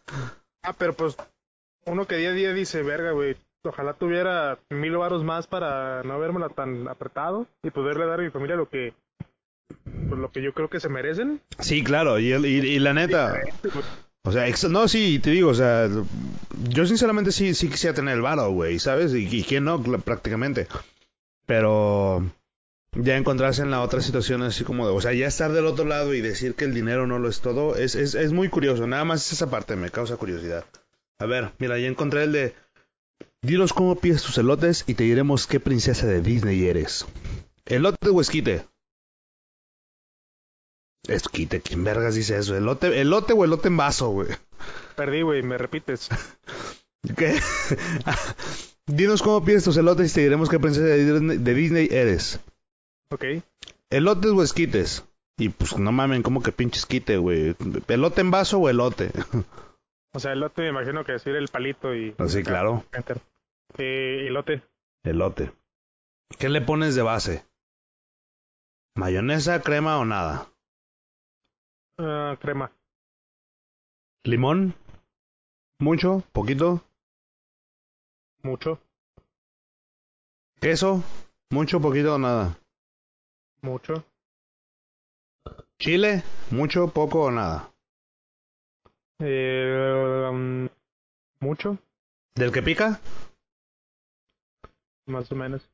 Ah, 0.65 0.75
pero 0.77 0.93
pues 0.93 1.17
uno 1.87 2.07
que 2.07 2.17
día 2.17 2.31
a 2.31 2.33
día 2.35 2.53
dice, 2.53 2.83
verga, 2.83 3.13
güey, 3.13 3.37
ojalá 3.65 3.95
tuviera 3.95 4.59
mil 4.71 4.97
varos 4.97 5.23
más 5.25 5.47
para 5.47 6.03
no 6.03 6.19
vérmela 6.19 6.49
tan 6.49 6.89
apretado 6.89 7.47
y 7.63 7.71
poderle 7.71 8.07
dar 8.07 8.19
a 8.19 8.25
mi 8.25 8.31
familia 8.31 8.57
lo 8.57 8.69
que 8.69 8.93
pues, 9.85 10.21
lo 10.21 10.31
que 10.33 10.43
yo 10.43 10.53
creo 10.53 10.69
que 10.69 10.81
se 10.81 10.89
merecen. 10.89 11.41
sí, 11.61 11.85
claro, 11.85 12.19
y, 12.19 12.33
y, 12.35 12.47
y 12.47 12.79
la 12.81 12.93
neta, 12.93 13.41
o 14.25 14.33
sea, 14.33 14.47
no, 14.69 14.89
sí, 14.89 15.21
te 15.21 15.31
digo, 15.31 15.51
o 15.51 15.55
sea, 15.55 15.89
yo 16.71 16.85
sinceramente 16.87 17.31
sí, 17.31 17.55
sí 17.55 17.69
quisiera 17.71 17.95
tener 17.95 18.17
el 18.17 18.23
varo, 18.23 18.51
güey, 18.51 18.79
¿sabes? 18.81 19.15
Y, 19.15 19.29
y 19.35 19.45
quién 19.45 19.65
no, 19.65 19.81
prácticamente. 19.81 20.67
Pero 21.47 22.23
ya 23.03 23.17
encontrarse 23.17 23.63
en 23.63 23.71
la 23.71 23.83
otra 23.83 24.01
situación 24.01 24.43
así 24.43 24.65
como 24.65 24.87
de, 24.87 24.93
o 24.93 25.01
sea, 25.01 25.13
ya 25.13 25.27
estar 25.27 25.53
del 25.53 25.67
otro 25.67 25.85
lado 25.85 26.15
y 26.15 26.21
decir 26.21 26.55
que 26.55 26.65
el 26.65 26.75
dinero 26.75 27.07
no 27.07 27.19
lo 27.19 27.29
es 27.29 27.41
todo, 27.41 27.77
es, 27.77 27.95
es, 27.95 28.15
es 28.15 28.33
muy 28.33 28.49
curioso, 28.49 28.87
nada 28.87 29.05
más 29.05 29.33
esa 29.33 29.49
parte 29.51 29.77
me 29.77 29.91
causa 29.91 30.17
curiosidad. 30.17 30.65
A 31.19 31.27
ver, 31.27 31.53
mira, 31.59 31.79
ya 31.79 31.87
encontré 31.87 32.25
el 32.25 32.33
de, 32.33 32.55
dinos 33.43 33.73
cómo 33.73 33.97
pides 33.97 34.23
tus 34.23 34.39
elotes 34.39 34.85
y 34.87 34.95
te 34.95 35.05
diremos 35.05 35.47
qué 35.47 35.61
princesa 35.61 36.07
de 36.07 36.21
Disney 36.21 36.67
eres. 36.67 37.07
¿Elote 37.67 38.09
o 38.09 38.21
esquite? 38.21 38.65
Esquite, 41.07 41.61
¿quién 41.61 41.85
vergas 41.85 42.15
dice 42.15 42.37
eso? 42.37 42.57
¿Elote, 42.57 43.01
elote 43.01 43.33
o 43.33 43.45
elote 43.45 43.69
en 43.69 43.77
vaso, 43.77 44.11
güey? 44.11 44.29
Perdí, 44.97 45.23
güey, 45.23 45.43
me 45.43 45.57
repites. 45.57 46.09
¿Qué? 47.17 47.39
Dinos 48.87 49.23
cómo 49.23 49.45
pides 49.45 49.65
tus 49.65 49.77
elotes 49.77 50.11
y 50.11 50.15
te 50.15 50.21
diremos 50.23 50.49
qué 50.49 50.59
princesa 50.59 50.87
de 50.87 51.05
Disney, 51.05 51.39
de 51.39 51.55
Disney 51.55 51.89
eres. 51.91 52.41
Ok. 53.11 53.25
¿Elotes 53.91 54.31
o 54.33 54.43
esquites? 54.43 55.05
Y 55.39 55.51
pues 55.51 55.79
no 55.79 55.93
mamen, 55.93 56.23
como 56.23 56.43
que 56.43 56.53
pinche 56.53 56.81
esquite, 56.81 57.17
güey. 57.17 57.55
¿Elote 57.89 58.21
en 58.21 58.31
vaso 58.31 58.59
o 58.59 58.69
elote? 58.69 59.13
O 60.15 60.21
sea, 60.21 60.33
elote 60.33 60.63
me 60.63 60.69
imagino 60.69 61.05
que 61.05 61.13
decir 61.13 61.37
el 61.37 61.49
palito 61.49 61.95
y... 61.95 62.15
Ah, 62.19 62.29
sí, 62.29 62.43
claro. 62.43 62.83
Enter. 62.93 63.21
Eh, 63.77 64.25
elote. 64.27 64.63
Elote. 65.05 65.53
¿Qué 66.39 66.49
le 66.49 66.63
pones 66.63 66.95
de 66.95 67.03
base? 67.03 67.45
¿Mayonesa, 68.97 69.63
crema 69.63 69.99
o 69.99 70.07
nada? 70.07 70.51
Ah, 71.99 72.37
crema. 72.41 72.73
¿Limón? 74.25 74.75
¿Mucho? 75.79 76.25
¿Poquito? 76.33 76.83
Mucho. 78.43 78.81
¿Queso? 80.61 81.05
¿Mucho, 81.51 81.81
poquito 81.81 82.15
o 82.15 82.19
nada? 82.19 82.59
Mucho. 83.63 84.05
¿Chile? 85.79 86.23
¿Mucho, 86.51 86.89
poco 86.89 87.23
o 87.25 87.31
nada? 87.31 87.71
Eh, 89.21 90.29
um, 90.31 90.69
mucho. 91.41 91.79
¿Del 92.35 92.53
que 92.53 92.63
pica? 92.63 93.01
Más 95.07 95.31
o 95.33 95.35
menos. 95.35 95.69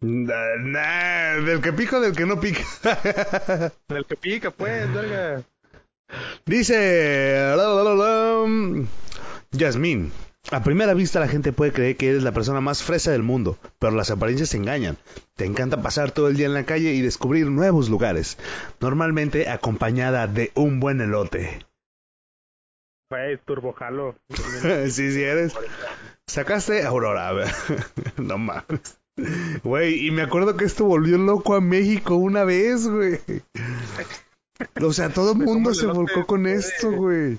Nah, 0.00 0.56
nah, 0.58 1.44
del 1.44 1.60
que 1.60 1.72
pica 1.72 1.98
o 1.98 2.00
del 2.00 2.16
que 2.16 2.24
no 2.24 2.40
pica. 2.40 2.64
El 3.88 4.06
que 4.06 4.16
pica, 4.16 4.50
pues, 4.50 4.92
verga. 4.94 5.44
Dice 6.46 7.54
la, 7.54 8.46
Yasmín. 9.52 10.10
A 10.50 10.64
primera 10.64 10.94
vista 10.94 11.20
la 11.20 11.28
gente 11.28 11.52
puede 11.52 11.72
creer 11.72 11.96
que 11.96 12.08
eres 12.08 12.22
la 12.22 12.32
persona 12.32 12.60
más 12.60 12.82
fresa 12.82 13.12
del 13.12 13.22
mundo, 13.22 13.58
pero 13.78 13.92
las 13.92 14.10
apariencias 14.10 14.54
engañan. 14.54 14.96
Te 15.36 15.44
encanta 15.44 15.82
pasar 15.82 16.10
todo 16.10 16.28
el 16.28 16.36
día 16.36 16.46
en 16.46 16.54
la 16.54 16.64
calle 16.64 16.92
y 16.94 17.02
descubrir 17.02 17.46
nuevos 17.46 17.88
lugares, 17.88 18.38
normalmente 18.80 19.48
acompañada 19.48 20.26
de 20.26 20.50
un 20.54 20.80
buen 20.80 21.00
elote. 21.00 21.64
Güey, 23.10 23.38
turbojalo. 23.44 24.16
sí, 24.88 25.12
sí 25.12 25.22
eres. 25.22 25.54
Sacaste 26.26 26.84
Aurora, 26.84 27.28
a 27.28 27.32
ver. 27.32 27.50
no 28.16 28.38
mames. 28.38 28.98
Güey, 29.62 30.06
y 30.06 30.10
me 30.10 30.22
acuerdo 30.22 30.56
que 30.56 30.64
esto 30.64 30.84
volvió 30.84 31.18
loco 31.18 31.54
a 31.54 31.60
México 31.60 32.14
una 32.14 32.44
vez, 32.44 32.88
güey. 32.88 33.20
O 34.82 34.92
sea, 34.92 35.10
todo 35.10 35.32
el 35.32 35.38
¿Cómo 35.38 35.54
mundo 35.54 35.74
se 35.74 35.86
volcó 35.86 36.26
con 36.26 36.46
esto, 36.46 36.90
güey. 36.92 37.38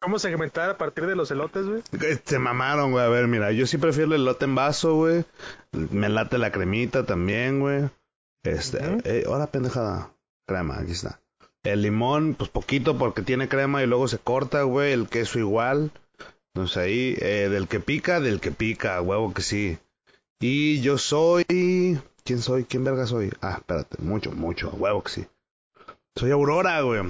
¿Cómo 0.00 0.18
segmentar 0.18 0.70
a 0.70 0.78
partir 0.78 1.06
de 1.06 1.16
los 1.16 1.30
elotes, 1.30 1.66
güey? 1.66 1.82
Se 2.24 2.38
mamaron, 2.38 2.92
güey. 2.92 3.04
A 3.04 3.08
ver, 3.08 3.26
mira, 3.26 3.50
yo 3.52 3.66
sí 3.66 3.78
prefiero 3.78 4.14
el 4.14 4.22
elote 4.22 4.44
en 4.44 4.54
vaso, 4.54 4.94
güey. 4.94 5.24
Me 5.72 6.08
late 6.08 6.38
la 6.38 6.52
cremita 6.52 7.04
también, 7.04 7.58
güey. 7.60 7.90
Este, 8.44 8.78
Ujú. 8.78 9.00
eh, 9.04 9.24
ahora 9.26 9.48
pendejada. 9.48 10.12
Crema, 10.46 10.78
aquí 10.78 10.92
está. 10.92 11.20
El 11.64 11.82
limón, 11.82 12.34
pues 12.34 12.48
poquito 12.48 12.96
porque 12.96 13.22
tiene 13.22 13.48
crema 13.48 13.82
y 13.82 13.86
luego 13.86 14.06
se 14.06 14.18
corta, 14.18 14.62
güey. 14.62 14.92
El 14.92 15.08
queso 15.08 15.38
igual. 15.40 15.90
Entonces 16.54 16.76
ahí, 16.76 17.16
eh, 17.20 17.48
del 17.50 17.66
que 17.68 17.80
pica, 17.80 18.20
del 18.20 18.40
que 18.40 18.52
pica, 18.52 19.00
huevo 19.02 19.34
que 19.34 19.42
sí. 19.42 19.78
Y 20.40 20.80
yo 20.80 20.96
soy... 20.98 21.44
¿Quién 22.24 22.40
soy? 22.40 22.64
¿Quién 22.64 22.84
verga 22.84 23.06
soy? 23.06 23.32
Ah, 23.40 23.56
espérate, 23.58 23.96
mucho, 24.00 24.30
mucho, 24.32 24.70
huevo 24.70 25.02
que 25.02 25.10
sí. 25.10 25.26
Soy 26.14 26.30
Aurora, 26.30 26.80
güey. 26.82 27.02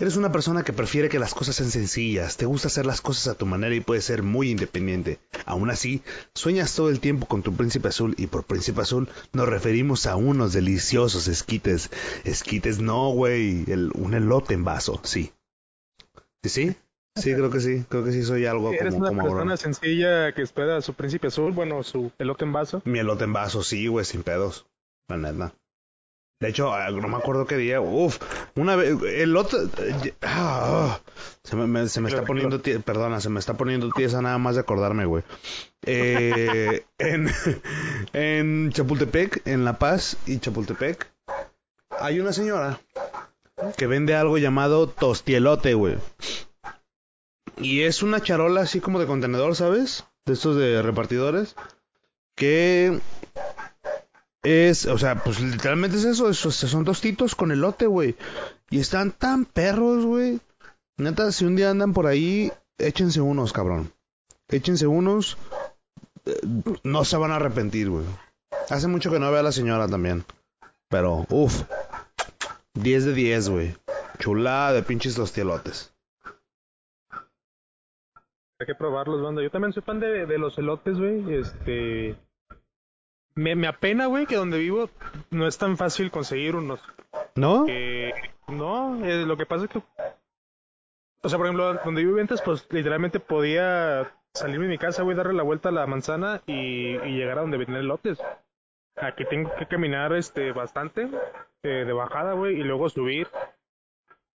Eres 0.00 0.16
una 0.16 0.30
persona 0.30 0.62
que 0.62 0.72
prefiere 0.72 1.08
que 1.08 1.18
las 1.18 1.34
cosas 1.34 1.56
sean 1.56 1.70
sencillas, 1.72 2.36
te 2.36 2.46
gusta 2.46 2.68
hacer 2.68 2.86
las 2.86 3.00
cosas 3.00 3.26
a 3.26 3.34
tu 3.36 3.46
manera 3.46 3.74
y 3.74 3.80
puedes 3.80 4.04
ser 4.04 4.22
muy 4.22 4.48
independiente. 4.50 5.18
Aún 5.44 5.70
así, 5.70 6.02
sueñas 6.34 6.72
todo 6.76 6.88
el 6.88 7.00
tiempo 7.00 7.26
con 7.26 7.42
tu 7.42 7.52
príncipe 7.54 7.88
azul 7.88 8.14
y 8.16 8.28
por 8.28 8.44
príncipe 8.44 8.80
azul 8.82 9.08
nos 9.32 9.48
referimos 9.48 10.06
a 10.06 10.14
unos 10.14 10.52
deliciosos 10.52 11.26
esquites. 11.26 11.90
Esquites 12.22 12.78
no, 12.78 13.10
güey, 13.10 13.64
el- 13.66 13.90
un 13.96 14.14
elote 14.14 14.54
en 14.54 14.62
vaso, 14.62 15.00
sí. 15.02 15.32
¿Sí? 16.44 16.50
¿Sí? 16.68 16.76
Sí, 17.16 17.34
creo 17.34 17.50
que 17.50 17.58
sí, 17.58 17.84
creo 17.88 18.04
que 18.04 18.12
sí 18.12 18.22
soy 18.22 18.46
algo 18.46 18.70
Eres 18.72 18.94
como, 18.94 18.98
una 18.98 19.08
como 19.08 19.22
persona 19.22 19.56
sencilla 19.56 20.32
que 20.32 20.42
espera 20.42 20.76
a 20.76 20.80
su 20.80 20.94
príncipe 20.94 21.26
azul, 21.26 21.50
bueno, 21.50 21.82
su 21.82 22.12
elote 22.18 22.44
en 22.44 22.52
vaso. 22.52 22.80
Mi 22.84 23.00
elote 23.00 23.24
en 23.24 23.32
vaso, 23.32 23.64
sí, 23.64 23.88
güey, 23.88 24.04
sin 24.04 24.22
pedos. 24.22 24.64
La 25.08 25.16
neta. 25.16 25.52
De 26.40 26.48
hecho, 26.50 26.72
ah, 26.72 26.90
no 26.90 27.08
me 27.08 27.16
acuerdo 27.16 27.46
qué 27.46 27.56
día. 27.56 27.80
Uf, 27.80 28.18
una 28.54 28.76
vez. 28.76 28.96
El 29.02 29.36
otro. 29.36 29.58
eh, 29.78 30.14
ah, 30.22 31.00
ah, 31.00 31.00
se 31.42 31.56
me, 31.56 31.66
me- 31.66 31.88
se 31.88 32.00
me 32.00 32.08
está 32.08 32.22
poniendo. 32.24 32.62
tie- 32.62 32.80
Perdona, 32.82 33.20
se 33.20 33.28
me 33.28 33.40
está 33.40 33.54
poniendo 33.56 33.90
tiesa 33.90 34.22
nada 34.22 34.38
más 34.38 34.54
de 34.54 34.60
acordarme, 34.60 35.04
güey. 35.04 35.24
Eh, 35.84 36.84
en, 36.98 37.28
en 38.12 38.70
Chapultepec, 38.72 39.46
en 39.48 39.64
La 39.64 39.78
Paz 39.78 40.16
y 40.26 40.38
Chapultepec, 40.38 41.08
hay 41.98 42.20
una 42.20 42.32
señora 42.32 42.78
que 43.76 43.88
vende 43.88 44.14
algo 44.14 44.38
llamado 44.38 44.88
tostielote, 44.88 45.74
güey. 45.74 45.96
Y 47.56 47.80
es 47.82 48.04
una 48.04 48.20
charola 48.22 48.60
así 48.60 48.78
como 48.80 49.00
de 49.00 49.06
contenedor, 49.06 49.56
¿sabes? 49.56 50.04
De 50.24 50.34
estos 50.34 50.54
de 50.56 50.82
repartidores. 50.82 51.56
Que 52.36 53.00
es, 54.42 54.86
o 54.86 54.98
sea, 54.98 55.22
pues 55.22 55.40
literalmente 55.40 55.96
es 55.96 56.04
eso, 56.04 56.28
esos 56.30 56.54
son 56.54 56.84
tostitos 56.84 57.34
con 57.34 57.50
elote, 57.52 57.86
güey. 57.86 58.16
Y 58.70 58.80
están 58.80 59.12
tan 59.12 59.44
perros, 59.44 60.04
güey. 60.04 60.40
Neta, 60.96 61.32
si 61.32 61.44
un 61.44 61.56
día 61.56 61.70
andan 61.70 61.92
por 61.92 62.06
ahí, 62.06 62.52
échense 62.78 63.20
unos, 63.20 63.52
cabrón. 63.52 63.92
Échense 64.48 64.86
unos. 64.86 65.36
eh, 66.26 66.40
No 66.82 67.04
se 67.04 67.16
van 67.16 67.30
a 67.32 67.36
arrepentir, 67.36 67.90
güey. 67.90 68.04
Hace 68.70 68.88
mucho 68.88 69.10
que 69.10 69.18
no 69.18 69.30
veo 69.30 69.40
a 69.40 69.44
la 69.44 69.52
señora 69.52 69.88
también. 69.88 70.24
Pero, 70.88 71.26
uff. 71.30 71.62
10 72.74 73.04
de 73.06 73.12
10, 73.12 73.48
güey. 73.48 73.76
Chulada 74.18 74.72
de 74.72 74.82
pinches 74.82 75.14
tostielotes. 75.14 75.92
Hay 78.60 78.66
que 78.66 78.74
probarlos, 78.74 79.22
banda. 79.22 79.42
Yo 79.42 79.50
también 79.50 79.72
soy 79.72 79.82
fan 79.82 80.00
de, 80.00 80.26
de 80.26 80.38
los 80.38 80.58
elotes, 80.58 80.98
güey. 80.98 81.34
Este. 81.34 82.16
Me, 83.38 83.54
me 83.54 83.68
apena, 83.68 84.06
güey, 84.06 84.26
que 84.26 84.34
donde 84.34 84.58
vivo 84.58 84.90
no 85.30 85.46
es 85.46 85.56
tan 85.58 85.76
fácil 85.76 86.10
conseguir 86.10 86.56
unos. 86.56 86.80
¿No? 87.36 87.66
no, 88.48 89.06
eh, 89.06 89.24
lo 89.24 89.36
que 89.36 89.46
pasa 89.46 89.66
es 89.66 89.70
que, 89.70 89.78
o 91.22 91.28
sea, 91.28 91.38
por 91.38 91.46
ejemplo, 91.46 91.74
donde 91.84 92.04
vivía 92.04 92.20
antes, 92.20 92.42
pues 92.42 92.66
literalmente 92.70 93.20
podía 93.20 94.12
salirme 94.34 94.64
de 94.64 94.72
mi 94.72 94.78
casa, 94.78 95.04
güey, 95.04 95.16
darle 95.16 95.34
la 95.34 95.44
vuelta 95.44 95.68
a 95.68 95.72
la 95.72 95.86
manzana 95.86 96.42
y, 96.46 96.96
y 96.96 97.16
llegar 97.16 97.38
a 97.38 97.42
donde 97.42 97.58
venden 97.58 97.76
elotes. 97.76 98.18
Aquí 98.96 99.24
tengo 99.24 99.54
que 99.54 99.66
caminar 99.66 100.12
este 100.14 100.50
bastante 100.50 101.08
eh, 101.62 101.84
de 101.86 101.92
bajada, 101.92 102.32
güey, 102.32 102.58
y 102.58 102.64
luego 102.64 102.88
subir 102.88 103.28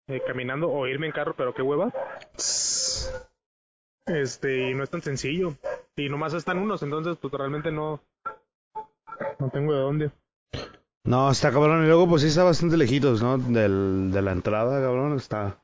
eh, 0.08 0.22
caminando 0.26 0.72
o 0.72 0.88
irme 0.88 1.08
en 1.08 1.12
carro, 1.12 1.34
pero 1.36 1.54
qué 1.54 1.62
hueva. 1.62 1.92
Este, 4.06 4.70
y 4.70 4.74
no 4.74 4.84
es 4.86 4.90
tan 4.90 5.02
sencillo. 5.02 5.56
Y 5.98 6.08
nomás 6.08 6.34
están 6.34 6.58
unos, 6.58 6.84
entonces 6.84 7.18
pues 7.18 7.34
realmente 7.34 7.70
no 7.70 8.00
no 9.40 9.50
tengo 9.50 9.74
de 9.74 9.80
dónde. 9.80 10.12
No, 11.06 11.30
está 11.32 11.52
cabrón. 11.52 11.84
Y 11.84 11.88
luego, 11.88 12.08
pues 12.08 12.22
sí 12.22 12.30
está 12.30 12.44
bastante 12.44 12.78
lejitos, 12.78 13.22
¿no? 13.22 13.38
Del, 13.38 14.10
de 14.12 14.22
la 14.22 14.32
entrada, 14.32 14.82
cabrón. 14.82 15.18
Está. 15.18 15.58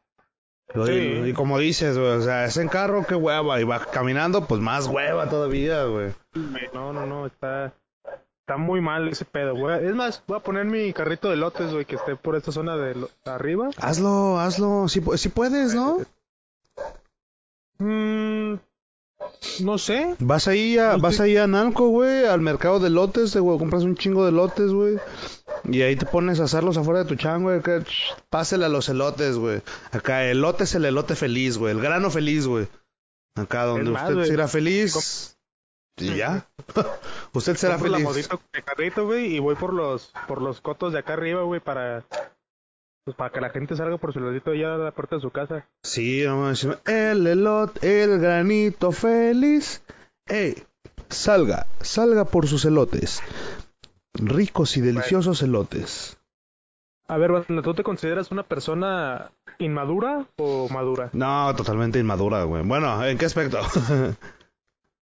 Y, 0.76 0.86
Sí. 0.86 1.22
y 1.30 1.34
como 1.34 1.58
dices, 1.58 1.98
güey, 1.98 2.10
o 2.12 2.22
sea, 2.22 2.46
es 2.46 2.58
en 2.58 2.68
carro, 2.68 3.06
qué 3.08 3.16
hueva. 3.16 3.60
Y 3.60 3.64
va 3.64 3.80
caminando, 3.86 4.46
pues 4.46 4.62
más 4.62 4.88
hueva 4.88 5.30
todavía, 5.30 5.84
güey. 5.86 6.14
No, 6.74 6.94
no, 6.94 7.06
no, 7.06 7.26
está 7.26 7.74
está 8.42 8.58
muy 8.58 8.82
mal 8.82 9.08
ese 9.08 9.26
pedo, 9.26 9.56
güey. 9.56 9.86
Es 9.86 9.94
más, 9.96 10.24
voy 10.28 10.38
a 10.38 10.42
poner 10.42 10.66
mi 10.66 10.92
carrito 10.92 11.30
de 11.30 11.36
lotes, 11.38 11.72
güey, 11.72 11.86
que 11.86 11.96
esté 11.96 12.16
por 12.16 12.36
esta 12.36 12.52
zona 12.52 12.76
de 12.78 12.96
lo- 12.96 13.10
arriba. 13.26 13.70
Hazlo, 13.78 14.40
hazlo. 14.40 14.86
Pu- 14.86 15.18
sí 15.18 15.30
puedes, 15.30 15.74
¿no? 15.76 16.00
Mm, 17.78 18.56
no 19.62 19.78
sé. 19.78 20.16
Vas 20.20 20.48
ahí 20.48 20.78
a, 20.78 20.94
No 20.94 21.00
vas 21.00 21.20
ahí 21.20 21.38
a 21.38 21.48
Nalco, 21.48 21.88
güey, 21.90 22.26
al 22.26 22.42
mercado 22.42 22.80
de 22.80 22.90
lotes, 22.90 23.36
güey, 23.36 23.58
compras 23.58 23.84
un 23.84 23.96
chingo 23.96 24.26
de 24.26 24.32
lotes, 24.32 24.72
güey. 24.72 24.98
Y 25.66 25.82
ahí 25.82 25.96
te 25.96 26.06
pones 26.06 26.40
a 26.40 26.46
asarlos 26.46 26.78
afuera 26.78 27.04
de 27.04 27.06
tu 27.06 27.16
chan, 27.16 27.44
güey. 27.44 27.62
Pásele 28.30 28.66
a 28.66 28.70
los 28.70 28.90
elotes, 28.90 29.38
güey. 29.38 29.62
Acá, 29.92 30.26
elote 30.26 30.64
es 30.64 30.76
el 30.76 30.86
elote 30.86 31.16
feliz, 31.16 31.58
güey. 31.58 31.74
El 31.74 31.82
grano 31.82 32.10
feliz, 32.10 32.48
güey. 32.48 32.68
Acá 33.36 33.66
donde 33.66 33.92
más, 33.92 34.10
usted 34.10 34.26
será 34.26 34.48
feliz. 34.48 35.38
Y 35.98 36.16
ya. 36.16 36.48
usted 37.34 37.56
será 37.58 37.74
la 37.74 37.80
feliz. 37.80 38.04
modito 38.04 38.38
con 38.38 38.48
el 38.54 38.64
carrito, 38.64 39.06
güey, 39.06 39.36
y 39.36 39.40
voy 39.40 39.56
por 39.56 39.74
los 39.74 40.14
por 40.28 40.42
los 40.42 40.62
cotos 40.62 40.94
de 40.94 41.00
acá 41.00 41.14
arriba, 41.14 41.44
güey, 41.44 41.60
para 41.60 42.06
pues 43.10 43.18
para 43.18 43.32
que 43.32 43.42
la 43.42 43.50
gente 43.50 43.76
salga 43.76 43.98
por 43.98 44.14
su 44.14 44.20
ladito 44.20 44.54
ya 44.54 44.76
a 44.76 44.78
la 44.78 44.92
puerta 44.92 45.16
de 45.16 45.22
su 45.24 45.32
casa. 45.32 45.66
Sí, 45.82 46.22
no 46.26 46.38
mames, 46.38 46.68
El 46.86 47.26
elote, 47.26 48.04
el 48.04 48.20
granito 48.20 48.92
feliz. 48.92 49.82
Ey, 50.28 50.62
salga, 51.10 51.66
salga 51.82 52.26
por 52.26 52.48
sus 52.48 52.66
elotes. 52.66 53.24
Ricos 54.14 54.78
y 54.78 54.82
deliciosos 54.82 55.42
elotes. 55.42 56.18
A 57.08 57.18
ver, 57.18 57.32
¿tú 57.64 57.74
te 57.74 57.82
consideras 57.82 58.30
una 58.30 58.44
persona 58.44 59.32
inmadura 59.58 60.28
o 60.38 60.70
madura? 60.70 61.10
No, 61.14 61.52
totalmente 61.56 61.98
inmadura, 61.98 62.44
güey. 62.44 62.62
Bueno, 62.64 63.04
¿en 63.04 63.18
qué 63.18 63.26
aspecto? 63.26 63.60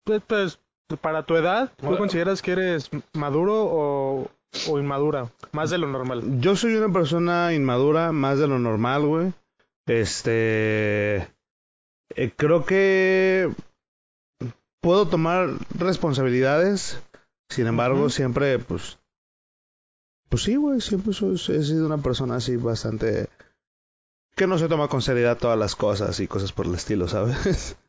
Pues, 0.04 0.22
pues, 0.28 0.60
para 1.02 1.24
tu 1.24 1.36
edad, 1.36 1.72
¿tú 1.78 1.86
Bueno. 1.88 1.98
consideras 1.98 2.44
que 2.44 2.52
eres 2.52 2.92
maduro 3.14 3.54
o, 3.66 4.28
o 4.70 4.80
inmadura? 4.80 5.32
Más 5.52 5.70
de 5.70 5.78
lo 5.78 5.88
normal. 5.88 6.40
Yo 6.42 6.56
soy 6.56 6.76
una 6.76 6.92
persona 6.94 7.54
inmadura, 7.54 8.12
más 8.12 8.40
de 8.40 8.48
lo 8.48 8.60
normal, 8.60 9.06
güey. 9.06 9.34
Este. 9.88 11.18
eh, 12.16 12.32
creo 12.36 12.66
que 12.66 13.52
puedo 14.82 15.08
tomar 15.08 15.50
responsabilidades. 15.78 17.00
Sin 17.50 17.68
embargo, 17.68 18.10
siempre, 18.10 18.58
pues. 18.60 18.98
Pues 20.30 20.44
sí, 20.44 20.56
güey. 20.56 20.82
Siempre 20.82 21.14
soy- 21.14 21.36
he 21.36 21.64
sido 21.64 21.86
una 21.86 22.00
persona 22.00 22.36
así 22.38 22.56
bastante. 22.56 23.30
Que 24.36 24.48
no 24.48 24.58
se 24.58 24.68
toma 24.68 24.88
con 24.90 25.02
seriedad 25.02 25.38
todas 25.38 25.58
las 25.58 25.76
cosas 25.76 26.20
y 26.20 26.28
cosas 26.28 26.52
por 26.52 26.66
el 26.66 26.76
estilo, 26.76 27.08
¿sabes? 27.08 27.78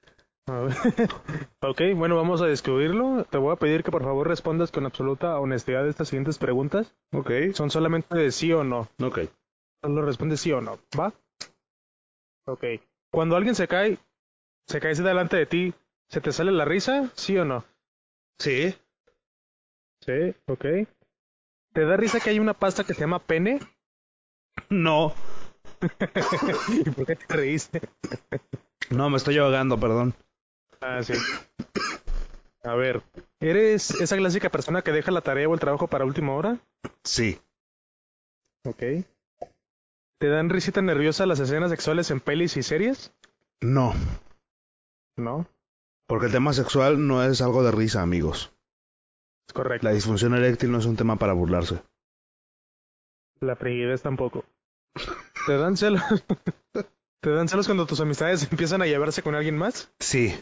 Ok, 1.60 1.82
bueno, 1.96 2.16
vamos 2.16 2.40
a 2.40 2.46
descubrirlo. 2.46 3.24
Te 3.24 3.38
voy 3.38 3.52
a 3.52 3.56
pedir 3.56 3.82
que 3.82 3.90
por 3.90 4.02
favor 4.04 4.28
respondas 4.28 4.70
con 4.70 4.86
absoluta 4.86 5.38
honestidad 5.40 5.86
estas 5.88 6.08
siguientes 6.08 6.38
preguntas. 6.38 6.94
ok. 7.12 7.30
Son 7.54 7.70
solamente 7.70 8.16
de 8.16 8.30
sí 8.30 8.52
o 8.52 8.62
no. 8.62 8.88
Ok. 9.02 9.20
Solo 9.82 10.02
responde 10.02 10.36
sí 10.36 10.52
o 10.52 10.60
no, 10.60 10.78
¿va? 10.98 11.12
Ok. 12.46 12.64
Cuando 13.10 13.36
alguien 13.36 13.54
se 13.54 13.68
cae, 13.68 13.98
se 14.66 14.80
cae 14.80 14.94
delante 14.94 15.36
de 15.36 15.46
ti, 15.46 15.74
¿se 16.08 16.20
te 16.20 16.32
sale 16.32 16.52
la 16.52 16.64
risa? 16.64 17.10
¿Sí 17.14 17.36
o 17.38 17.44
no? 17.44 17.64
Sí. 18.38 18.74
Sí, 20.00 20.34
ok. 20.46 20.64
¿Te 21.72 21.84
da 21.84 21.96
risa 21.96 22.20
que 22.20 22.30
hay 22.30 22.38
una 22.38 22.54
pasta 22.54 22.84
que 22.84 22.94
se 22.94 23.00
llama 23.00 23.18
pene? 23.18 23.60
No. 24.70 25.14
¿Y 26.68 26.90
por 26.90 27.06
qué 27.06 27.16
te 27.16 27.34
reíste? 27.34 27.80
No, 28.90 29.10
me 29.10 29.16
estoy 29.16 29.38
ahogando, 29.38 29.78
perdón. 29.78 30.14
Ah, 30.80 31.02
sí. 31.02 31.14
A 32.62 32.74
ver, 32.74 33.02
¿eres 33.40 33.90
esa 33.92 34.16
clásica 34.16 34.50
persona 34.50 34.82
que 34.82 34.92
deja 34.92 35.10
la 35.12 35.20
tarea 35.20 35.48
o 35.48 35.54
el 35.54 35.60
trabajo 35.60 35.86
para 35.86 36.04
última 36.04 36.32
hora? 36.34 36.58
Sí. 37.04 37.38
Ok. 38.64 38.82
¿Te 40.18 40.28
dan 40.28 40.48
risita 40.50 40.82
nerviosa 40.82 41.26
las 41.26 41.38
escenas 41.40 41.70
sexuales 41.70 42.10
en 42.10 42.20
pelis 42.20 42.56
y 42.56 42.62
series? 42.62 43.12
No. 43.60 43.94
No, 45.16 45.46
Porque 46.06 46.26
el 46.26 46.32
tema 46.32 46.52
sexual 46.52 47.06
no 47.06 47.22
es 47.24 47.40
algo 47.40 47.62
de 47.62 47.70
risa, 47.70 48.02
amigos. 48.02 48.52
es 49.48 49.54
correcto. 49.54 49.86
La 49.86 49.94
disfunción 49.94 50.34
eréctil 50.34 50.70
no 50.72 50.78
es 50.78 50.84
un 50.86 50.96
tema 50.96 51.16
para 51.16 51.32
burlarse. 51.32 51.82
La 53.40 53.56
frigidez 53.56 54.02
tampoco. 54.02 54.44
¿Te 55.46 55.56
dan 55.56 55.76
celos? 55.76 56.02
¿Te 57.20 57.30
dan 57.30 57.48
celos 57.48 57.66
cuando 57.66 57.86
tus 57.86 58.00
amistades 58.00 58.42
empiezan 58.50 58.82
a 58.82 58.86
llevarse 58.86 59.22
con 59.22 59.34
alguien 59.34 59.56
más? 59.56 59.90
Sí. 60.00 60.34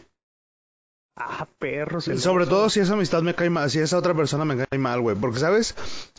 Ah, 1.17 1.47
perros. 1.59 2.03
Sobre 2.17 2.45
todo 2.45 2.69
si 2.69 2.81
esa 2.81 2.93
amistad 2.93 3.21
me 3.21 3.33
cae 3.35 3.49
mal, 3.49 3.69
si 3.69 3.79
esa 3.79 3.97
otra 3.97 4.13
persona 4.13 4.43
me 4.43 4.57
cae 4.57 4.77
mal, 4.77 4.99
güey. 4.99 5.15
Porque, 5.15 5.39
¿sabes? 5.39 5.73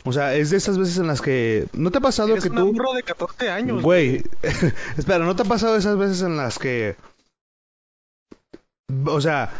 O 0.05 0.11
sea, 0.11 0.33
es 0.35 0.49
de 0.49 0.57
esas 0.57 0.77
veces 0.79 0.97
en 0.97 1.05
las 1.05 1.21
que... 1.21 1.67
¿No 1.73 1.91
te 1.91 1.99
ha 1.99 2.01
pasado 2.01 2.29
Eres 2.29 2.43
que 2.43 2.49
un 2.49 2.55
tú... 2.55 2.73
burro 2.73 2.93
de 2.93 3.03
14 3.03 3.51
años. 3.51 3.83
Güey, 3.83 4.23
espera, 4.97 5.19
¿no 5.23 5.35
te 5.35 5.43
ha 5.43 5.45
pasado 5.45 5.75
esas 5.75 5.97
veces 5.97 6.23
en 6.23 6.35
las 6.35 6.57
que... 6.57 6.95
O 9.05 9.21
sea, 9.21 9.51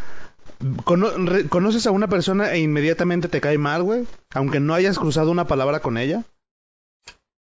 cono- 0.85 1.11
conoces 1.49 1.85
a 1.85 1.91
una 1.91 2.07
persona 2.07 2.51
e 2.53 2.59
inmediatamente 2.59 3.27
te 3.27 3.39
cae 3.41 3.59
mal, 3.59 3.83
güey? 3.83 4.07
Aunque 4.33 4.59
no 4.59 4.73
hayas 4.73 4.97
cruzado 4.97 5.29
una 5.29 5.45
palabra 5.45 5.81
con 5.81 5.97
ella. 5.99 6.23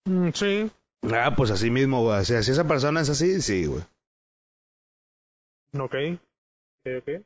Mm, 0.05 0.29
sí. 0.33 0.69
Ah, 1.11 1.33
pues 1.35 1.49
así 1.49 1.71
mismo, 1.71 2.03
güey. 2.03 2.19
O 2.19 2.25
sea, 2.25 2.43
si 2.43 2.51
esa 2.51 2.67
persona 2.67 3.01
es 3.01 3.09
así, 3.09 3.41
sí, 3.41 3.65
güey. 3.65 3.81
Ok. 5.79 5.95
Ok, 6.85 6.91
ok. 7.01 7.23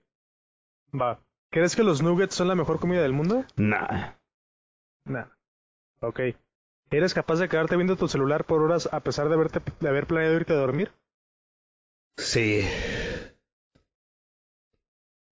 Va. 0.94 1.20
¿Crees 1.52 1.76
que 1.76 1.84
los 1.84 2.02
nuggets 2.02 2.36
son 2.36 2.48
la 2.48 2.56
mejor 2.56 2.80
comida 2.80 3.02
del 3.02 3.14
mundo? 3.14 3.46
Nah. 3.58 4.12
Nah. 5.06 5.26
Ok. 6.02 6.20
¿Eres 6.90 7.14
capaz 7.14 7.40
de 7.40 7.48
quedarte 7.50 7.76
viendo 7.76 7.96
tu 7.96 8.08
celular 8.08 8.46
por 8.46 8.62
horas 8.62 8.90
a 8.92 9.00
pesar 9.00 9.30
de, 9.30 9.36
haberte, 9.36 9.62
de 9.80 9.90
haber 9.90 10.08
planeado 10.08 10.36
irte 10.36 10.54
a 10.54 10.58
dormir? 10.58 10.92
Sí. 12.18 12.68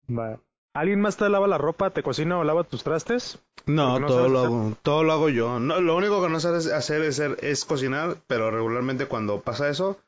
Va. 0.08 0.40
¿Alguien 0.74 1.00
más 1.00 1.16
te 1.16 1.28
lava 1.28 1.46
la 1.48 1.58
ropa, 1.58 1.90
te 1.90 2.02
cocina 2.02 2.38
o 2.38 2.44
lava 2.44 2.64
tus 2.64 2.84
trastes? 2.84 3.38
No, 3.66 4.04
todo 4.06 4.28
lo 4.28 4.40
hago, 4.40 4.72
todo 4.82 5.02
lo 5.04 5.12
hago 5.12 5.28
yo. 5.28 5.58
No, 5.60 5.80
lo 5.80 5.96
único 5.96 6.22
que 6.22 6.28
no 6.30 6.40
sabes 6.40 6.66
hacer 6.72 7.02
es, 7.02 7.16
ser- 7.16 7.38
es 7.42 7.64
cocinar, 7.64 8.16
pero 8.26 8.50
regularmente 8.50 9.06
cuando 9.06 9.40
pasa 9.40 9.68
eso, 9.68 9.98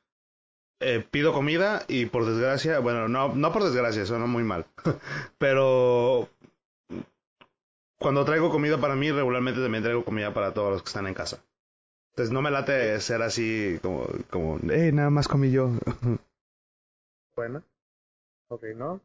eh, 0.83 1.05
pido 1.11 1.33
comida 1.33 1.85
y 1.89 2.07
por 2.07 2.25
desgracia, 2.25 2.79
bueno, 2.81 3.09
no, 3.09 3.35
no 3.35 3.53
por 3.53 3.65
desgracia, 3.65 4.07
suena 4.07 4.27
muy 4.27 4.43
mal, 4.45 4.67
pero 5.39 6.29
cuando 7.99 8.25
traigo 8.25 8.51
comida 8.51 8.79
para 8.79 8.97
mí, 8.97 9.11
regularmente 9.11 9.61
también 9.61 9.85
traigo 9.85 10.05
comida 10.05 10.35
para 10.35 10.53
todos 10.53 10.73
los 10.73 10.83
que 10.83 10.89
están 10.89 11.07
en 11.07 11.15
casa. 11.15 11.43
Entonces 12.11 12.33
no 12.33 12.43
me 12.43 12.51
late 12.51 13.01
ser 13.01 13.23
así 13.23 13.79
como, 13.83 14.07
como, 14.31 14.59
eh, 14.71 14.93
nada 14.93 15.11
más 15.11 15.29
comí 15.29 15.51
yo. 15.51 15.71
Bueno. 17.35 17.63
Ok, 18.49 18.65
¿no? 18.77 19.01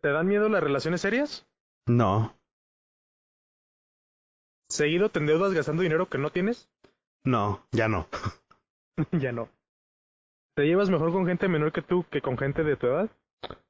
¿Te 0.00 0.08
dan 0.08 0.26
miedo 0.26 0.48
las 0.48 0.62
relaciones 0.62 1.02
serias? 1.02 1.46
No, 1.86 2.34
¿Seguido 4.68 5.08
te 5.08 5.18
endeudas 5.18 5.54
gastando 5.54 5.82
dinero 5.82 6.08
que 6.08 6.18
no 6.18 6.30
tienes? 6.30 6.68
no, 7.24 7.66
ya 7.72 7.88
no. 7.88 8.06
ya 9.12 9.32
no. 9.32 9.48
¿Te 10.58 10.66
llevas 10.66 10.90
mejor 10.90 11.12
con 11.12 11.24
gente 11.24 11.46
menor 11.46 11.70
que 11.70 11.82
tú 11.82 12.04
que 12.10 12.20
con 12.20 12.36
gente 12.36 12.64
de 12.64 12.74
tu 12.74 12.88
edad? 12.88 13.08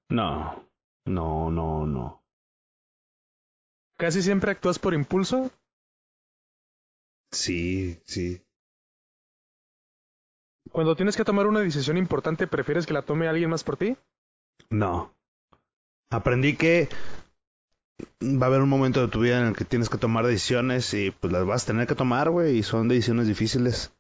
No, 0.09 0.65
no, 1.05 1.51
no, 1.51 1.87
no. 1.87 2.25
¿Casi 3.99 4.23
siempre 4.23 4.53
actúas 4.53 4.79
por 4.79 4.95
impulso? 4.95 5.51
Sí, 7.31 8.01
sí. 8.07 8.41
Cuando 10.73 10.97
tienes 10.97 11.15
que 11.15 11.27
tomar 11.27 11.47
una 11.47 11.61
decisión 11.61 11.99
importante, 11.99 12.47
¿prefieres 12.47 12.87
que 12.87 12.95
la 12.95 13.03
tome 13.03 13.29
alguien 13.29 13.51
más 13.51 13.65
por 13.65 13.77
ti? 13.77 13.95
No. 14.71 15.15
Aprendí 16.09 16.57
que 16.57 16.89
va 18.23 18.47
a 18.47 18.49
haber 18.49 18.63
un 18.63 18.71
momento 18.71 19.03
de 19.03 19.09
tu 19.09 19.21
vida 19.21 19.39
en 19.39 19.49
el 19.49 19.55
que 19.55 19.67
tienes 19.67 19.91
que 19.91 19.99
tomar 19.99 20.25
decisiones 20.25 20.95
y 20.95 21.11
pues 21.11 21.35
las 21.35 21.45
vas 21.45 21.65
a 21.65 21.67
tener 21.67 21.87
que 21.87 21.95
tomar, 21.95 22.31
güey, 22.31 22.57
y 22.57 22.63
son 22.63 22.89
decisiones 22.89 23.27
difíciles. 23.27 23.93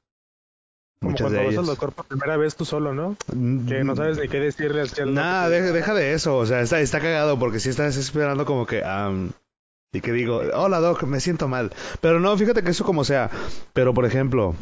Como 1.00 1.12
Muchas 1.12 1.26
cuando 1.26 1.38
de 1.38 1.46
vas 1.46 1.56
al 1.58 1.64
ellas. 1.64 1.66
doctor 1.66 1.92
por 1.92 2.04
primera 2.06 2.36
vez 2.36 2.56
tú 2.56 2.64
solo, 2.64 2.92
¿no? 2.92 3.16
Que 3.68 3.84
no 3.84 3.94
sabes 3.94 4.18
ni 4.18 4.28
qué 4.28 4.40
decirle 4.40 4.82
Nada, 5.06 5.48
doctor. 5.48 5.50
deja, 5.50 5.72
deja 5.72 5.94
de 5.94 6.12
eso, 6.12 6.36
o 6.36 6.44
sea, 6.46 6.60
está, 6.60 6.80
está 6.80 7.00
cagado 7.00 7.38
porque 7.38 7.60
si 7.60 7.68
estás 7.68 7.96
esperando 7.96 8.44
como 8.44 8.66
que, 8.66 8.82
am, 8.84 9.30
y 9.92 10.00
que 10.00 10.12
digo, 10.12 10.40
hola 10.54 10.80
doc, 10.80 11.02
me 11.04 11.20
siento 11.20 11.46
mal. 11.48 11.72
Pero 12.00 12.18
no, 12.20 12.36
fíjate 12.36 12.62
que 12.64 12.70
eso 12.70 12.84
como 12.84 13.04
sea. 13.04 13.30
Pero 13.72 13.94
por 13.94 14.06
ejemplo, 14.06 14.56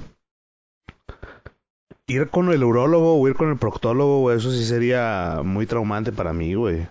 ir 2.06 2.28
con 2.28 2.52
el 2.52 2.62
urólogo 2.62 3.18
o 3.20 3.28
ir 3.28 3.34
con 3.34 3.48
el 3.50 3.56
proctólogo, 3.58 4.30
eso 4.30 4.50
sí 4.50 4.64
sería 4.64 5.40
muy 5.42 5.66
traumante 5.66 6.12
para 6.12 6.32
mí, 6.34 6.54
güey. 6.54 6.86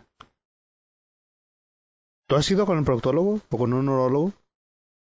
¿Tú 2.28 2.36
has 2.36 2.50
ido 2.50 2.66
con 2.66 2.80
el 2.80 2.84
proctólogo 2.84 3.40
o 3.50 3.58
con 3.58 3.74
un 3.74 3.88
urólogo? 3.88 4.34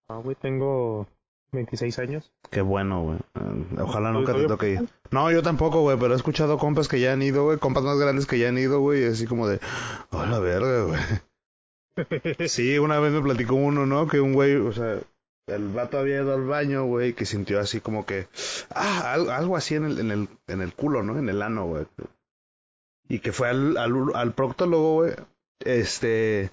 Ah, 0.09 0.19
güey, 0.19 0.37
tengo 0.37 1.07
26 1.53 1.99
años. 1.99 2.31
Qué 2.51 2.61
bueno, 2.61 3.03
güey. 3.03 3.19
Eh, 3.35 3.81
Ojalá 3.81 4.13
¿Tú- 4.13 4.19
nunca 4.21 4.35
te 4.35 4.47
toque 4.47 4.71
ir. 4.73 4.89
No, 5.11 5.31
yo 5.31 5.43
tampoco, 5.43 5.81
güey, 5.83 5.99
pero 5.99 6.15
he 6.15 6.17
escuchado 6.17 6.59
compas 6.59 6.89
que 6.89 7.01
ya 7.01 7.13
han 7.13 7.23
ido, 7.23 7.45
güey, 7.45 7.59
compas 7.59 7.85
más 7.85 7.99
grandes 7.99 8.27
que 8.27 8.39
ya 8.39 8.49
han 8.49 8.59
ido, 8.59 8.81
güey, 8.81 9.03
y 9.03 9.07
así 9.07 9.27
como 9.27 9.47
de, 9.49 9.61
oh, 10.11 10.25
la 10.27 10.39
verga, 10.39 10.85
güey. 10.85 11.01
Sí, 12.49 12.79
una 12.79 12.99
vez 13.01 13.13
me 13.13 13.23
platicó 13.23 13.55
uno, 13.55 13.87
¿no? 13.87 14.07
Que 14.07 14.21
un 14.21 14.35
güey, 14.35 14.57
o 14.57 14.71
sea, 14.73 14.99
el 15.49 15.69
vato 15.69 15.99
había 15.99 16.17
ido 16.23 16.35
al 16.35 16.45
baño, 16.45 16.85
güey, 16.85 17.15
que 17.15 17.25
sintió 17.25 17.59
así 17.59 17.81
como 17.81 18.05
que, 18.05 18.27
ah, 18.71 19.13
al- 19.15 19.31
algo 19.31 19.57
así 19.57 19.77
en 19.77 19.85
el, 19.87 19.99
en 20.01 20.11
el, 20.11 20.29
en 20.47 20.61
el 20.61 20.75
culo, 20.75 21.03
¿no? 21.03 21.19
En 21.19 21.29
el 21.29 21.41
ano, 21.41 21.67
güey. 21.67 21.87
Y 23.09 23.21
que 23.21 23.33
fue 23.33 23.49
al, 23.49 23.77
al, 23.79 23.95
al 24.15 24.33
proctólogo, 24.35 24.95
güey, 24.95 25.13
este, 25.61 26.51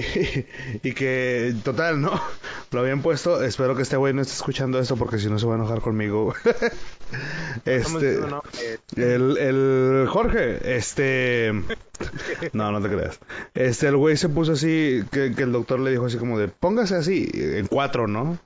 y 0.82 0.92
que, 0.92 1.54
total, 1.64 2.00
¿no? 2.00 2.20
Lo 2.70 2.80
habían 2.80 3.02
puesto, 3.02 3.42
espero 3.42 3.74
que 3.76 3.82
este 3.82 3.96
güey 3.96 4.12
no 4.14 4.22
esté 4.22 4.34
escuchando 4.34 4.78
esto 4.78 4.96
porque 4.96 5.18
si 5.18 5.28
no 5.28 5.38
se 5.38 5.46
va 5.46 5.54
a 5.54 5.56
enojar 5.56 5.80
conmigo. 5.80 6.34
Este, 7.64 8.20
que- 8.94 9.14
el, 9.14 9.36
el 9.36 10.06
Jorge, 10.08 10.76
este... 10.76 11.52
No, 12.52 12.70
no 12.70 12.80
te 12.80 12.88
creas. 12.88 13.18
Este, 13.54 13.88
el 13.88 13.96
güey 13.96 14.16
se 14.16 14.28
puso 14.28 14.52
así, 14.52 15.02
que, 15.10 15.34
que 15.34 15.42
el 15.42 15.50
doctor 15.50 15.80
le 15.80 15.90
dijo 15.90 16.06
así 16.06 16.18
como 16.18 16.38
de, 16.38 16.46
póngase 16.46 16.94
así, 16.94 17.28
en 17.34 17.66
cuatro, 17.66 18.06
¿no? 18.06 18.38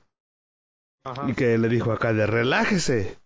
Ajá. 1.03 1.29
Y 1.29 1.33
que 1.33 1.59
le 1.59 1.69
dijo 1.69 1.91
acá 1.91 2.11
de, 2.13 2.25
relájese. 2.25 3.17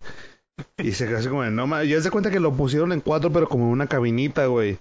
Y 0.78 0.92
se 0.92 1.08
quedó 1.08 1.20
así 1.20 1.30
como 1.30 1.44
de, 1.44 1.52
no 1.52 1.66
ma-". 1.68 1.86
Ya 1.86 2.02
se 2.02 2.12
cuenta 2.12 2.30
que 2.32 2.42
lo 2.42 2.54
pusieron 2.54 2.92
en 2.92 3.00
cuatro, 3.00 3.32
pero 3.32 3.48
como 3.48 3.68
en 3.68 3.72
una 3.72 3.88
cabinita, 3.88 4.46
güey. 4.48 4.78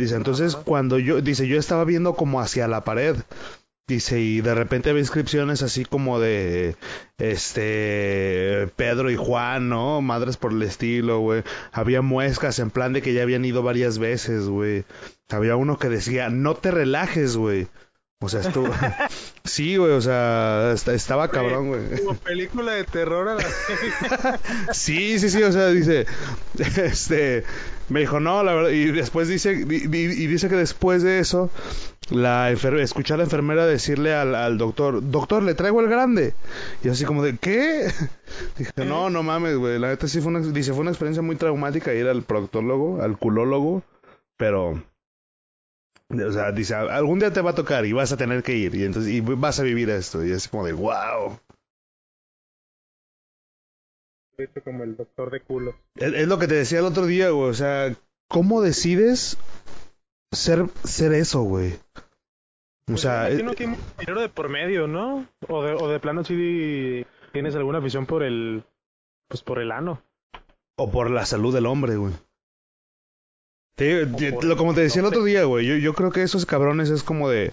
Dice, 0.00 0.16
entonces 0.16 0.54
Ajá. 0.54 0.64
cuando 0.64 0.98
yo, 0.98 1.20
dice, 1.20 1.46
yo 1.46 1.58
estaba 1.58 1.84
viendo 1.84 2.14
como 2.14 2.40
hacia 2.40 2.66
la 2.68 2.82
pared. 2.84 3.16
Dice, 3.86 4.20
y 4.20 4.40
de 4.40 4.54
repente 4.54 4.88
había 4.90 5.00
inscripciones 5.00 5.62
así 5.62 5.84
como 5.84 6.20
de, 6.20 6.76
este, 7.18 8.68
Pedro 8.76 9.10
y 9.10 9.16
Juan, 9.16 9.68
¿no? 9.68 10.00
Madres 10.00 10.36
por 10.36 10.52
el 10.52 10.62
estilo, 10.62 11.20
güey. 11.20 11.42
Había 11.72 12.00
muescas 12.02 12.58
en 12.60 12.70
plan 12.70 12.92
de 12.92 13.02
que 13.02 13.12
ya 13.12 13.22
habían 13.22 13.44
ido 13.44 13.62
varias 13.62 13.98
veces, 13.98 14.46
güey. 14.46 14.84
Había 15.28 15.56
uno 15.56 15.78
que 15.78 15.88
decía, 15.88 16.28
no 16.30 16.54
te 16.54 16.70
relajes, 16.70 17.36
güey. 17.36 17.66
O 18.22 18.28
sea, 18.28 18.40
estuvo... 18.40 18.70
sí, 19.44 19.76
güey, 19.76 19.92
o 19.92 20.00
sea, 20.00 20.72
est- 20.74 20.88
estaba 20.88 21.28
cabrón, 21.28 21.68
güey. 21.68 21.98
Como 22.04 22.14
película 22.18 22.72
de 22.72 22.84
terror 22.84 23.28
a 23.28 23.34
la... 23.36 24.38
Sí, 24.72 25.18
sí, 25.18 25.30
sí, 25.30 25.42
o 25.42 25.50
sea, 25.52 25.68
dice, 25.68 26.06
este, 26.58 27.44
me 27.90 28.00
dijo, 28.00 28.20
no, 28.20 28.42
la 28.42 28.54
verdad, 28.54 28.70
y 28.70 28.90
después 28.92 29.28
dice, 29.28 29.54
di- 29.64 29.86
di- 29.86 30.22
y 30.22 30.26
dice 30.26 30.48
que 30.48 30.56
después 30.56 31.02
de 31.02 31.18
eso, 31.18 31.50
la 32.10 32.50
escuché 32.50 33.14
a 33.14 33.16
la 33.16 33.24
enfermera 33.24 33.66
decirle 33.66 34.14
al, 34.14 34.34
al 34.34 34.58
doctor, 34.58 35.00
doctor, 35.10 35.42
le 35.42 35.54
traigo 35.54 35.80
el 35.80 35.88
grande. 35.88 36.34
Y 36.82 36.88
así 36.88 37.04
como 37.04 37.22
de, 37.22 37.36
¿qué? 37.36 37.90
Dije, 38.58 38.72
no, 38.86 39.10
no 39.10 39.22
mames, 39.22 39.56
güey, 39.56 39.78
la 39.78 39.88
neta 39.88 40.08
sí 40.08 40.20
fue 40.20 40.28
una, 40.32 40.40
dice, 40.40 40.72
fue 40.72 40.80
una 40.82 40.90
experiencia 40.90 41.22
muy 41.22 41.36
traumática 41.36 41.92
ir 41.92 42.06
al 42.08 42.22
proctólogo, 42.22 43.02
al 43.02 43.18
culólogo, 43.18 43.82
pero... 44.36 44.82
O 46.12 46.32
sea, 46.32 46.50
dice, 46.50 46.74
algún 46.74 47.20
día 47.20 47.32
te 47.32 47.40
va 47.40 47.50
a 47.50 47.54
tocar 47.54 47.86
y 47.86 47.92
vas 47.92 48.10
a 48.10 48.16
tener 48.16 48.42
que 48.42 48.56
ir 48.56 48.74
y 48.74 48.82
entonces 48.84 49.12
y 49.12 49.20
vas 49.20 49.60
a 49.60 49.62
vivir 49.62 49.90
esto 49.90 50.24
y 50.24 50.32
es 50.32 50.48
como 50.48 50.66
de 50.66 50.72
wow. 50.72 51.38
Como 54.48 54.82
el 54.84 54.96
doctor 54.96 55.30
de 55.30 55.40
culo. 55.40 55.74
Es, 55.96 56.12
es 56.12 56.28
lo 56.28 56.38
que 56.38 56.48
te 56.48 56.54
decía 56.54 56.78
el 56.80 56.84
otro 56.86 57.06
día, 57.06 57.30
güey. 57.30 57.50
O 57.50 57.54
sea, 57.54 57.94
¿cómo 58.28 58.62
decides 58.62 59.36
ser, 60.32 60.66
ser 60.84 61.12
eso, 61.12 61.42
güey? 61.42 61.72
O 61.74 62.02
Pues 62.86 63.00
sea, 63.02 63.28
eh, 63.30 63.34
imagino 63.40 63.54
que 63.54 63.62
hay 63.64 63.68
mucho 63.70 63.82
dinero 63.98 64.20
de 64.20 64.28
por 64.28 64.48
medio, 64.48 64.86
¿no? 64.88 65.26
O 65.48 65.62
de, 65.62 65.72
o 65.74 65.88
de 65.88 66.00
plano 66.00 66.24
si 66.24 67.04
tienes 67.32 67.54
alguna 67.54 67.78
afición 67.78 68.06
por 68.06 68.22
el... 68.22 68.64
Pues 69.28 69.42
por 69.42 69.60
el 69.60 69.70
ano. 69.70 70.02
o 70.76 70.90
por 70.90 71.10
la 71.10 71.24
salud 71.24 71.54
del 71.54 71.66
hombre, 71.66 71.96
güey. 71.96 72.12
Te- 73.76 74.06
te- 74.06 74.32
por- 74.32 74.44
lo, 74.44 74.56
como 74.56 74.74
te 74.74 74.80
decía 74.82 75.00
el 75.00 75.06
otro 75.06 75.22
día, 75.24 75.44
güey, 75.44 75.66
yo, 75.66 75.76
yo 75.76 75.94
creo 75.94 76.10
que 76.10 76.22
esos 76.22 76.44
cabrones 76.46 76.90
es 76.90 77.02
como 77.02 77.28
de 77.30 77.52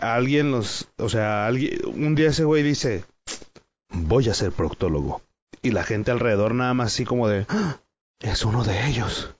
alguien 0.00 0.52
los, 0.52 0.88
o 0.98 1.08
sea, 1.08 1.46
alguien, 1.46 1.80
un 1.86 2.14
día 2.14 2.28
ese 2.28 2.44
güey 2.44 2.62
dice, 2.62 3.04
voy 3.90 4.28
a 4.28 4.34
ser 4.34 4.52
proctólogo. 4.52 5.22
Y 5.62 5.70
la 5.72 5.82
gente 5.84 6.10
alrededor 6.10 6.54
nada 6.54 6.74
más 6.74 6.88
así 6.92 7.04
como 7.04 7.28
de, 7.28 7.46
"Ah, 7.48 7.80
es 8.20 8.44
uno 8.44 8.64
de 8.64 8.86
ellos. 8.88 9.34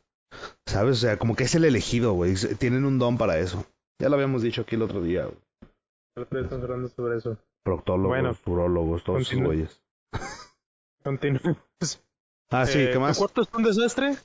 ¿Sabes? 0.66 0.98
O 0.98 1.00
sea, 1.00 1.18
como 1.18 1.34
que 1.36 1.44
es 1.44 1.54
el 1.54 1.64
elegido, 1.64 2.12
güey. 2.12 2.34
Tienen 2.58 2.84
un 2.84 2.98
don 2.98 3.16
para 3.18 3.38
eso. 3.38 3.64
Ya 4.00 4.08
lo 4.08 4.14
habíamos 4.16 4.42
dicho 4.42 4.62
aquí 4.62 4.76
el 4.76 4.82
otro 4.82 5.02
día, 5.02 5.24
güey. 5.24 5.38
El 6.16 6.22
otro 6.24 6.38
día 6.38 6.44
estamos 6.46 6.64
hablando 6.64 6.88
sobre 6.88 7.16
eso. 7.18 7.38
Proctólogos, 7.64 8.08
Bueno, 8.08 8.36
urólogos, 8.46 9.04
todos 9.04 9.22
esos 9.22 9.40
güeyes. 9.42 9.82
Continúa. 11.04 11.56
Ah, 12.50 12.66
sí, 12.66 12.78
Eh, 12.78 12.90
¿qué 12.92 12.98
más? 12.98 13.16
¿Tu 13.16 13.20
cuarto 13.20 13.42
es 13.42 13.48
un 13.52 13.62
desastre? 13.62 14.16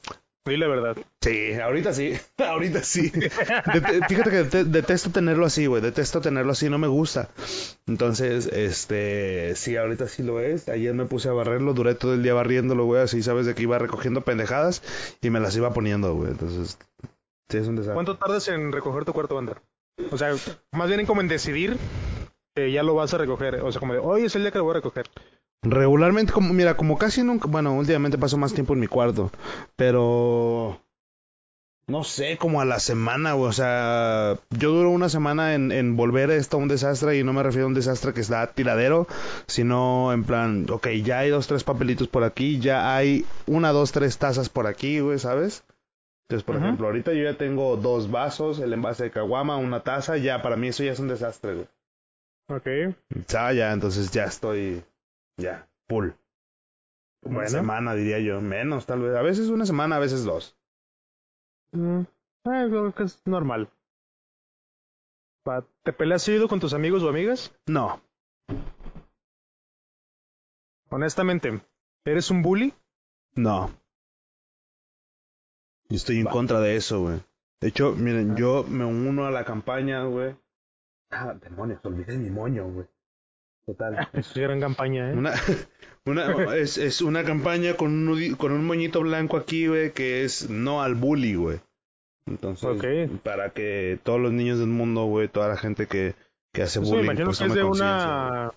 Di 0.45 0.57
la 0.57 0.67
verdad. 0.67 0.97
Sí, 1.21 1.53
ahorita 1.53 1.93
sí, 1.93 2.13
ahorita 2.37 2.83
sí. 2.83 3.09
Det- 3.11 4.07
fíjate 4.09 4.29
que 4.29 4.43
det- 4.43 4.65
detesto 4.65 5.09
tenerlo 5.09 5.45
así, 5.45 5.67
güey, 5.67 5.81
detesto 5.81 6.19
tenerlo 6.19 6.51
así, 6.51 6.69
no 6.69 6.77
me 6.77 6.87
gusta. 6.87 7.29
Entonces, 7.87 8.47
este, 8.47 9.55
sí, 9.55 9.77
ahorita 9.77 10.07
sí 10.09 10.21
lo 10.21 10.41
es. 10.41 10.67
Ayer 10.67 10.93
me 10.93 11.05
puse 11.05 11.29
a 11.29 11.31
barrerlo, 11.31 11.73
duré 11.73 11.95
todo 11.95 12.13
el 12.13 12.23
día 12.23 12.33
barriéndolo, 12.33 12.83
güey, 12.85 13.01
así 13.01 13.23
sabes 13.23 13.45
de 13.45 13.55
que 13.55 13.63
iba 13.63 13.79
recogiendo 13.79 14.21
pendejadas 14.21 14.81
y 15.21 15.29
me 15.29 15.39
las 15.39 15.55
iba 15.55 15.71
poniendo, 15.73 16.13
güey. 16.13 16.31
Entonces, 16.31 16.77
sí, 17.49 17.57
es 17.57 17.67
un 17.67 17.75
desastre. 17.77 17.93
¿Cuánto 17.93 18.17
tardas 18.17 18.45
en 18.49 18.73
recoger 18.73 19.05
tu 19.05 19.13
cuarto 19.13 19.35
banda? 19.35 19.61
O 20.11 20.17
sea, 20.17 20.35
más 20.73 20.87
bien 20.89 20.99
en 20.99 21.05
como 21.05 21.21
en 21.21 21.29
decidir 21.29 21.77
que 22.55 22.69
ya 22.71 22.83
lo 22.83 22.95
vas 22.95 23.13
a 23.13 23.17
recoger. 23.17 23.61
O 23.61 23.71
sea, 23.71 23.79
como 23.79 23.93
de, 23.93 23.99
hoy 23.99 24.25
es 24.25 24.35
el 24.35 24.41
día 24.41 24.51
que 24.51 24.57
lo 24.57 24.65
voy 24.65 24.71
a 24.71 24.75
recoger. 24.75 25.05
Regularmente, 25.63 26.33
como, 26.33 26.53
mira, 26.53 26.75
como 26.75 26.97
casi 26.97 27.23
nunca, 27.23 27.47
bueno, 27.47 27.73
últimamente 27.73 28.17
paso 28.17 28.37
más 28.37 28.53
tiempo 28.53 28.73
en 28.73 28.81
mi 28.81 28.87
cuarto, 28.87 29.31
pero 29.75 30.79
no 31.85 32.05
sé, 32.05 32.37
como 32.37 32.61
a 32.61 32.65
la 32.65 32.79
semana, 32.79 33.35
o 33.35 33.51
sea, 33.51 34.39
yo 34.51 34.71
duro 34.71 34.89
una 34.89 35.09
semana 35.09 35.53
en, 35.53 35.71
en 35.71 35.97
volver 35.97 36.31
esto 36.31 36.55
a 36.55 36.59
un 36.61 36.69
desastre 36.69 37.17
y 37.17 37.23
no 37.23 37.33
me 37.33 37.43
refiero 37.43 37.65
a 37.65 37.67
un 37.67 37.73
desastre 37.73 38.13
que 38.13 38.21
está 38.21 38.47
tiradero, 38.47 39.05
sino 39.47 40.13
en 40.13 40.23
plan, 40.23 40.65
ok, 40.69 40.87
ya 41.03 41.19
hay 41.19 41.29
dos, 41.29 41.47
tres 41.47 41.65
papelitos 41.65 42.07
por 42.07 42.23
aquí, 42.23 42.59
ya 42.59 42.95
hay 42.95 43.25
una, 43.47 43.73
dos, 43.73 43.91
tres 43.91 44.17
tazas 44.17 44.47
por 44.47 44.65
aquí, 44.65 45.01
güey, 45.01 45.19
¿sabes? 45.19 45.65
Entonces, 46.29 46.45
por 46.45 46.55
ejemplo, 46.55 46.87
ahorita 46.87 47.11
yo 47.11 47.23
ya 47.23 47.37
tengo 47.37 47.75
dos 47.75 48.09
vasos, 48.09 48.59
el 48.59 48.71
envase 48.71 49.03
de 49.03 49.11
caguama, 49.11 49.57
una 49.57 49.81
taza, 49.81 50.15
ya, 50.15 50.41
para 50.41 50.55
mí 50.55 50.69
eso 50.69 50.83
ya 50.83 50.93
es 50.93 50.99
un 50.99 51.09
desastre, 51.09 51.53
güey. 51.53 51.67
Ok. 52.47 52.95
Ya, 53.27 53.51
ya, 53.51 53.73
entonces 53.73 54.09
ya 54.09 54.23
estoy, 54.23 54.83
ya, 55.37 55.67
full. 55.87 56.09
Una 57.23 57.35
Bueno. 57.35 57.49
semana, 57.49 57.93
diría 57.95 58.19
yo. 58.19 58.41
Menos, 58.41 58.85
tal 58.85 59.01
vez. 59.01 59.15
A 59.15 59.21
veces 59.21 59.47
una 59.49 59.65
semana, 59.65 59.95
a 59.95 59.99
veces 59.99 60.23
dos. 60.25 60.57
Mm, 61.71 62.01
eh, 62.01 62.05
creo 62.43 62.93
que 62.93 63.03
es 63.03 63.21
normal. 63.25 63.69
¿Te 65.83 65.91
peleas 65.93 66.21
seguido 66.21 66.47
con 66.47 66.59
tus 66.59 66.73
amigos 66.73 67.03
o 67.03 67.09
amigas? 67.09 67.53
No. 67.65 68.01
Honestamente, 70.89 71.61
¿eres 72.05 72.29
un 72.31 72.41
bully? 72.41 72.73
No. 73.35 73.71
Estoy 75.89 76.19
en 76.19 76.27
contra 76.27 76.59
de 76.59 76.75
eso, 76.75 77.01
güey. 77.01 77.21
De 77.59 77.67
hecho, 77.69 77.93
miren, 77.93 78.35
yo 78.35 78.63
me 78.63 78.85
uno 78.85 79.25
a 79.25 79.31
la 79.31 79.43
campaña, 79.45 80.03
güey. 80.05 80.35
Ah, 81.11 81.33
demonios, 81.33 81.79
olvidé 81.85 82.17
mi 82.17 82.29
moño, 82.29 82.65
güey. 82.69 82.87
Total. 83.65 84.09
Es 84.13 84.33
gran 84.33 84.59
campaña, 84.59 85.09
¿eh? 85.11 85.13
Una, 85.13 85.33
una, 86.05 86.55
es, 86.55 86.77
es 86.77 87.01
una 87.01 87.23
campaña 87.23 87.75
con 87.75 88.07
un, 88.07 88.35
con 88.35 88.51
un 88.51 88.65
moñito 88.65 89.01
blanco 89.01 89.37
aquí, 89.37 89.67
güey, 89.67 89.91
que 89.93 90.23
es 90.23 90.49
no 90.49 90.81
al 90.81 90.95
bully, 90.95 91.35
güey. 91.35 91.59
Entonces, 92.25 92.65
Ok. 92.69 93.19
para 93.23 93.49
que 93.51 93.99
todos 94.03 94.19
los 94.19 94.31
niños 94.31 94.59
del 94.59 94.67
mundo, 94.69 95.05
güey, 95.05 95.27
toda 95.27 95.49
la 95.49 95.57
gente 95.57 95.87
que, 95.87 96.15
que 96.53 96.61
hace 96.63 96.79
Eso 96.79 96.81
me 96.81 96.87
bullying, 96.89 97.03
imagino 97.05 97.25
pues 97.27 97.39
que 97.39 97.45
es 97.45 97.53
de 97.53 97.61
güey. 97.63 97.71
una, 97.81 98.51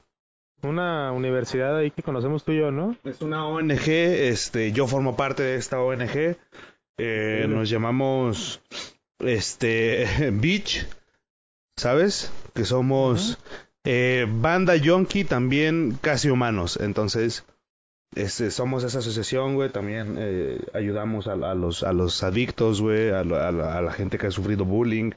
una 0.62 1.12
universidad 1.12 1.76
ahí 1.76 1.90
que 1.90 2.02
conocemos 2.02 2.44
tú 2.44 2.52
y 2.52 2.58
yo, 2.58 2.70
¿no? 2.70 2.96
Es 3.04 3.22
una 3.22 3.46
ONG, 3.46 3.88
este, 3.88 4.70
yo 4.72 4.86
formo 4.86 5.16
parte 5.16 5.42
de 5.42 5.56
esta 5.56 5.80
ONG. 5.80 6.36
Eh, 6.98 7.38
Órale. 7.40 7.48
nos 7.48 7.68
llamamos 7.68 8.62
este 9.18 10.30
Beach, 10.32 10.86
¿sabes? 11.76 12.32
Que 12.54 12.64
somos 12.64 13.38
eh, 13.86 14.26
banda 14.28 14.76
yonki 14.76 15.24
también 15.24 15.96
casi 16.02 16.28
humanos. 16.28 16.78
Entonces, 16.80 17.44
este, 18.16 18.50
somos 18.50 18.82
esa 18.84 18.98
asociación, 18.98 19.54
güey. 19.54 19.70
También 19.70 20.16
eh, 20.18 20.58
ayudamos 20.74 21.26
a, 21.28 21.32
a 21.34 21.54
los, 21.54 21.82
a 21.82 21.92
los 21.92 22.22
adictos, 22.22 22.80
güey. 22.80 23.10
A, 23.10 23.22
la- 23.24 23.48
a 23.48 23.52
la, 23.52 23.78
a 23.78 23.82
la 23.82 23.92
gente 23.92 24.18
que 24.18 24.26
ha 24.26 24.30
sufrido 24.30 24.64
bullying. 24.64 25.12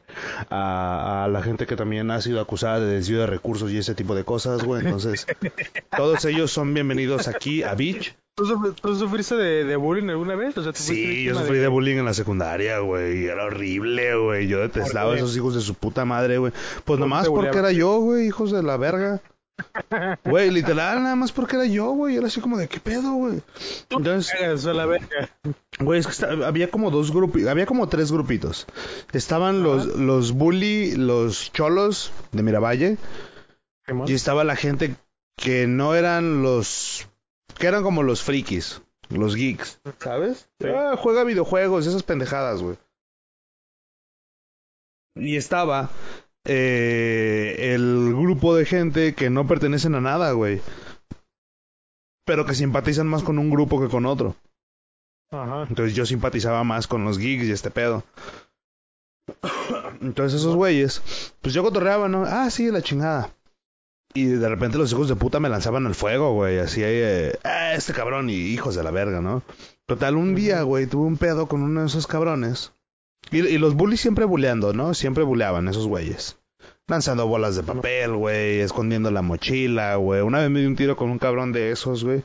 A, 0.49 1.27
la 1.31 1.41
gente 1.41 1.65
que 1.65 1.75
también 1.75 2.11
ha 2.11 2.21
sido 2.21 2.39
acusada 2.41 2.79
de 2.79 2.93
desvío 2.95 3.19
de 3.19 3.27
recursos 3.27 3.71
y 3.71 3.77
ese 3.77 3.95
tipo 3.95 4.15
de 4.15 4.23
cosas, 4.23 4.63
güey. 4.63 4.83
Entonces, 4.85 5.25
todos 5.97 6.23
ellos 6.25 6.51
son 6.51 6.73
bienvenidos 6.73 7.27
aquí 7.27 7.63
a 7.63 7.73
Beach. 7.75 8.15
¿Tú, 8.35 8.45
sufri- 8.45 8.73
tú 8.81 8.95
sufriste 8.95 9.35
de, 9.35 9.65
de 9.65 9.75
bullying 9.75 10.09
alguna 10.09 10.35
vez? 10.35 10.57
O 10.57 10.63
sea, 10.63 10.71
¿tú 10.71 10.77
fuiste 10.77 10.93
Sí, 10.93 11.23
yo 11.25 11.35
sufrí 11.35 11.57
de 11.57 11.67
bullying 11.67 11.97
en 11.97 12.05
la 12.05 12.13
secundaria, 12.13 12.79
güey. 12.79 13.25
Era 13.25 13.45
horrible, 13.45 14.15
güey. 14.15 14.47
Yo 14.47 14.59
detestaba 14.59 15.13
a 15.13 15.15
esos 15.17 15.35
hijos 15.35 15.55
de 15.55 15.61
su 15.61 15.73
puta 15.73 16.05
madre, 16.05 16.37
güey. 16.37 16.51
Pues 16.85 16.97
¿Cómo 16.99 16.99
nomás 16.99 17.27
porque 17.27 17.57
era 17.57 17.71
yo, 17.73 17.99
güey, 17.99 18.27
hijos 18.27 18.51
de 18.51 18.63
la 18.63 18.77
verga. 18.77 19.21
Güey, 20.23 20.51
literal, 20.51 21.01
nada 21.03 21.15
más 21.15 21.31
porque 21.31 21.55
era 21.55 21.65
yo, 21.65 21.91
güey. 21.91 22.17
Era 22.17 22.27
así 22.27 22.41
como 22.41 22.57
de, 22.57 22.67
¿qué 22.67 22.79
pedo, 22.79 23.13
güey? 23.13 23.41
Entonces, 23.89 24.31
Cagas 24.37 24.65
a 24.65 24.73
la 24.73 24.85
verga. 24.85 25.29
güey, 25.79 25.99
es 25.99 26.05
que 26.05 26.11
está- 26.11 26.31
había 26.47 26.69
como 26.69 26.91
dos 26.91 27.11
grupos, 27.11 27.45
había 27.47 27.65
como 27.65 27.89
tres 27.89 28.11
grupitos. 28.11 28.65
Estaban 29.13 29.63
los, 29.63 29.85
los 29.85 30.31
bully, 30.33 30.95
los 30.95 31.51
cholos 31.53 32.11
de 32.31 32.43
Miravalle. 32.43 32.97
Y 34.07 34.13
estaba 34.13 34.43
la 34.43 34.55
gente 34.55 34.95
que 35.35 35.65
no 35.67 35.95
eran 35.95 36.43
los... 36.43 37.07
Que 37.57 37.67
eran 37.67 37.81
como 37.83 38.03
los 38.03 38.21
frikis, 38.21 38.81
los 39.09 39.35
geeks, 39.35 39.79
¿sabes? 39.99 40.47
Sí. 40.61 40.67
Ah, 40.67 40.95
juega 40.97 41.23
videojuegos, 41.23 41.87
esas 41.87 42.03
pendejadas, 42.03 42.61
güey. 42.61 42.77
Y 45.15 45.35
estaba 45.35 45.89
eh, 46.51 47.73
el 47.75 48.15
grupo 48.15 48.55
de 48.55 48.65
gente 48.65 49.13
que 49.13 49.29
no 49.29 49.45
pertenecen 49.45 49.93
a 49.93 50.01
nada, 50.01 50.31
güey. 50.31 50.61
Pero 52.25 52.47
que 52.47 52.55
simpatizan 52.55 53.05
más 53.05 53.21
con 53.21 53.37
un 53.37 53.51
grupo 53.51 53.79
que 53.79 53.87
con 53.87 54.07
otro. 54.07 54.35
Ajá. 55.29 55.67
Entonces 55.69 55.95
yo 55.95 56.07
simpatizaba 56.07 56.63
más 56.63 56.87
con 56.87 57.05
los 57.05 57.19
geeks 57.19 57.45
y 57.45 57.51
este 57.51 57.69
pedo. 57.69 58.03
Entonces 60.01 60.41
esos 60.41 60.55
güeyes, 60.55 61.03
pues 61.41 61.53
yo 61.53 61.61
cotorreaba, 61.61 62.09
¿no? 62.09 62.23
Ah, 62.25 62.49
sí, 62.49 62.71
la 62.71 62.81
chingada. 62.81 63.29
Y 64.15 64.25
de 64.25 64.49
repente 64.49 64.79
los 64.79 64.91
hijos 64.91 65.07
de 65.07 65.15
puta 65.15 65.39
me 65.39 65.49
lanzaban 65.49 65.85
al 65.85 65.93
fuego, 65.93 66.33
güey. 66.33 66.57
Así, 66.57 66.81
eh, 66.83 67.37
ah, 67.43 67.75
este 67.75 67.93
cabrón 67.93 68.31
y 68.31 68.33
hijos 68.33 68.73
de 68.73 68.81
la 68.81 68.89
verga, 68.89 69.21
¿no? 69.21 69.43
Total, 69.85 70.15
un 70.15 70.33
día, 70.33 70.63
güey, 70.63 70.87
tuve 70.87 71.05
un 71.05 71.17
pedo 71.17 71.47
con 71.47 71.61
uno 71.61 71.81
de 71.81 71.87
esos 71.87 72.07
cabrones. 72.07 72.73
Y, 73.29 73.45
y 73.45 73.59
los 73.59 73.75
bullies 73.75 74.01
siempre 74.01 74.25
buleando, 74.25 74.73
¿no? 74.73 74.95
Siempre 74.95 75.23
buleaban 75.23 75.67
esos 75.67 75.85
güeyes. 75.85 76.38
Lanzando 76.89 77.27
bolas 77.27 77.55
de 77.55 77.61
papel, 77.61 78.15
güey, 78.15 78.59
escondiendo 78.61 79.11
la 79.11 79.21
mochila, 79.21 79.95
güey. 79.95 80.21
Una 80.21 80.39
vez 80.39 80.49
me 80.49 80.59
di 80.59 80.65
un 80.65 80.75
tiro 80.75 80.97
con 80.97 81.11
un 81.11 81.19
cabrón 81.19 81.51
de 81.51 81.71
esos, 81.71 82.03
güey. 82.03 82.23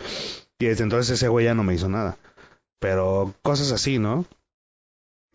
Y 0.58 0.64
desde 0.64 0.84
entonces 0.84 1.18
ese 1.18 1.28
güey 1.28 1.44
ya 1.44 1.54
no 1.54 1.62
me 1.62 1.74
hizo 1.74 1.88
nada. 1.90 2.16
Pero 2.80 3.34
cosas 3.42 3.72
así, 3.72 3.98
¿no? 3.98 4.24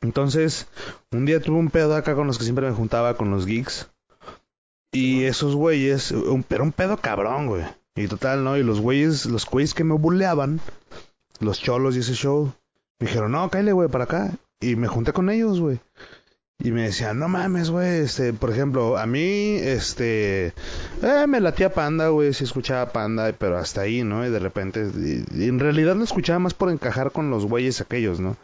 Entonces, 0.01 0.67
un 1.11 1.25
día 1.25 1.39
tuve 1.41 1.57
un 1.57 1.69
pedo 1.69 1.95
acá 1.95 2.15
con 2.15 2.25
los 2.25 2.39
que 2.39 2.43
siempre 2.43 2.67
me 2.67 2.75
juntaba, 2.75 3.17
con 3.17 3.29
los 3.29 3.45
geeks. 3.45 3.89
Y 4.91 5.25
esos 5.25 5.55
güeyes, 5.55 6.11
un, 6.11 6.41
pero 6.41 6.63
un 6.63 6.71
pedo 6.71 6.97
cabrón, 6.97 7.47
güey. 7.47 7.63
Y 7.95 8.07
total, 8.07 8.43
¿no? 8.43 8.57
Y 8.57 8.63
los 8.63 8.81
güeyes, 8.81 9.27
los 9.27 9.45
güeyes 9.45 9.75
que 9.75 9.83
me 9.83 9.93
buleaban, 9.93 10.59
los 11.39 11.61
cholos 11.61 11.95
y 11.95 11.99
ese 11.99 12.15
show, 12.15 12.51
me 12.97 13.07
dijeron, 13.07 13.31
no, 13.33 13.47
cállate, 13.51 13.73
güey, 13.73 13.89
para 13.89 14.05
acá. 14.05 14.31
Y 14.59 14.75
me 14.75 14.87
junté 14.87 15.13
con 15.13 15.29
ellos, 15.29 15.59
güey. 15.59 15.79
Y 16.61 16.71
me 16.71 16.81
decían, 16.83 17.17
no 17.19 17.29
mames, 17.29 17.69
güey, 17.69 18.01
este, 18.01 18.33
por 18.33 18.49
ejemplo, 18.51 18.97
a 18.97 19.05
mí, 19.05 19.55
este, 19.61 20.47
eh, 21.01 21.25
me 21.27 21.39
latía 21.39 21.73
Panda, 21.73 22.09
güey, 22.09 22.33
sí 22.33 22.43
escuchaba 22.43 22.91
Panda, 22.91 23.31
pero 23.37 23.57
hasta 23.57 23.81
ahí, 23.81 24.03
¿no? 24.03 24.25
Y 24.25 24.29
de 24.29 24.39
repente, 24.39 24.89
y- 24.93 25.23
y 25.33 25.47
en 25.47 25.59
realidad 25.59 25.95
lo 25.95 26.03
escuchaba 26.03 26.39
más 26.39 26.53
por 26.53 26.69
encajar 26.69 27.11
con 27.11 27.29
los 27.29 27.45
güeyes 27.45 27.79
aquellos, 27.79 28.19
¿no? 28.19 28.35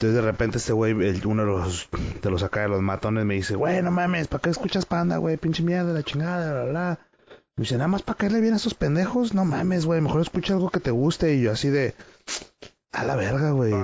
Entonces 0.00 0.14
de 0.22 0.22
repente 0.30 0.56
este 0.58 0.72
güey, 0.72 0.92
uno 1.26 1.42
de 1.44 1.48
los, 1.50 1.88
de 2.22 2.30
los 2.30 2.42
acá 2.44 2.62
de 2.62 2.68
los 2.68 2.80
matones 2.80 3.26
me 3.26 3.34
dice, 3.34 3.56
güey, 3.56 3.82
no 3.82 3.90
mames, 3.90 4.28
¿para 4.28 4.40
qué 4.40 4.48
escuchas 4.50 4.86
Panda, 4.86 5.18
güey? 5.18 5.36
Pinche 5.36 5.62
mierda, 5.62 5.92
la 5.92 6.02
chingada, 6.04 6.62
bla, 6.62 6.70
bla. 6.70 6.98
Me 7.56 7.62
dice, 7.64 7.74
nada 7.74 7.88
más 7.88 8.02
para 8.02 8.16
caerle 8.16 8.40
bien 8.40 8.54
a 8.54 8.58
esos 8.58 8.72
pendejos, 8.74 9.34
no 9.34 9.44
mames, 9.44 9.84
güey, 9.84 10.00
mejor 10.00 10.22
escucha 10.22 10.54
algo 10.54 10.70
que 10.70 10.80
te 10.80 10.92
guste. 10.92 11.34
Y 11.34 11.42
yo 11.42 11.50
así 11.52 11.68
de, 11.68 11.94
a 12.92 13.04
la 13.04 13.16
verga, 13.16 13.50
güey. 13.50 13.74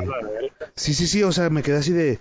Sí, 0.76 0.94
sí, 0.94 1.08
sí, 1.08 1.22
o 1.24 1.32
sea, 1.32 1.50
me 1.50 1.62
quedé 1.64 1.78
así 1.78 1.92
de, 1.92 2.20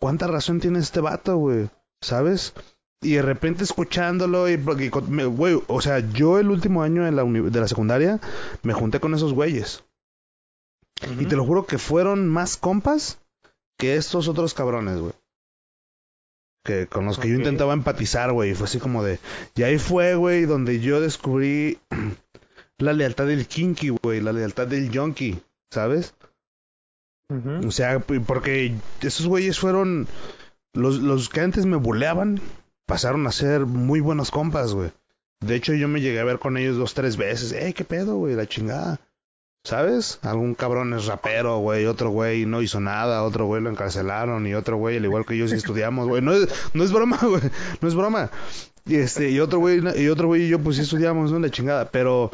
¿cuánta 0.00 0.26
razón 0.26 0.60
tiene 0.60 0.78
este 0.78 1.00
vato, 1.00 1.36
güey? 1.36 1.68
¿Sabes? 2.00 2.54
Y 3.00 3.12
de 3.14 3.22
repente 3.22 3.64
escuchándolo, 3.64 4.48
y, 4.48 4.56
porque, 4.56 4.90
con- 4.90 5.10
me- 5.10 5.24
güey, 5.24 5.60
o 5.68 5.80
sea, 5.80 6.00
yo 6.00 6.38
el 6.38 6.50
último 6.50 6.82
año 6.82 7.04
de 7.04 7.12
la, 7.12 7.24
de 7.24 7.60
la 7.60 7.68
secundaria 7.68 8.20
me 8.62 8.72
junté 8.72 8.98
con 9.00 9.14
esos 9.14 9.34
güeyes. 9.34 9.84
Y 11.20 11.26
te 11.26 11.36
lo 11.36 11.44
juro 11.44 11.64
que 11.64 11.78
fueron 11.78 12.26
más 12.28 12.56
compas 12.56 13.20
que 13.78 13.94
estos 13.96 14.26
otros 14.26 14.52
cabrones, 14.52 14.98
güey. 14.98 15.12
Que 16.64 16.88
con 16.88 17.04
los 17.06 17.18
que 17.18 17.28
yo 17.28 17.36
intentaba 17.36 17.72
empatizar, 17.72 18.32
güey. 18.32 18.50
y 18.50 18.54
Fue 18.54 18.64
así 18.66 18.78
como 18.80 19.04
de. 19.04 19.20
Y 19.54 19.62
ahí 19.62 19.78
fue, 19.78 20.16
güey, 20.16 20.44
donde 20.44 20.80
yo 20.80 21.00
descubrí 21.00 21.78
la 22.78 22.92
lealtad 22.92 23.26
del 23.28 23.46
kinky, 23.46 23.90
güey. 23.90 24.20
La 24.20 24.32
lealtad 24.32 24.66
del 24.66 24.90
junkie, 24.96 25.40
¿sabes? 25.70 26.14
O 27.66 27.70
sea, 27.70 27.98
porque 28.00 28.74
esos 29.02 29.26
güeyes 29.26 29.58
fueron. 29.58 30.06
Los, 30.72 31.00
los 31.00 31.28
que 31.28 31.40
antes 31.40 31.66
me 31.66 31.76
buleaban 31.76 32.40
pasaron 32.86 33.26
a 33.26 33.32
ser 33.32 33.66
muy 33.66 34.00
buenos 34.00 34.30
compas, 34.30 34.72
güey. 34.72 34.90
De 35.40 35.54
hecho, 35.54 35.74
yo 35.74 35.88
me 35.88 36.00
llegué 36.00 36.20
a 36.20 36.24
ver 36.24 36.38
con 36.38 36.56
ellos 36.56 36.76
dos, 36.78 36.94
tres 36.94 37.16
veces. 37.16 37.52
¡Ey, 37.52 37.72
qué 37.72 37.84
pedo, 37.84 38.16
güey! 38.16 38.34
La 38.34 38.46
chingada. 38.46 39.00
¿Sabes? 39.64 40.18
Algún 40.22 40.54
cabrón 40.54 40.94
es 40.94 41.06
rapero, 41.06 41.58
güey. 41.58 41.84
Otro 41.84 42.10
güey 42.10 42.46
no 42.46 42.62
hizo 42.62 42.80
nada. 42.80 43.22
Otro 43.22 43.44
güey 43.44 43.62
lo 43.62 43.70
encarcelaron. 43.70 44.46
Y 44.46 44.54
otro 44.54 44.78
güey, 44.78 44.96
al 44.96 45.04
igual 45.04 45.26
que 45.26 45.36
yo, 45.36 45.46
sí 45.46 45.54
estudiamos, 45.56 46.08
güey. 46.08 46.22
No 46.22 46.32
es, 46.32 46.48
no 46.72 46.82
es 46.82 46.92
broma, 46.92 47.18
güey. 47.22 47.42
No 47.80 47.88
es 47.88 47.94
broma. 47.94 48.30
Y 48.86 48.96
este, 48.96 49.30
y 49.30 49.38
otro 49.40 49.58
güey, 49.58 49.82
y 50.02 50.08
otro 50.08 50.28
güey 50.28 50.44
y 50.44 50.48
yo, 50.48 50.60
pues 50.60 50.76
sí 50.76 50.82
estudiamos, 50.82 51.30
¿no? 51.30 51.38
La 51.38 51.50
chingada. 51.50 51.90
Pero 51.90 52.30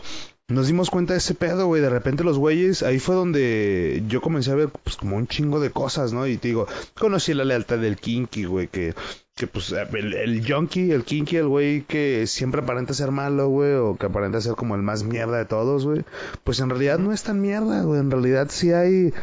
nos 0.49 0.67
dimos 0.67 0.91
cuenta 0.91 1.15
de 1.15 1.19
ese 1.19 1.35
pedo, 1.35 1.67
güey. 1.67 1.81
De 1.81 1.89
repente 1.89 2.25
los 2.25 2.39
güeyes, 2.39 2.83
ahí 2.83 2.99
fue 2.99 3.15
donde 3.15 4.03
yo 4.09 4.21
comencé 4.21 4.51
a 4.51 4.55
ver, 4.55 4.69
pues, 4.69 4.97
como 4.97 5.17
un 5.17 5.27
chingo 5.27 5.61
de 5.61 5.71
cosas, 5.71 6.13
¿no? 6.13 6.27
Y 6.27 6.37
te 6.37 6.49
digo, 6.49 6.67
conocí 6.95 7.33
la 7.33 7.45
lealtad 7.45 7.79
del 7.79 7.97
kinky, 7.97 8.45
güey, 8.45 8.69
que, 8.69 8.95
que 9.35 9.47
pues, 9.47 9.73
el, 9.73 10.15
el 10.15 10.47
el 10.47 11.05
kinky, 11.05 11.37
el 11.37 11.49
güey 11.49 11.83
que 11.83 12.27
siempre 12.27 12.61
aparenta 12.61 12.93
ser 12.93 13.11
malo, 13.11 13.49
güey, 13.49 13.73
o 13.75 13.97
que 13.97 14.07
aparenta 14.07 14.41
ser 14.41 14.55
como 14.55 14.75
el 14.75 14.83
más 14.83 15.03
mierda 15.05 15.39
de 15.39 15.47
todos, 15.47 15.87
güey. 15.87 16.05
Pues 16.45 16.61
en 16.61 16.69
realidad 16.69 16.99
no 16.99 17.13
es 17.13 17.23
tan 17.23 17.41
mierda, 17.41 17.83
güey. 17.83 18.01
En 18.01 18.11
realidad 18.11 18.49
sí 18.51 18.73
hay, 18.73 19.15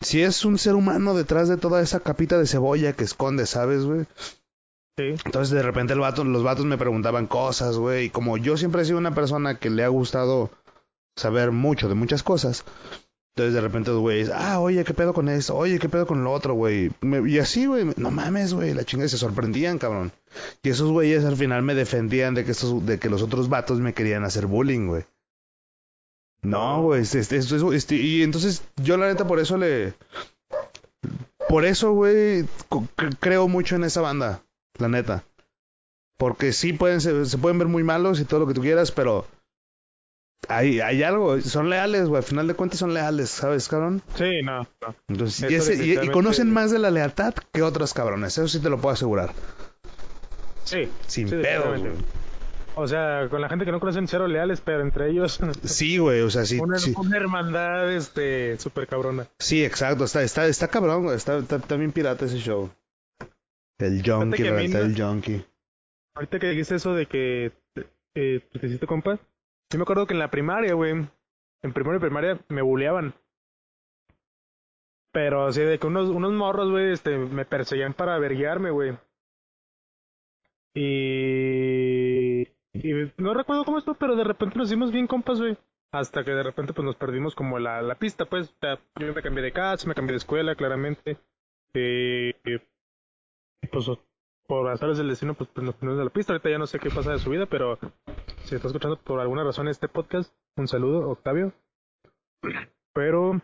sí 0.00 0.22
es 0.22 0.44
un 0.44 0.58
ser 0.58 0.74
humano 0.74 1.14
detrás 1.14 1.48
de 1.48 1.56
toda 1.56 1.82
esa 1.82 2.00
capita 2.00 2.38
de 2.38 2.46
cebolla 2.46 2.92
que 2.92 3.04
esconde, 3.04 3.46
¿sabes, 3.46 3.84
güey? 3.84 4.06
Entonces 5.10 5.50
de 5.50 5.62
repente 5.62 5.92
el 5.92 5.98
los 5.98 6.42
vatos 6.42 6.64
me 6.64 6.78
preguntaban 6.78 7.26
cosas, 7.26 7.76
güey, 7.76 8.06
y 8.06 8.10
como 8.10 8.36
yo 8.36 8.56
siempre 8.56 8.82
he 8.82 8.84
sido 8.84 8.98
una 8.98 9.14
persona 9.14 9.58
que 9.58 9.70
le 9.70 9.84
ha 9.84 9.88
gustado 9.88 10.50
saber 11.16 11.50
mucho 11.50 11.88
de 11.88 11.94
muchas 11.94 12.22
cosas, 12.22 12.64
entonces 13.34 13.54
de 13.54 13.60
repente 13.62 13.90
los 13.90 14.00
güeyes, 14.00 14.30
ah, 14.34 14.60
oye, 14.60 14.84
¿qué 14.84 14.92
pedo 14.92 15.14
con 15.14 15.30
esto? 15.30 15.56
Oye, 15.56 15.78
¿qué 15.78 15.88
pedo 15.88 16.06
con 16.06 16.22
lo 16.22 16.32
otro, 16.32 16.52
güey? 16.52 16.90
Y 17.26 17.38
así, 17.38 17.64
güey, 17.64 17.86
no 17.96 18.10
mames, 18.10 18.52
güey, 18.52 18.74
la 18.74 18.84
chingada, 18.84 19.08
se 19.08 19.16
sorprendían, 19.16 19.78
cabrón. 19.78 20.12
Y 20.62 20.68
esos 20.68 20.90
güeyes 20.90 21.24
al 21.24 21.36
final 21.36 21.62
me 21.62 21.74
defendían 21.74 22.34
de 22.34 22.44
que, 22.44 23.08
los 23.08 23.22
otros 23.22 23.48
vatos 23.48 23.80
me 23.80 23.94
querían 23.94 24.24
hacer 24.24 24.46
bullying, 24.46 24.86
güey. 24.86 25.04
No, 26.42 26.82
güey, 26.82 27.02
este, 27.02 27.20
este, 27.38 27.94
y 27.96 28.22
entonces 28.22 28.62
yo 28.76 28.98
la 28.98 29.06
neta 29.06 29.26
por 29.26 29.40
eso 29.40 29.56
le... 29.56 29.94
Por 31.48 31.64
eso, 31.64 31.92
güey, 31.92 32.44
creo 33.18 33.48
mucho 33.48 33.76
en 33.76 33.84
esa 33.84 34.02
banda, 34.02 34.42
la 34.78 34.88
neta. 34.88 35.24
Porque 36.18 36.52
sí 36.52 36.72
pueden 36.72 37.00
ser- 37.00 37.26
se 37.26 37.38
pueden 37.38 37.58
ver 37.58 37.68
muy 37.68 37.82
malos 37.82 38.20
y 38.20 38.24
todo 38.24 38.40
lo 38.40 38.46
que 38.46 38.54
tú 38.54 38.60
quieras, 38.60 38.92
pero 38.92 39.26
hay, 40.48 40.80
hay 40.80 41.02
algo, 41.02 41.40
son 41.40 41.70
leales, 41.70 42.08
güey, 42.08 42.18
al 42.18 42.24
final 42.28 42.46
de 42.46 42.54
cuentas 42.54 42.78
son 42.80 42.94
leales, 42.94 43.30
¿sabes, 43.30 43.68
cabrón? 43.68 44.02
Sí, 44.16 44.42
no, 44.42 44.60
no. 44.80 44.94
Entonces, 45.08 45.50
y, 45.50 45.54
ese- 45.54 45.72
y- 45.72 45.74
y 45.74 45.78
definitivamente- 45.78 46.12
conocen 46.12 46.50
más 46.52 46.70
de 46.70 46.78
la 46.78 46.90
lealtad 46.90 47.34
que 47.52 47.62
otros 47.62 47.94
cabrones, 47.94 48.36
eso 48.38 48.48
sí 48.48 48.60
te 48.60 48.68
lo 48.70 48.78
puedo 48.80 48.92
asegurar. 48.94 49.32
Sí. 50.64 50.88
Sin 51.06 51.28
sí, 51.28 51.36
güey. 51.36 51.92
O 52.74 52.88
sea, 52.88 53.28
con 53.28 53.40
la 53.42 53.48
gente 53.50 53.66
que 53.66 53.72
no 53.72 53.80
conocen 53.80 54.08
cero 54.08 54.26
leales, 54.26 54.62
pero 54.62 54.80
entre 54.80 55.10
ellos 55.10 55.38
Sí, 55.64 55.98
güey, 55.98 56.22
o 56.22 56.30
sea, 56.30 56.46
sí, 56.46 56.58
una, 56.58 56.78
sí, 56.78 56.94
una 56.96 57.16
hermandad 57.16 57.92
este 57.92 58.58
súper 58.58 58.86
cabrona. 58.86 59.26
sí, 59.38 59.62
exacto, 59.64 60.04
está, 60.04 60.22
está, 60.22 60.46
está 60.46 60.68
cabrón, 60.68 61.02
güey, 61.04 61.16
está, 61.16 61.36
está, 61.38 61.76
bien 61.76 61.92
pirata 61.92 62.24
ese 62.24 62.38
show. 62.38 62.70
El 63.82 64.02
junkie, 64.04 64.42
no- 64.44 64.56
del 64.78 64.94
junkie. 65.00 65.44
Ahorita 66.14 66.38
que 66.38 66.48
dijiste 66.50 66.74
eso 66.76 66.94
de 66.94 67.06
que 67.06 67.52
eh, 68.14 68.40
te 68.52 68.66
hiciste 68.66 68.86
compa, 68.86 69.18
yo 69.70 69.78
me 69.78 69.82
acuerdo 69.82 70.06
que 70.06 70.12
en 70.14 70.18
la 70.20 70.30
primaria, 70.30 70.74
güey, 70.74 70.92
en 71.62 71.72
primero 71.72 71.96
y 71.96 72.00
primaria 72.00 72.38
me 72.48 72.62
buleaban. 72.62 73.14
Pero 75.12 75.46
así 75.46 75.60
de 75.60 75.78
que 75.78 75.86
unos, 75.86 76.08
unos 76.08 76.32
morros, 76.32 76.70
güey, 76.70 76.92
este, 76.92 77.16
me 77.18 77.44
perseguían 77.44 77.94
para 77.94 78.14
averguiarme, 78.14 78.70
güey. 78.70 78.96
Y... 80.74 82.42
y 82.72 83.12
no 83.18 83.34
recuerdo 83.34 83.64
cómo 83.64 83.78
esto, 83.78 83.94
pero 83.94 84.16
de 84.16 84.24
repente 84.24 84.56
nos 84.58 84.68
hicimos 84.68 84.90
bien 84.92 85.06
compas, 85.06 85.38
güey. 85.38 85.56
hasta 85.92 86.24
que 86.24 86.30
de 86.30 86.42
repente 86.42 86.72
pues 86.72 86.84
nos 86.86 86.96
perdimos 86.96 87.34
como 87.34 87.58
la, 87.58 87.82
la 87.82 87.94
pista, 87.96 88.24
pues, 88.24 88.48
o 88.50 88.54
sea, 88.60 88.78
yo 88.98 89.12
me 89.14 89.22
cambié 89.22 89.42
de 89.44 89.52
casa, 89.52 89.86
me 89.86 89.94
cambié 89.94 90.12
de 90.12 90.18
escuela, 90.18 90.54
claramente, 90.54 91.18
eh, 91.74 92.34
y 93.62 93.66
pues 93.68 93.86
por 94.46 94.68
azares 94.68 94.98
del 94.98 95.08
destino 95.08 95.34
pues, 95.34 95.48
pues 95.52 95.64
nos 95.64 95.74
perdimos 95.74 95.98
de 95.98 96.04
la 96.04 96.10
pista, 96.10 96.32
ahorita 96.32 96.50
ya 96.50 96.58
no 96.58 96.66
sé 96.66 96.78
qué 96.78 96.90
pasa 96.90 97.12
de 97.12 97.18
su 97.18 97.30
vida, 97.30 97.46
pero 97.46 97.78
si 98.44 98.54
está 98.54 98.68
escuchando 98.68 98.98
por 98.98 99.20
alguna 99.20 99.44
razón 99.44 99.68
este 99.68 99.88
podcast, 99.88 100.34
un 100.56 100.68
saludo, 100.68 101.08
Octavio, 101.08 101.52
pero 102.92 103.40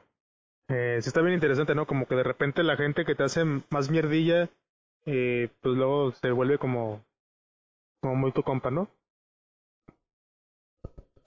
eh, 0.68 0.98
sí 1.00 1.08
está 1.08 1.22
bien 1.22 1.34
interesante, 1.34 1.74
¿no? 1.74 1.86
Como 1.86 2.06
que 2.06 2.14
de 2.14 2.24
repente 2.24 2.62
la 2.62 2.76
gente 2.76 3.04
que 3.04 3.14
te 3.14 3.22
hace 3.22 3.44
más 3.70 3.90
mierdilla, 3.90 4.50
eh, 5.06 5.48
pues 5.62 5.76
luego 5.76 6.12
se 6.12 6.30
vuelve 6.30 6.58
como, 6.58 7.02
como 8.02 8.16
muy 8.16 8.32
tu 8.32 8.42
compa, 8.42 8.70
¿no? 8.70 8.90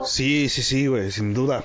Sí, 0.02 0.50
sí, 0.50 0.62
sí, 0.62 0.88
güey, 0.88 1.12
sin 1.12 1.34
duda. 1.34 1.64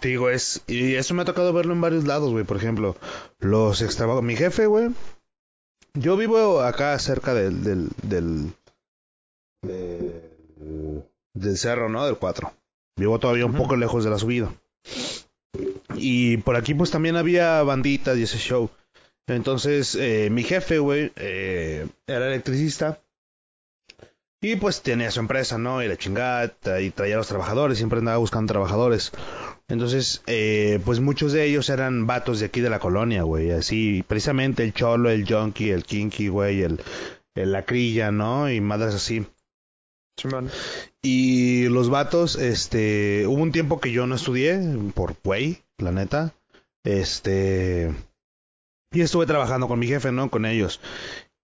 Te 0.00 0.08
digo, 0.08 0.30
es. 0.30 0.64
Y 0.66 0.96
eso 0.96 1.14
me 1.14 1.22
ha 1.22 1.24
tocado 1.24 1.52
verlo 1.52 1.72
en 1.72 1.80
varios 1.80 2.04
lados, 2.04 2.30
güey. 2.30 2.44
Por 2.44 2.56
ejemplo, 2.56 2.96
los 3.38 3.82
extravagantes. 3.82 4.26
Mi 4.26 4.36
jefe, 4.36 4.66
güey. 4.66 4.90
Yo 5.96 6.16
vivo 6.16 6.60
acá 6.60 6.98
cerca 6.98 7.34
del. 7.34 7.64
del. 7.64 7.88
del. 8.02 8.52
del, 9.62 11.02
del 11.34 11.58
cerro, 11.58 11.88
¿no? 11.88 12.04
Del 12.06 12.16
4. 12.16 12.52
Vivo 12.98 13.18
todavía 13.18 13.46
un 13.46 13.54
poco 13.54 13.76
lejos 13.76 14.04
de 14.04 14.10
la 14.10 14.18
subida. 14.18 14.52
Y 15.94 16.38
por 16.38 16.56
aquí, 16.56 16.74
pues 16.74 16.90
también 16.90 17.16
había 17.16 17.62
banditas 17.62 18.16
y 18.18 18.22
ese 18.22 18.38
show. 18.38 18.70
Entonces, 19.26 19.94
eh, 19.94 20.28
mi 20.30 20.44
jefe, 20.44 20.78
güey, 20.78 21.12
eh, 21.16 21.86
era 22.06 22.28
electricista. 22.28 23.00
Y 24.40 24.56
pues 24.56 24.82
tenía 24.82 25.10
su 25.10 25.20
empresa, 25.20 25.58
¿no? 25.58 25.82
Y 25.82 25.88
la 25.88 25.96
chingada, 25.96 26.54
y 26.80 26.90
traía 26.90 27.14
a 27.14 27.18
los 27.18 27.28
trabajadores, 27.28 27.78
siempre 27.78 27.98
andaba 27.98 28.18
buscando 28.18 28.52
trabajadores. 28.52 29.12
Entonces, 29.68 30.22
eh, 30.26 30.80
pues 30.84 31.00
muchos 31.00 31.32
de 31.32 31.44
ellos 31.44 31.68
eran 31.70 32.06
vatos 32.06 32.38
de 32.38 32.46
aquí 32.46 32.60
de 32.60 32.70
la 32.70 32.78
colonia, 32.78 33.22
güey. 33.22 33.50
Así, 33.50 34.04
precisamente 34.06 34.62
el 34.62 34.72
cholo, 34.72 35.10
el 35.10 35.26
junkie, 35.26 35.70
el 35.70 35.84
kinky, 35.84 36.28
güey, 36.28 36.62
el, 36.62 36.80
el 37.34 37.52
lacrilla, 37.52 38.12
¿no? 38.12 38.50
Y 38.50 38.60
madres 38.60 38.94
así. 38.94 39.26
Y 41.02 41.68
los 41.68 41.90
vatos, 41.90 42.36
este, 42.36 43.26
hubo 43.26 43.42
un 43.42 43.52
tiempo 43.52 43.80
que 43.80 43.92
yo 43.92 44.06
no 44.06 44.14
estudié, 44.14 44.58
por 44.94 45.16
güey, 45.22 45.62
la 45.78 45.92
neta. 45.92 46.32
Este, 46.84 47.92
y 48.92 49.00
estuve 49.00 49.26
trabajando 49.26 49.68
con 49.68 49.78
mi 49.78 49.86
jefe, 49.86 50.12
¿no? 50.12 50.30
Con 50.30 50.46
ellos. 50.46 50.80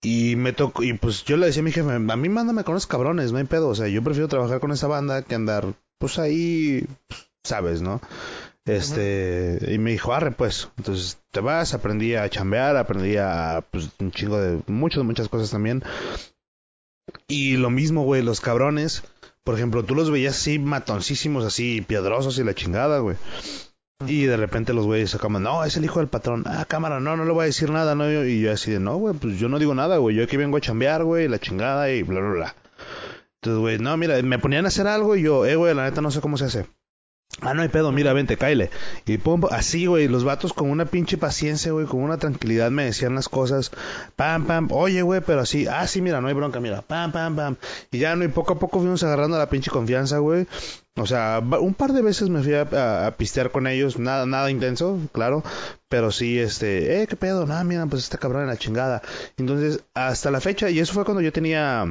Y 0.00 0.36
me 0.36 0.52
tocó, 0.52 0.82
y 0.82 0.94
pues 0.94 1.24
yo 1.24 1.36
le 1.36 1.46
decía 1.46 1.60
a 1.60 1.64
mi 1.64 1.72
jefe, 1.72 1.90
a 1.92 1.98
mí 1.98 2.28
mándame 2.28 2.64
con 2.64 2.76
esos 2.76 2.86
cabrones, 2.86 3.30
no 3.30 3.38
hay 3.38 3.44
pedo. 3.44 3.68
O 3.68 3.74
sea, 3.74 3.88
yo 3.88 4.02
prefiero 4.02 4.28
trabajar 4.28 4.60
con 4.60 4.72
esa 4.72 4.86
banda 4.86 5.22
que 5.22 5.34
andar, 5.34 5.74
pues 5.98 6.18
ahí, 6.18 6.86
sabes, 7.44 7.82
¿no? 7.82 8.00
Este, 8.64 9.58
y 9.72 9.78
me 9.78 9.90
dijo, 9.90 10.12
arre 10.12 10.30
pues. 10.30 10.68
Entonces 10.78 11.18
te 11.30 11.40
vas, 11.40 11.74
aprendí 11.74 12.14
a 12.14 12.28
chambear, 12.28 12.76
aprendí 12.76 13.16
a, 13.16 13.64
pues, 13.70 13.90
un 13.98 14.12
chingo 14.12 14.40
de, 14.40 14.62
muchas, 14.66 15.04
muchas 15.04 15.28
cosas 15.28 15.50
también. 15.50 15.82
Y 17.26 17.56
lo 17.56 17.70
mismo, 17.70 18.04
güey, 18.04 18.22
los 18.22 18.40
cabrones, 18.40 19.02
por 19.44 19.56
ejemplo, 19.56 19.84
tú 19.84 19.94
los 19.94 20.10
veías 20.10 20.36
así 20.36 20.58
matoncísimos, 20.58 21.44
así 21.44 21.80
piedrosos 21.80 22.38
y 22.38 22.44
la 22.44 22.54
chingada, 22.54 23.00
güey. 23.00 23.16
Y 24.06 24.24
de 24.24 24.36
repente 24.36 24.72
los 24.72 24.86
güeyes 24.86 25.10
sacaban, 25.10 25.42
no, 25.42 25.64
es 25.64 25.76
el 25.76 25.84
hijo 25.84 26.00
del 26.00 26.08
patrón. 26.08 26.44
Ah, 26.46 26.64
cámara, 26.66 27.00
no, 27.00 27.16
no 27.16 27.24
le 27.24 27.32
voy 27.32 27.42
a 27.42 27.46
decir 27.46 27.70
nada, 27.70 27.94
¿no? 27.94 28.10
Y 28.10 28.40
yo 28.40 28.52
así 28.52 28.70
de, 28.70 28.80
no, 28.80 28.96
güey, 28.96 29.14
pues 29.14 29.38
yo 29.38 29.48
no 29.48 29.58
digo 29.58 29.74
nada, 29.74 29.98
güey. 29.98 30.16
Yo 30.16 30.24
aquí 30.24 30.36
vengo 30.36 30.56
a 30.56 30.60
chambear, 30.60 31.04
güey, 31.04 31.28
la 31.28 31.38
chingada 31.38 31.90
y 31.90 32.02
bla, 32.02 32.20
bla, 32.20 32.30
bla. 32.30 32.54
Entonces, 33.40 33.60
güey, 33.60 33.78
no, 33.78 33.96
mira, 33.96 34.20
me 34.22 34.38
ponían 34.38 34.64
a 34.64 34.68
hacer 34.68 34.86
algo 34.86 35.16
y 35.16 35.22
yo, 35.22 35.46
eh, 35.46 35.56
güey, 35.56 35.74
la 35.74 35.84
neta 35.84 36.00
no 36.00 36.10
sé 36.10 36.20
cómo 36.20 36.36
se 36.36 36.44
hace. 36.46 36.66
Ah, 37.40 37.54
no 37.54 37.62
hay 37.62 37.68
pedo, 37.68 37.90
mira, 37.90 38.12
vente, 38.12 38.36
caile. 38.36 38.70
Y 39.06 39.18
pum, 39.18 39.42
así, 39.50 39.86
güey, 39.86 40.06
los 40.06 40.22
vatos 40.22 40.52
con 40.52 40.70
una 40.70 40.84
pinche 40.84 41.16
paciencia, 41.18 41.72
güey, 41.72 41.86
con 41.86 42.00
una 42.00 42.18
tranquilidad 42.18 42.70
me 42.70 42.84
decían 42.84 43.14
las 43.16 43.28
cosas. 43.28 43.72
Pam, 44.14 44.46
pam, 44.46 44.68
oye, 44.70 45.02
güey, 45.02 45.22
pero 45.26 45.40
así, 45.40 45.66
ah, 45.66 45.86
sí, 45.88 46.02
mira, 46.02 46.20
no 46.20 46.28
hay 46.28 46.34
bronca, 46.34 46.60
mira, 46.60 46.82
pam, 46.82 47.10
pam, 47.10 47.34
pam. 47.34 47.56
Y 47.90 47.98
ya, 47.98 48.14
no, 48.14 48.24
y 48.24 48.28
poco 48.28 48.52
a 48.52 48.58
poco 48.58 48.78
fuimos 48.78 49.02
agarrando 49.02 49.38
la 49.38 49.48
pinche 49.48 49.70
confianza, 49.72 50.18
güey. 50.18 50.46
O 50.94 51.06
sea, 51.06 51.40
un 51.60 51.74
par 51.74 51.94
de 51.94 52.02
veces 52.02 52.28
me 52.28 52.42
fui 52.42 52.52
a, 52.54 53.06
a- 53.06 53.10
pistear 53.16 53.50
con 53.50 53.66
ellos, 53.66 53.98
nada, 53.98 54.26
nada 54.26 54.50
intenso, 54.50 54.98
claro, 55.12 55.42
pero 55.88 56.12
sí, 56.12 56.38
este, 56.38 57.02
eh, 57.02 57.06
qué 57.08 57.16
pedo, 57.16 57.46
nada, 57.46 57.64
mira, 57.64 57.86
pues 57.86 58.04
este 58.04 58.18
cabrón 58.18 58.42
en 58.42 58.48
la 58.48 58.58
chingada. 58.58 59.02
Entonces, 59.38 59.82
hasta 59.94 60.30
la 60.30 60.40
fecha, 60.40 60.68
y 60.70 60.78
eso 60.78 60.92
fue 60.92 61.04
cuando 61.04 61.22
yo 61.22 61.32
tenía 61.32 61.86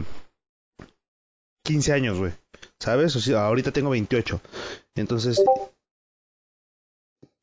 15 1.64 1.94
años, 1.94 2.20
güey, 2.20 2.34
¿sabes? 2.80 3.16
O 3.16 3.20
sea, 3.20 3.46
ahorita 3.46 3.72
tengo 3.72 3.90
28. 3.90 4.42
Entonces, 4.96 5.42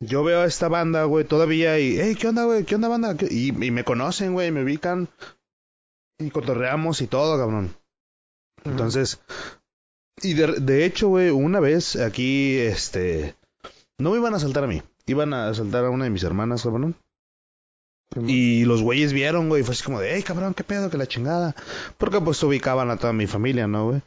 yo 0.01 0.25
veo 0.25 0.41
a 0.41 0.47
esta 0.47 0.69
banda, 0.69 1.05
güey, 1.05 1.25
todavía 1.25 1.79
y, 1.79 1.99
hey, 1.99 2.17
¿qué 2.19 2.29
onda, 2.29 2.45
güey? 2.45 2.65
¿Qué 2.65 2.75
onda, 2.75 2.89
banda? 2.89 3.17
¿Qué-?" 3.17 3.29
Y, 3.31 3.49
y 3.49 3.71
me 3.71 3.85
conocen, 3.85 4.33
güey, 4.33 4.51
me 4.51 4.63
ubican 4.63 5.09
y 6.19 6.31
cotorreamos 6.31 7.01
y 7.01 7.07
todo, 7.07 7.39
cabrón. 7.39 7.75
Entonces, 8.65 9.21
y 10.23 10.35
de, 10.35 10.61
de 10.61 10.85
hecho, 10.85 11.09
güey, 11.09 11.31
una 11.31 11.61
vez 11.61 11.97
aquí, 11.97 12.57
este, 12.59 13.37
no 13.99 14.11
me 14.11 14.19
iban 14.19 14.35
a 14.35 14.39
asaltar 14.39 14.65
a 14.65 14.67
mí, 14.67 14.83
iban 15.07 15.33
a 15.33 15.49
asaltar 15.49 15.85
a 15.85 15.91
una 15.91 16.05
de 16.05 16.11
mis 16.11 16.25
hermanas, 16.25 16.63
cabrón. 16.63 16.97
Y 18.27 18.65
los 18.65 18.83
güeyes 18.83 19.13
vieron, 19.13 19.49
güey, 19.49 19.63
fue 19.63 19.75
así 19.75 19.85
como 19.85 20.01
de, 20.01 20.15
hey, 20.15 20.23
cabrón, 20.23 20.55
qué 20.55 20.65
pedo, 20.65 20.91
que 20.91 20.97
la 20.97 21.07
chingada. 21.07 21.55
Porque 21.99 22.21
pues 22.21 22.43
ubicaban 22.43 22.91
a 22.91 22.97
toda 22.97 23.13
mi 23.13 23.27
familia, 23.27 23.67
¿no, 23.67 23.87
güey? 23.89 24.03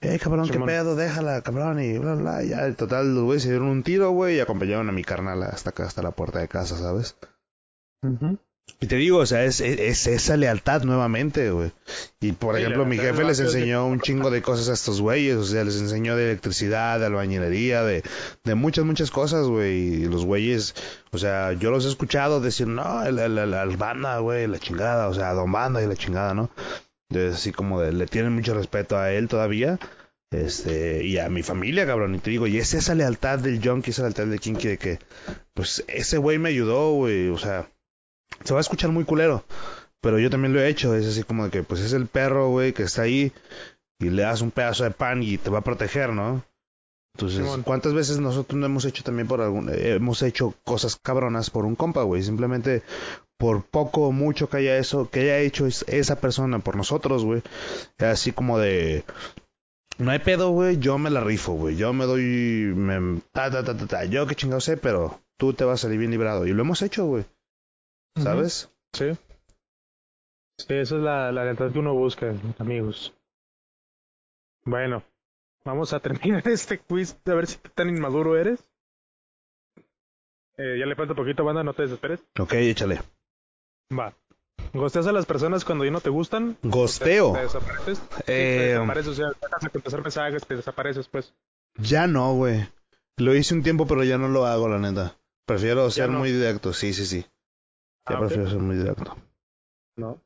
Hey, 0.00 0.18
cabrón, 0.20 0.48
qué 0.48 0.58
pedo, 0.58 0.96
déjala, 0.96 1.40
cabrón, 1.42 1.80
y 1.80 1.98
bla, 1.98 2.14
bla, 2.14 2.44
y 2.44 2.48
ya, 2.48 2.72
total, 2.74 3.14
los 3.14 3.24
güeyes 3.24 3.42
se 3.42 3.50
dieron 3.50 3.68
un 3.68 3.82
tiro, 3.82 4.10
güey, 4.10 4.36
y 4.36 4.40
acompañaron 4.40 4.88
a 4.88 4.92
mi 4.92 5.04
carnal 5.04 5.42
hasta 5.42 5.70
acá, 5.70 5.84
hasta 5.84 6.02
la 6.02 6.12
puerta 6.12 6.40
de 6.40 6.48
casa, 6.48 6.76
¿sabes? 6.76 7.16
Y 8.80 8.86
te 8.86 8.96
digo, 8.96 9.18
o 9.18 9.26
sea, 9.26 9.44
es, 9.44 9.60
es, 9.60 9.78
es 9.78 10.06
esa 10.06 10.36
lealtad 10.36 10.82
nuevamente, 10.82 11.50
güey. 11.50 11.72
Y 12.20 12.32
por 12.32 12.54
Sí, 12.54 12.62
ejemplo, 12.62 12.84
mi 12.84 12.98
jefe 12.98 13.24
les 13.24 13.40
enseñó 13.40 13.86
un 13.86 14.00
chingo 14.00 14.30
de 14.30 14.42
cosas 14.42 14.68
a 14.68 14.72
estos 14.74 15.00
güeyes, 15.00 15.36
o 15.36 15.44
sea, 15.44 15.64
les 15.64 15.80
enseñó 15.80 16.16
de 16.16 16.30
electricidad, 16.30 16.98
de 16.98 17.06
albañilería, 17.06 17.82
de, 17.82 18.02
de 18.42 18.54
muchas, 18.54 18.84
muchas 18.84 19.10
cosas, 19.10 19.46
güey. 19.46 20.02
Y 20.02 20.04
los 20.06 20.24
güeyes, 20.24 20.74
o 21.12 21.18
sea, 21.18 21.52
yo 21.52 21.70
los 21.70 21.86
he 21.86 21.88
escuchado 21.88 22.40
decir, 22.40 22.66
no, 22.66 23.04
el, 23.04 23.18
el, 23.18 23.38
el, 23.38 23.76
banda, 23.76 24.18
güey, 24.18 24.46
la 24.46 24.58
chingada, 24.58 25.08
o 25.08 25.14
sea, 25.14 25.32
don 25.32 25.50
banda 25.52 25.82
y 25.82 25.86
la 25.86 25.96
chingada, 25.96 26.34
¿no? 26.34 26.50
Entonces, 27.10 27.36
así 27.36 27.52
como 27.52 27.80
de, 27.80 27.92
le 27.92 28.06
tienen 28.06 28.32
mucho 28.34 28.54
respeto 28.54 28.98
a 28.98 29.12
él 29.12 29.28
todavía. 29.28 29.78
Este, 30.30 31.04
y 31.04 31.18
a 31.18 31.28
mi 31.28 31.42
familia, 31.44 31.86
cabrón, 31.86 32.16
y 32.16 32.18
te 32.18 32.30
digo, 32.30 32.46
y 32.48 32.58
es 32.58 32.74
esa 32.74 32.94
lealtad 32.94 33.38
del 33.38 33.60
junkie, 33.62 33.92
esa 33.92 34.02
lealtad 34.02 34.26
del 34.26 34.40
kinky 34.40 34.68
de 34.68 34.78
que, 34.78 34.98
pues, 35.54 35.84
ese 35.86 36.18
güey 36.18 36.38
me 36.38 36.48
ayudó, 36.48 36.92
güey, 36.92 37.28
o 37.28 37.38
sea, 37.38 37.70
se 38.42 38.52
va 38.54 38.60
a 38.60 38.62
escuchar 38.62 38.90
muy 38.90 39.04
culero, 39.04 39.44
pero 40.00 40.18
yo 40.18 40.30
también 40.30 40.52
lo 40.52 40.60
he 40.60 40.68
hecho, 40.68 40.94
es 40.94 41.06
así 41.06 41.22
como 41.22 41.44
de 41.44 41.50
que, 41.50 41.62
pues, 41.62 41.80
es 41.80 41.92
el 41.92 42.06
perro, 42.06 42.48
güey, 42.50 42.72
que 42.72 42.82
está 42.84 43.02
ahí, 43.02 43.32
y 44.00 44.10
le 44.10 44.22
das 44.22 44.40
un 44.42 44.50
pedazo 44.50 44.84
de 44.84 44.90
pan 44.90 45.22
y 45.22 45.38
te 45.38 45.50
va 45.50 45.58
a 45.58 45.64
proteger, 45.64 46.10
¿no? 46.12 46.44
Entonces. 47.16 47.46
¿cuántas 47.64 47.94
veces 47.94 48.18
nosotros 48.18 48.58
no 48.58 48.66
hemos 48.66 48.84
hecho 48.84 49.04
también 49.04 49.28
por 49.28 49.40
algún, 49.40 49.68
eh, 49.68 49.94
hemos 49.94 50.20
hecho 50.22 50.52
cosas 50.64 50.96
cabronas 50.96 51.48
por 51.48 51.64
un 51.64 51.76
compa, 51.76 52.02
güey? 52.02 52.24
Simplemente 52.24 52.82
por 53.38 53.62
poco 53.64 54.08
o 54.08 54.12
mucho 54.12 54.48
que 54.48 54.56
haya 54.56 54.76
eso, 54.78 55.08
que 55.10 55.20
haya 55.20 55.38
hecho 55.38 55.66
es- 55.66 55.84
esa 55.86 56.16
persona 56.20 56.58
por 56.58 56.74
nosotros, 56.76 57.24
güey. 57.24 57.42
Así 57.98 58.32
como 58.32 58.58
de, 58.58 59.04
no 59.98 60.10
hay 60.10 60.18
pedo, 60.18 60.50
güey, 60.50 60.78
yo 60.78 60.98
me 60.98 61.08
la 61.10 61.20
rifo, 61.20 61.52
güey. 61.52 61.76
Yo 61.76 61.92
me 61.92 62.04
doy, 62.04 62.72
me, 62.74 63.20
ta, 63.32 63.48
ta, 63.50 63.62
ta, 63.62 63.76
ta, 63.76 63.86
ta. 63.86 64.04
Yo 64.06 64.26
qué 64.26 64.34
chingado 64.34 64.60
sé, 64.60 64.76
pero 64.76 65.20
tú 65.38 65.52
te 65.52 65.62
vas 65.64 65.80
a 65.80 65.82
salir 65.82 65.98
bien 66.00 66.10
librado. 66.10 66.46
Y 66.46 66.52
lo 66.52 66.62
hemos 66.62 66.82
hecho, 66.82 67.06
güey. 67.06 67.24
¿Sabes? 68.16 68.70
Sí. 68.92 69.12
Sí, 70.58 70.66
esa 70.74 70.96
es 70.96 71.02
la, 71.02 71.32
la 71.32 71.44
lealtad 71.44 71.72
que 71.72 71.78
uno 71.78 71.94
busca, 71.94 72.32
amigos. 72.58 73.12
Bueno, 74.64 75.02
vamos 75.64 75.92
a 75.92 76.00
terminar 76.00 76.46
este 76.48 76.78
quiz 76.78 77.16
a 77.26 77.34
ver 77.34 77.46
si 77.46 77.58
tan 77.74 77.88
inmaduro 77.88 78.36
eres. 78.36 78.60
Eh, 80.56 80.76
ya 80.78 80.86
le 80.86 80.94
falta 80.94 81.14
poquito, 81.14 81.44
banda, 81.44 81.64
no 81.64 81.74
te 81.74 81.82
desesperes. 81.82 82.20
Ok, 82.38 82.52
échale. 82.54 83.00
Va. 83.92 84.14
¿Gosteas 84.72 85.06
a 85.08 85.12
las 85.12 85.26
personas 85.26 85.64
cuando 85.64 85.84
ya 85.84 85.90
no 85.90 86.00
te 86.00 86.10
gustan? 86.10 86.56
Gosteo. 86.62 87.32
¿Te 87.32 87.40
desapareces? 87.40 88.00
Te 88.24 88.24
Eh, 88.28 88.68
desapareces, 88.74 89.08
o 89.08 89.14
sea, 89.14 89.26
dejas 89.40 89.62
de 89.62 89.70
contestar 89.70 90.02
mensajes, 90.02 90.46
te 90.46 90.56
desapareces, 90.56 91.08
pues. 91.08 91.34
Ya 91.76 92.06
no, 92.06 92.34
güey. 92.34 92.68
Lo 93.16 93.34
hice 93.34 93.54
un 93.54 93.62
tiempo, 93.64 93.86
pero 93.86 94.04
ya 94.04 94.16
no 94.16 94.28
lo 94.28 94.46
hago, 94.46 94.68
la 94.68 94.78
neta. 94.78 95.16
Prefiero 95.44 95.90
ser 95.90 96.08
no. 96.10 96.20
muy 96.20 96.30
directo, 96.30 96.72
sí, 96.72 96.94
sí, 96.94 97.04
sí. 97.04 97.26
Ya 98.08 98.16
Ah, 98.16 98.20
prefiero 98.20 98.48
ser 98.48 98.58
muy 98.58 98.76
directo. 98.76 99.16
No. 99.96 100.20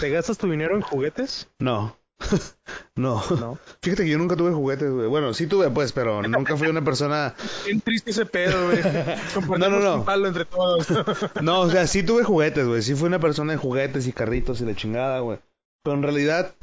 ¿Te 0.00 0.10
gastas 0.10 0.38
tu 0.38 0.50
dinero 0.50 0.74
en 0.74 0.82
juguetes? 0.82 1.48
No. 1.58 1.96
no. 2.96 3.22
No. 3.38 3.58
Fíjate 3.82 4.04
que 4.04 4.10
yo 4.10 4.18
nunca 4.18 4.36
tuve 4.36 4.52
juguetes, 4.52 4.90
güey. 4.90 5.06
Bueno, 5.06 5.34
sí 5.34 5.46
tuve, 5.46 5.70
pues, 5.70 5.92
pero 5.92 6.22
nunca 6.22 6.56
fui 6.56 6.68
una 6.68 6.82
persona... 6.82 7.34
Bien 7.66 7.80
triste 7.82 8.10
ese 8.12 8.24
pedo, 8.24 8.66
güey. 8.70 8.80
No, 9.58 9.68
no, 9.68 9.80
no. 9.80 9.94
un 9.96 10.04
palo 10.04 10.26
entre 10.28 10.46
todos. 10.46 10.86
No, 11.42 11.60
o 11.60 11.70
sea, 11.70 11.86
sí 11.86 12.02
tuve 12.02 12.24
juguetes, 12.24 12.66
güey. 12.66 12.80
Sí 12.82 12.94
fui 12.94 13.08
una 13.08 13.20
persona 13.20 13.52
de 13.52 13.58
juguetes 13.58 14.06
y 14.06 14.12
carritos 14.12 14.60
y 14.60 14.64
la 14.64 14.74
chingada, 14.74 15.20
güey. 15.20 15.38
Pero 15.84 15.96
en 15.96 16.02
realidad, 16.02 16.54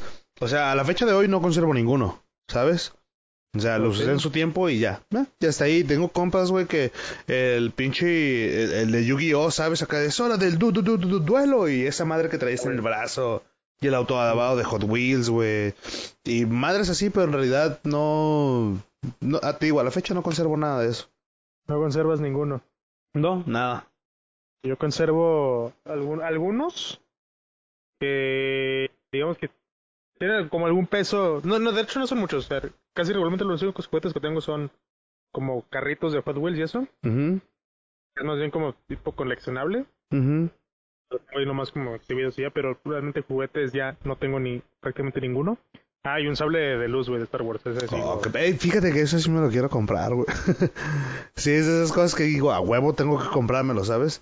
o 0.41 0.47
sea, 0.47 0.71
a 0.71 0.75
la 0.75 0.83
fecha 0.83 1.05
de 1.05 1.13
hoy 1.13 1.27
no 1.27 1.41
conservo 1.41 1.73
ninguno, 1.73 2.23
¿sabes? 2.49 2.93
O 3.55 3.59
sea, 3.59 3.77
lo 3.77 3.89
Ok. 3.89 3.93
usé 3.95 4.09
en 4.11 4.19
su 4.19 4.31
tiempo 4.31 4.67
y 4.69 4.79
ya. 4.79 5.01
Eh, 5.11 5.25
ya 5.39 5.49
está 5.49 5.65
ahí. 5.65 5.83
Tengo 5.83 6.09
compas, 6.09 6.49
güey, 6.49 6.65
que 6.65 6.91
el 7.27 7.71
pinche, 7.71 8.63
el, 8.63 8.71
el 8.73 8.91
de 8.91 9.05
Yu-Gi-Oh, 9.05 9.51
¿sabes? 9.51 9.83
Acá 9.83 10.01
es 10.01 10.19
hora 10.19 10.37
del 10.37 10.57
du, 10.57 10.71
du, 10.71 10.81
du, 10.81 10.97
du- 10.97 11.07
du- 11.07 11.19
duelo 11.19 11.69
y 11.69 11.85
esa 11.85 12.03
madre 12.05 12.29
que 12.29 12.37
traes 12.39 12.65
en 12.65 12.71
el 12.73 12.81
brazo. 12.81 13.43
Y 13.79 13.87
el 13.87 13.93
auto 13.95 14.15
lavado 14.15 14.55
de 14.55 14.63
Hot 14.63 14.83
Wheels, 14.85 15.29
güey. 15.29 15.73
Y 16.23 16.45
madres 16.45 16.89
así, 16.89 17.09
pero 17.11 17.25
en 17.25 17.33
realidad 17.33 17.79
no... 17.83 18.81
no 19.19 19.39
a 19.43 19.57
ti, 19.59 19.65
digo, 19.67 19.79
a 19.79 19.83
la 19.83 19.91
fecha 19.91 20.13
no 20.13 20.23
conservo 20.23 20.57
nada 20.57 20.81
de 20.81 20.89
eso. 20.89 21.09
No 21.67 21.77
conservas 21.77 22.19
ninguno. 22.21 22.61
No, 23.13 23.43
nada. 23.45 23.87
Yo 24.63 24.77
conservo 24.77 25.73
algún, 25.85 26.21
algunos 26.21 27.01
que, 27.99 28.89
digamos 29.11 29.37
que 29.37 29.49
tienen 30.27 30.49
como 30.49 30.65
algún 30.65 30.87
peso. 30.87 31.41
No, 31.43 31.59
no, 31.59 31.71
de 31.71 31.81
hecho 31.81 31.99
no 31.99 32.07
son 32.07 32.19
muchos. 32.19 32.45
o 32.45 32.47
sea, 32.47 32.61
casi 32.93 33.11
regularmente 33.11 33.45
los 33.45 33.61
únicos 33.61 33.87
juguetes 33.87 34.13
que 34.13 34.19
tengo 34.19 34.41
son 34.41 34.71
como 35.31 35.63
carritos 35.69 36.13
de 36.13 36.21
Hot 36.21 36.37
Wheels 36.37 36.59
y 36.59 36.61
eso. 36.63 36.87
Mhm, 37.01 37.41
Es 38.15 38.23
más 38.23 38.37
bien 38.37 38.51
como 38.51 38.73
tipo 38.87 39.13
coleccionable. 39.13 39.85
Lo 41.09 41.19
tengo 41.19 41.39
ahí 41.39 41.45
nomás 41.45 41.71
como 41.71 41.95
y 41.95 42.41
ya, 42.41 42.49
pero 42.51 42.79
realmente 42.85 43.21
juguetes 43.21 43.71
ya 43.73 43.97
no 44.03 44.15
tengo 44.15 44.39
ni 44.39 44.61
prácticamente 44.79 45.21
ninguno. 45.21 45.57
Ah, 46.05 46.19
y 46.19 46.27
un 46.27 46.35
sable 46.35 46.59
de 46.59 46.87
luz, 46.89 47.07
güey, 47.07 47.19
de 47.19 47.25
Star 47.25 47.43
Wars. 47.43 47.65
Ese 47.65 47.87
sí. 47.87 47.95
Oh, 47.97 48.19
que- 48.19 48.53
fíjate 48.55 48.91
que 48.91 49.01
eso 49.01 49.17
sí 49.19 49.29
me 49.29 49.39
lo 49.39 49.49
quiero 49.49 49.69
comprar, 49.69 50.13
güey. 50.13 50.25
sí, 51.35 51.51
es 51.51 51.65
de 51.65 51.77
esas 51.83 51.93
cosas 51.93 52.13
que 52.15 52.23
digo, 52.23 52.51
a 52.51 52.59
huevo 52.59 52.93
tengo 52.93 53.19
que 53.21 53.29
comprármelo, 53.29 53.83
¿sabes? 53.85 54.21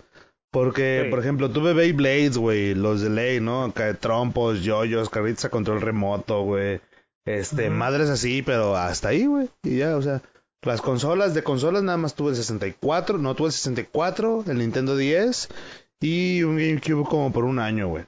Porque, 0.51 1.03
Sí. 1.05 1.09
por 1.09 1.19
ejemplo, 1.19 1.49
tuve 1.49 1.73
Beyblades, 1.73 2.37
güey, 2.37 2.75
los 2.75 3.01
de 3.01 3.09
ley, 3.09 3.39
¿no? 3.39 3.73
Trompos, 3.99 4.61
yoyos, 4.63 5.09
carritos 5.09 5.45
a 5.45 5.49
control 5.49 5.81
remoto, 5.81 6.43
güey. 6.43 6.81
Este, 7.25 7.69
madres 7.69 8.09
así, 8.09 8.41
pero 8.41 8.75
hasta 8.75 9.09
ahí, 9.09 9.25
güey. 9.25 9.49
Y 9.63 9.77
ya, 9.77 9.95
o 9.95 10.01
sea, 10.01 10.21
las 10.63 10.81
consolas, 10.81 11.33
de 11.33 11.43
consolas 11.43 11.83
nada 11.83 11.97
más 11.97 12.15
tuve 12.15 12.31
el 12.31 12.35
64, 12.35 13.17
no 13.17 13.33
tuve 13.35 13.47
el 13.47 13.53
64, 13.53 14.43
el 14.47 14.57
Nintendo 14.57 14.97
10 14.97 15.47
y 16.01 16.43
un 16.43 16.57
GameCube 16.57 17.07
como 17.07 17.31
por 17.31 17.45
un 17.45 17.59
año, 17.59 17.87
güey. 17.87 18.05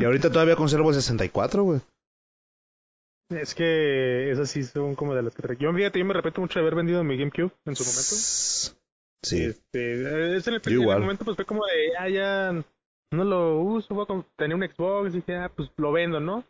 Y 0.00 0.04
ahorita 0.04 0.30
todavía 0.30 0.54
conservo 0.54 0.90
el 0.90 0.96
64, 0.96 1.62
güey. 1.62 1.80
Es 3.30 3.54
que 3.54 4.30
esas 4.30 4.48
sí 4.50 4.62
son 4.64 4.94
como 4.94 5.14
de 5.14 5.22
las 5.22 5.34
que... 5.34 5.42
Yo, 5.58 5.72
fíjate, 5.72 5.98
yo 5.98 6.04
me 6.04 6.12
arrepiento 6.12 6.40
mucho 6.40 6.58
de 6.58 6.62
haber 6.62 6.74
vendido 6.76 7.02
mi 7.04 7.16
GameCube 7.18 7.52
en 7.66 7.76
su 7.76 7.84
momento. 7.84 8.77
Sí. 9.22 9.44
Este, 9.44 10.36
es 10.36 10.46
en 10.46 10.54
el, 10.54 10.72
igual. 10.72 11.00
momento 11.00 11.24
pues 11.24 11.36
fue 11.36 11.44
como 11.44 11.64
de, 11.66 11.96
ah, 11.98 12.08
ya 12.08 12.64
no 13.10 13.24
lo 13.24 13.60
uso, 13.60 13.94
voy 13.94 14.06
a 14.08 14.24
tenía 14.36 14.56
un 14.56 14.62
Xbox 14.62 15.12
y 15.12 15.16
dije, 15.16 15.36
ah, 15.36 15.50
pues 15.54 15.70
lo 15.76 15.92
vendo, 15.92 16.20
¿no? 16.20 16.44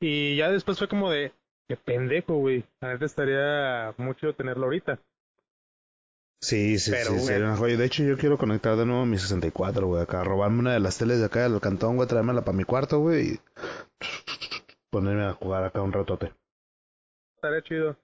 Y 0.00 0.36
ya 0.36 0.50
después 0.50 0.78
fue 0.78 0.88
como 0.88 1.10
de, 1.10 1.32
qué 1.68 1.76
pendejo, 1.76 2.34
güey. 2.38 2.64
A 2.80 2.88
neta 2.88 3.04
estaría 3.04 3.94
mucho 3.98 4.34
tenerlo 4.34 4.64
ahorita. 4.64 4.98
Sí, 6.42 6.78
sí, 6.78 6.90
Pero, 6.90 7.06
sí, 7.06 7.12
güey. 7.12 7.24
sería 7.24 7.46
una 7.46 7.56
joya. 7.56 7.76
De 7.76 7.86
hecho, 7.86 8.04
yo 8.04 8.18
quiero 8.18 8.36
conectar 8.36 8.76
de 8.76 8.84
nuevo 8.84 9.06
mi 9.06 9.18
64, 9.18 9.86
güey. 9.86 10.02
Acá, 10.02 10.22
robarme 10.22 10.58
una 10.58 10.74
de 10.74 10.80
las 10.80 10.98
teles 10.98 11.18
de 11.18 11.26
acá 11.26 11.48
del 11.48 11.60
cantón, 11.60 11.96
güey, 11.96 12.08
traérmela 12.08 12.42
para 12.42 12.56
mi 12.56 12.64
cuarto, 12.64 13.00
güey. 13.00 13.34
Y 13.34 13.40
ponerme 14.90 15.24
a 15.24 15.32
jugar 15.32 15.64
acá 15.64 15.80
un 15.82 15.92
ratote. 15.92 16.32
Estaría 17.36 17.62
chido. 17.62 17.96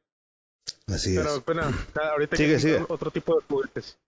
Así 0.88 1.14
Pero 1.16 1.36
es. 1.36 1.44
bueno, 1.44 1.62
ya 1.94 2.02
ahorita 2.12 2.36
Sigue, 2.36 2.58
sigue. 2.58 2.84
otro 2.88 3.10
tipo 3.10 3.36
de 3.38 3.46
juguetes. 3.46 3.98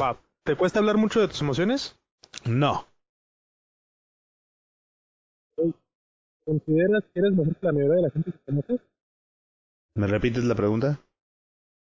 Va, 0.00 0.16
¿te 0.44 0.56
cuesta 0.56 0.78
hablar 0.78 0.96
mucho 0.96 1.20
de 1.20 1.28
tus 1.28 1.40
emociones? 1.40 1.96
No. 2.44 2.86
¿Consideras 6.46 7.02
que 7.12 7.20
eres 7.20 7.32
mejor 7.32 7.56
que 7.56 7.66
la 7.66 7.72
mayoría 7.72 7.94
de 7.96 8.02
la 8.02 8.10
gente 8.10 8.32
que 8.32 8.38
conoces? 8.44 8.80
¿Me 9.96 10.06
repites 10.06 10.44
la 10.44 10.54
pregunta? 10.54 11.00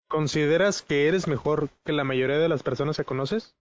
¿Consideras 0.09 0.83
que 0.83 1.09
eres 1.09 1.27
mejor 1.27 1.71
que 1.85 1.93
la 1.93 2.05
mayoría 2.05 2.39
de 2.39 2.49
las 2.49 2.63
personas 2.63 2.97
que 2.97 3.05
conoces? 3.05 3.57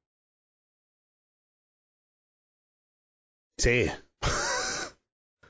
Sí. 3.57 3.88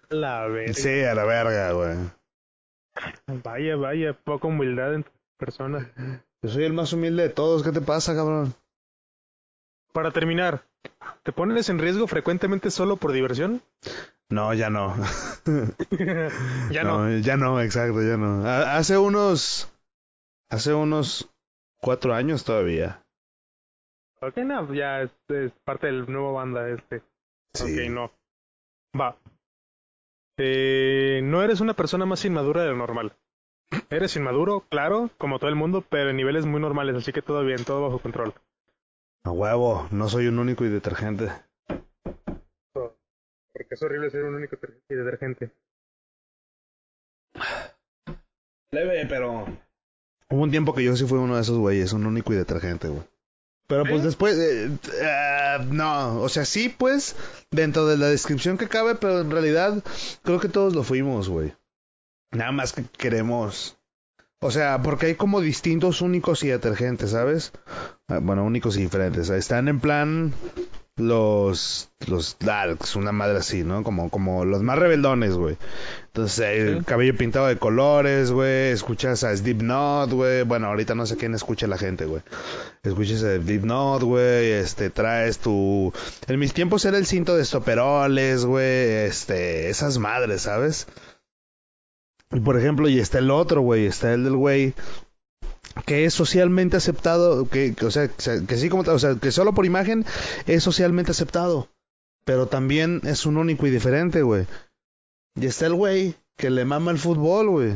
La 0.10 0.46
verga. 0.48 0.74
Sí, 0.74 1.04
a 1.04 1.16
la 1.16 1.24
verga, 1.26 1.72
güey. 1.74 1.98
Vaya, 3.44 3.76
vaya, 3.76 4.14
poca 4.14 4.48
humildad 4.48 4.94
en 4.96 5.04
tu 5.04 5.12
persona. 5.38 5.92
Yo 6.42 6.50
soy 6.50 6.66
el 6.66 6.74
más 6.74 6.92
humilde 6.94 7.24
de 7.24 7.30
todos. 7.30 7.64
¿Qué 7.64 7.72
te 7.72 7.82
pasa, 7.82 8.14
cabrón? 8.16 8.54
Para 9.94 10.12
terminar, 10.12 10.64
¿te 11.24 11.32
pones 11.32 11.70
en 11.70 11.80
riesgo 11.80 12.08
frecuentemente 12.08 12.72
solo 12.72 12.98
por 12.98 13.12
diversión? 13.12 13.62
No, 14.30 14.54
ya 14.54 14.70
no. 14.70 14.96
ya 16.72 16.84
no. 16.84 17.18
Ya 17.20 17.38
no, 17.38 17.62
exacto, 17.62 18.02
ya 18.02 18.18
no. 18.18 18.46
Ha- 18.48 18.78
Hace 18.78 18.98
unos... 18.98 19.68
Hace 20.50 20.74
unos 20.74 21.30
cuatro 21.80 22.14
años 22.14 22.44
todavía. 22.44 23.04
Ok, 24.22 24.38
no, 24.38 24.74
ya 24.74 25.02
es, 25.02 25.12
es 25.30 25.52
parte 25.64 25.88
del 25.88 26.12
nuevo 26.12 26.34
banda 26.34 26.70
este. 26.70 27.02
Sí. 27.54 27.64
Ok, 27.88 27.90
no. 27.92 28.12
Va. 29.00 29.16
Eh, 30.44 31.22
no 31.24 31.44
eres 31.44 31.62
una 31.62 31.76
persona 31.76 32.08
más 32.08 32.26
inmadura 32.26 32.64
de 32.64 32.70
lo 32.70 32.76
normal. 32.76 33.14
Eres 33.92 34.16
inmaduro, 34.16 34.66
claro, 34.70 35.12
como 35.20 35.38
todo 35.38 35.52
el 35.52 35.56
mundo, 35.56 35.86
pero 35.88 36.10
en 36.10 36.18
niveles 36.18 36.48
muy 36.48 36.60
normales, 36.60 36.96
así 36.96 37.14
que 37.14 37.22
todo 37.22 37.46
bien, 37.46 37.64
todo 37.64 37.84
bajo 37.84 38.00
control. 38.00 38.34
A 39.24 39.30
huevo, 39.30 39.88
no 39.92 40.10
soy 40.10 40.26
un 40.26 40.40
único 40.40 40.66
y 40.66 40.70
detergente. 40.70 41.30
Porque 42.74 43.68
es 43.70 43.84
horrible 43.84 44.10
ser 44.10 44.24
un 44.24 44.34
único 44.34 44.58
y 44.90 44.96
detergente. 44.96 45.52
Leve, 48.72 49.06
pero. 49.08 49.46
Hubo 50.32 50.42
un 50.42 50.50
tiempo 50.50 50.74
que 50.74 50.84
yo 50.84 50.96
sí 50.96 51.06
fui 51.06 51.20
uno 51.20 51.36
de 51.36 51.42
esos 51.42 51.60
güeyes, 51.60 51.94
un 51.94 52.08
único 52.08 52.34
y 52.34 52.38
detergente, 52.38 52.88
güey. 52.88 53.04
Pero 53.72 53.86
pues 53.86 54.02
¿Sí? 54.02 54.06
después. 54.06 54.38
eh, 54.38 54.70
eh, 55.02 55.58
no, 55.70 56.20
o 56.22 56.28
sea, 56.28 56.44
sí, 56.44 56.68
pues, 56.68 57.16
dentro 57.52 57.88
de 57.88 57.96
la 57.98 58.08
descripción 58.08 58.58
que 58.58 58.68
cabe, 58.68 58.96
pero 58.96 59.22
en 59.22 59.32
realidad 59.32 59.82
creo 60.24 60.42
que 60.42 60.50
todos 60.50 60.76
lo 60.76 60.84
fuimos, 60.84 61.30
güey. 61.30 61.54
Nada 62.32 62.52
más 62.52 62.74
que 62.74 62.84
queremos. 62.84 63.78
O 64.42 64.52
sea, 64.52 64.82
porque 64.82 65.06
hay 65.06 65.16
como 65.16 65.40
distintos 65.40 66.02
únicos 66.02 66.44
y 66.44 66.50
detergentes, 66.50 67.12
¿sabes? 67.12 67.54
Ah, 68.10 68.20
Bueno, 68.22 68.44
únicos 68.44 68.76
y 68.76 68.82
diferentes. 68.82 69.30
Están 69.30 69.70
en 69.70 69.80
plan 69.80 70.34
los 70.98 71.90
los 72.08 72.38
darks, 72.40 72.96
una 72.96 73.12
madre 73.12 73.38
así, 73.40 73.64
¿no? 73.64 73.84
Como 73.84 74.10
como 74.10 74.46
los 74.46 74.62
más 74.62 74.78
rebeldones, 74.78 75.36
güey. 75.36 75.58
Entonces, 76.08 76.40
el 76.40 76.80
Sí. 76.80 76.84
cabello 76.86 77.16
pintado 77.16 77.48
de 77.48 77.58
colores, 77.58 78.32
güey. 78.32 78.72
Escuchas 78.72 79.24
a 79.24 79.36
Slipknot, 79.36 80.12
güey. 80.12 80.44
Bueno, 80.44 80.68
ahorita 80.68 80.94
no 80.94 81.06
sé 81.06 81.16
quién 81.16 81.34
escucha 81.34 81.68
la 81.68 81.78
gente, 81.78 82.06
güey. 82.06 82.22
Escuchas 82.84 83.24
a 83.24 83.38
Slipknot, 83.38 84.04
güey. 84.04 84.52
Este, 84.52 84.90
traes 84.90 85.40
tu... 85.40 85.94
En 86.28 86.38
mis 86.40 86.54
tiempos 86.54 86.84
era 86.86 86.98
el 86.98 87.06
cinto 87.06 87.36
de 87.38 87.44
estoperoles, 87.44 88.46
güey. 88.46 88.90
Este, 89.06 89.70
esas 89.70 89.98
madres, 90.00 90.42
¿sabes? 90.42 90.88
Y 92.34 92.40
por 92.42 92.58
ejemplo, 92.60 92.90
y 92.90 93.00
está 93.00 93.20
el 93.20 93.32
otro, 93.32 93.62
güey. 93.62 93.86
Está 93.86 94.14
el 94.14 94.24
del 94.26 94.36
güey 94.36 94.74
que 95.86 96.06
es 96.06 96.14
socialmente 96.14 96.78
aceptado, 96.78 97.48
que, 97.48 97.74
que, 97.74 97.86
o 97.86 97.92
sea, 97.92 98.08
que, 98.10 98.58
sí 98.58 98.70
como, 98.70 98.84
o 98.84 99.00
sea, 99.00 99.16
que 99.16 99.32
solo 99.32 99.54
por 99.54 99.66
imagen 99.66 100.06
es 100.48 100.64
socialmente 100.64 101.12
aceptado, 101.12 101.70
pero 102.26 102.48
también 102.48 103.02
es 103.04 103.26
un 103.26 103.38
único 103.38 103.68
y 103.68 103.72
diferente, 103.72 104.22
güey. 104.22 104.46
Y 105.36 105.46
está 105.46 105.68
el 105.68 105.76
güey 105.76 106.16
que 106.38 106.50
le 106.50 106.66
mama 106.66 106.92
el 106.92 106.98
fútbol, 106.98 107.50
güey. 107.50 107.74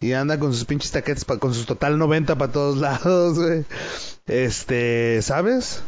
Y 0.00 0.12
anda 0.12 0.38
con 0.38 0.52
sus 0.52 0.64
pinches 0.64 0.90
taquetes, 0.90 1.24
con 1.24 1.54
sus 1.54 1.66
total 1.66 1.98
90 1.98 2.36
para 2.36 2.52
todos 2.52 2.76
lados, 2.78 3.38
güey. 3.38 3.64
Este, 4.26 5.22
¿sabes? 5.22 5.82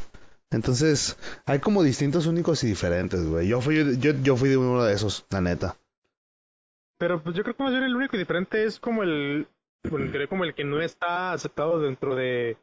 Entonces, 0.51 1.17
hay 1.47 1.59
como 1.59 1.83
distintos 1.83 2.27
únicos 2.27 2.63
y 2.63 2.69
diferentes, 2.69 3.27
güey. 3.27 3.49
Yo 3.49 3.61
fui, 3.61 3.99
yo, 3.99 4.13
yo 4.23 4.37
fui 4.37 4.49
de 4.49 4.57
uno 4.57 4.85
de 4.85 4.95
esos, 4.95 5.27
la 5.31 5.41
neta. 5.41 5.77
Pero 6.97 7.23
pues 7.23 7.35
yo 7.35 7.43
creo 7.43 7.57
que 7.57 7.63
más 7.65 7.73
bien 7.73 7.85
el 7.85 7.97
único 7.97 8.15
y 8.15 8.21
diferente 8.21 8.65
es 8.65 8.79
como 8.79 9.03
el, 9.03 9.49
creo 9.85 10.29
como 10.29 10.45
el 10.45 10.55
que 10.55 10.65
no 10.65 10.81
está 10.81 11.33
aceptado 11.33 11.81
dentro 11.81 12.15
de 12.15 12.57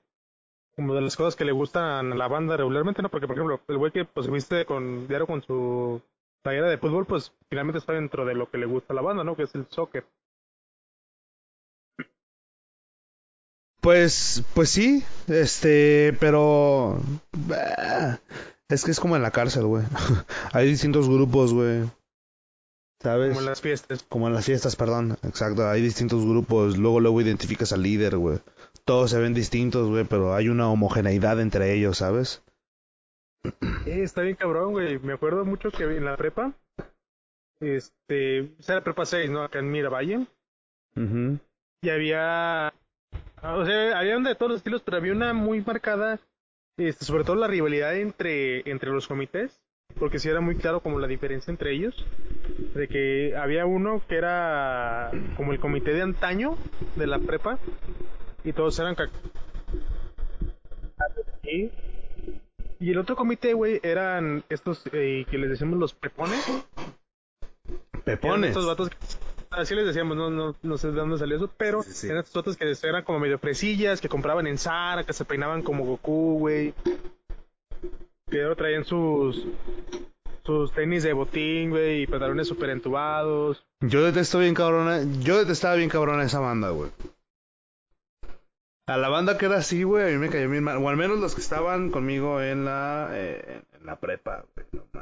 como 0.76 0.96
de 0.96 1.02
las 1.02 1.16
cosas 1.16 1.36
que 1.36 1.46
le 1.46 1.52
gustan 1.52 2.12
a 2.12 2.16
la 2.16 2.28
banda 2.28 2.58
regularmente, 2.58 3.02
¿no? 3.02 3.10
Porque 3.10 3.28
por 3.28 3.36
ejemplo, 3.36 3.62
el 3.68 3.78
güey 3.78 3.92
que 3.92 4.06
pues 4.06 4.30
viste 4.30 4.66
con 4.66 5.08
diario 5.08 5.28
con 5.28 5.42
su 5.44 6.02
playera 6.44 6.70
de 6.70 6.78
fútbol, 6.78 7.06
pues 7.06 7.34
finalmente 7.50 7.80
está 7.80 7.94
dentro 7.94 8.26
de 8.26 8.36
lo 8.36 8.50
que 8.50 8.58
le 8.58 8.66
gusta 8.66 8.94
a 8.94 8.96
la 8.96 9.02
banda, 9.02 9.24
¿no? 9.24 9.36
Que 9.36 9.44
es 9.44 9.56
el 9.56 9.68
soccer. 9.70 10.06
Pues, 13.82 14.44
pues 14.54 14.70
sí, 14.70 15.04
este, 15.28 16.16
pero 16.20 17.00
bah, 17.48 18.20
es 18.70 18.86
que 18.86 18.92
es 18.92 19.00
como 19.00 19.16
en 19.16 19.24
la 19.24 19.32
cárcel, 19.32 19.66
güey. 19.66 19.84
Hay 20.54 20.68
distintos 20.68 21.10
grupos, 21.10 21.54
güey. 21.54 21.90
¿Sabes? 23.02 23.30
Como 23.30 23.40
en 23.40 23.46
las 23.48 23.62
fiestas. 23.62 24.04
Como 24.04 24.28
en 24.28 24.34
las 24.34 24.46
fiestas, 24.46 24.76
perdón. 24.76 25.18
Exacto, 25.24 25.68
hay 25.68 25.82
distintos 25.82 26.24
grupos. 26.26 26.78
Luego, 26.78 27.00
luego 27.00 27.22
identificas 27.22 27.74
al 27.74 27.82
líder, 27.82 28.18
güey. 28.18 28.40
Todos 28.86 29.12
se 29.12 29.20
ven 29.20 29.34
distintos, 29.34 29.88
güey, 29.88 30.06
pero 30.06 30.36
hay 30.36 30.50
una 30.50 30.70
homogeneidad 30.70 31.40
entre 31.42 31.74
ellos, 31.74 31.98
¿sabes? 31.98 32.44
Eh, 33.86 34.04
está 34.04 34.22
bien 34.22 34.36
cabrón, 34.36 34.74
güey. 34.74 35.00
Me 35.00 35.14
acuerdo 35.14 35.46
mucho 35.46 35.72
que 35.72 35.84
en 35.84 36.06
la 36.06 36.16
prepa, 36.16 36.54
este, 37.60 38.52
esa 38.60 38.74
era 38.74 38.84
prepa 38.84 39.06
6, 39.06 39.32
¿no? 39.32 39.44
Acá 39.44 39.60
en 39.60 39.72
Miravalle. 39.72 40.28
Mhm. 40.94 41.40
y 41.84 41.90
había, 41.90 42.74
o 43.42 43.66
sea, 43.66 43.98
había 43.98 44.20
de 44.20 44.36
todos 44.36 44.52
los 44.52 44.58
estilos, 44.58 44.82
pero 44.84 44.98
había 44.98 45.14
una 45.14 45.34
muy 45.34 45.62
marcada, 45.62 46.20
este, 46.78 47.06
sobre 47.06 47.24
todo 47.24 47.38
la 47.38 47.48
rivalidad 47.48 47.96
entre, 47.96 48.70
entre 48.70 48.92
los 48.92 49.08
comités, 49.08 49.62
porque 50.02 50.18
sí 50.18 50.28
era 50.28 50.42
muy 50.42 50.56
claro 50.56 50.80
como 50.80 50.98
la 50.98 51.06
diferencia 51.06 51.52
entre 51.52 51.74
ellos, 51.74 51.94
de 52.74 52.88
que 52.88 53.36
había 53.38 53.68
uno 53.68 54.02
que 54.10 54.16
era 54.16 55.12
como 55.38 55.54
el 55.54 55.60
comité 55.60 55.94
de 55.94 56.02
antaño 56.02 56.58
de 56.96 57.06
la 57.06 57.20
prepa, 57.20 57.60
y 58.44 58.52
todos 58.52 58.80
eran 58.80 58.96
y, 61.44 61.70
y 62.80 62.90
el 62.90 62.98
otro 62.98 63.16
comité, 63.16 63.54
güey, 63.54 63.80
eran 63.84 64.44
estos 64.50 64.82
eh, 64.92 65.26
que 65.30 65.38
les 65.38 65.52
decimos 65.52 65.78
los 65.78 65.94
pepones. 65.94 66.44
Pepones. 68.04 68.50
Estos 68.50 68.66
vatos, 68.66 68.90
que- 68.90 68.98
así 69.52 69.76
les 69.76 69.86
decíamos, 69.86 70.18
no, 70.18 70.32
no, 70.32 70.56
no 70.64 70.78
sé 70.80 70.88
de 70.88 70.94
dónde 70.96 71.20
salió 71.20 71.36
eso, 71.38 71.52
pero 71.58 71.84
Sí, 71.84 71.92
sí. 71.94 72.08
eran 72.08 72.24
estos 72.24 72.34
vatos 72.44 72.58
que 72.58 72.74
eran 72.88 73.04
como 73.04 73.20
medio 73.20 73.38
fresillas, 73.38 74.02
que 74.02 74.10
compraban 74.10 74.48
en 74.48 74.58
Zara, 74.58 75.04
que 75.04 75.14
se 75.14 75.26
peinaban 75.26 75.62
como 75.62 75.86
Goku, 75.86 76.40
güey. 76.40 76.74
Que 78.32 78.38
luego 78.38 78.56
traían 78.56 78.86
sus 78.86 79.46
sus 80.44 80.72
tenis 80.74 81.04
de 81.04 81.14
botín, 81.14 81.70
güey, 81.70 82.04
y 82.04 82.08
pantalones 82.08 82.48
súper 82.48 82.72
entubados. 82.72 83.64
Yo 83.82 84.04
detesto 84.04 84.40
bien 84.40 84.56
cabrona. 84.56 85.02
Yo 85.20 85.38
detestaba 85.38 85.76
bien 85.76 85.90
cabrona 85.90 86.24
esa 86.24 86.40
banda, 86.40 86.70
güey. 86.72 86.90
A 88.88 88.98
la 88.98 89.10
banda 89.10 89.38
que 89.38 89.46
era 89.46 89.58
así, 89.58 89.84
güey, 89.84 90.06
a 90.06 90.08
mí 90.08 90.18
me 90.18 90.30
cayó 90.30 90.50
bien 90.50 90.64
mal. 90.64 90.78
O 90.78 90.90
al 90.90 90.98
menos 90.98 91.20
los 91.20 91.36
que 91.36 91.42
estaban 91.42 91.92
conmigo 91.92 92.42
en 92.42 92.66
la, 92.66 93.10
eh, 93.12 93.62
en 93.80 93.86
la 93.86 93.98
prepa, 93.98 94.44
güey. 94.56 94.68
No. 94.72 95.02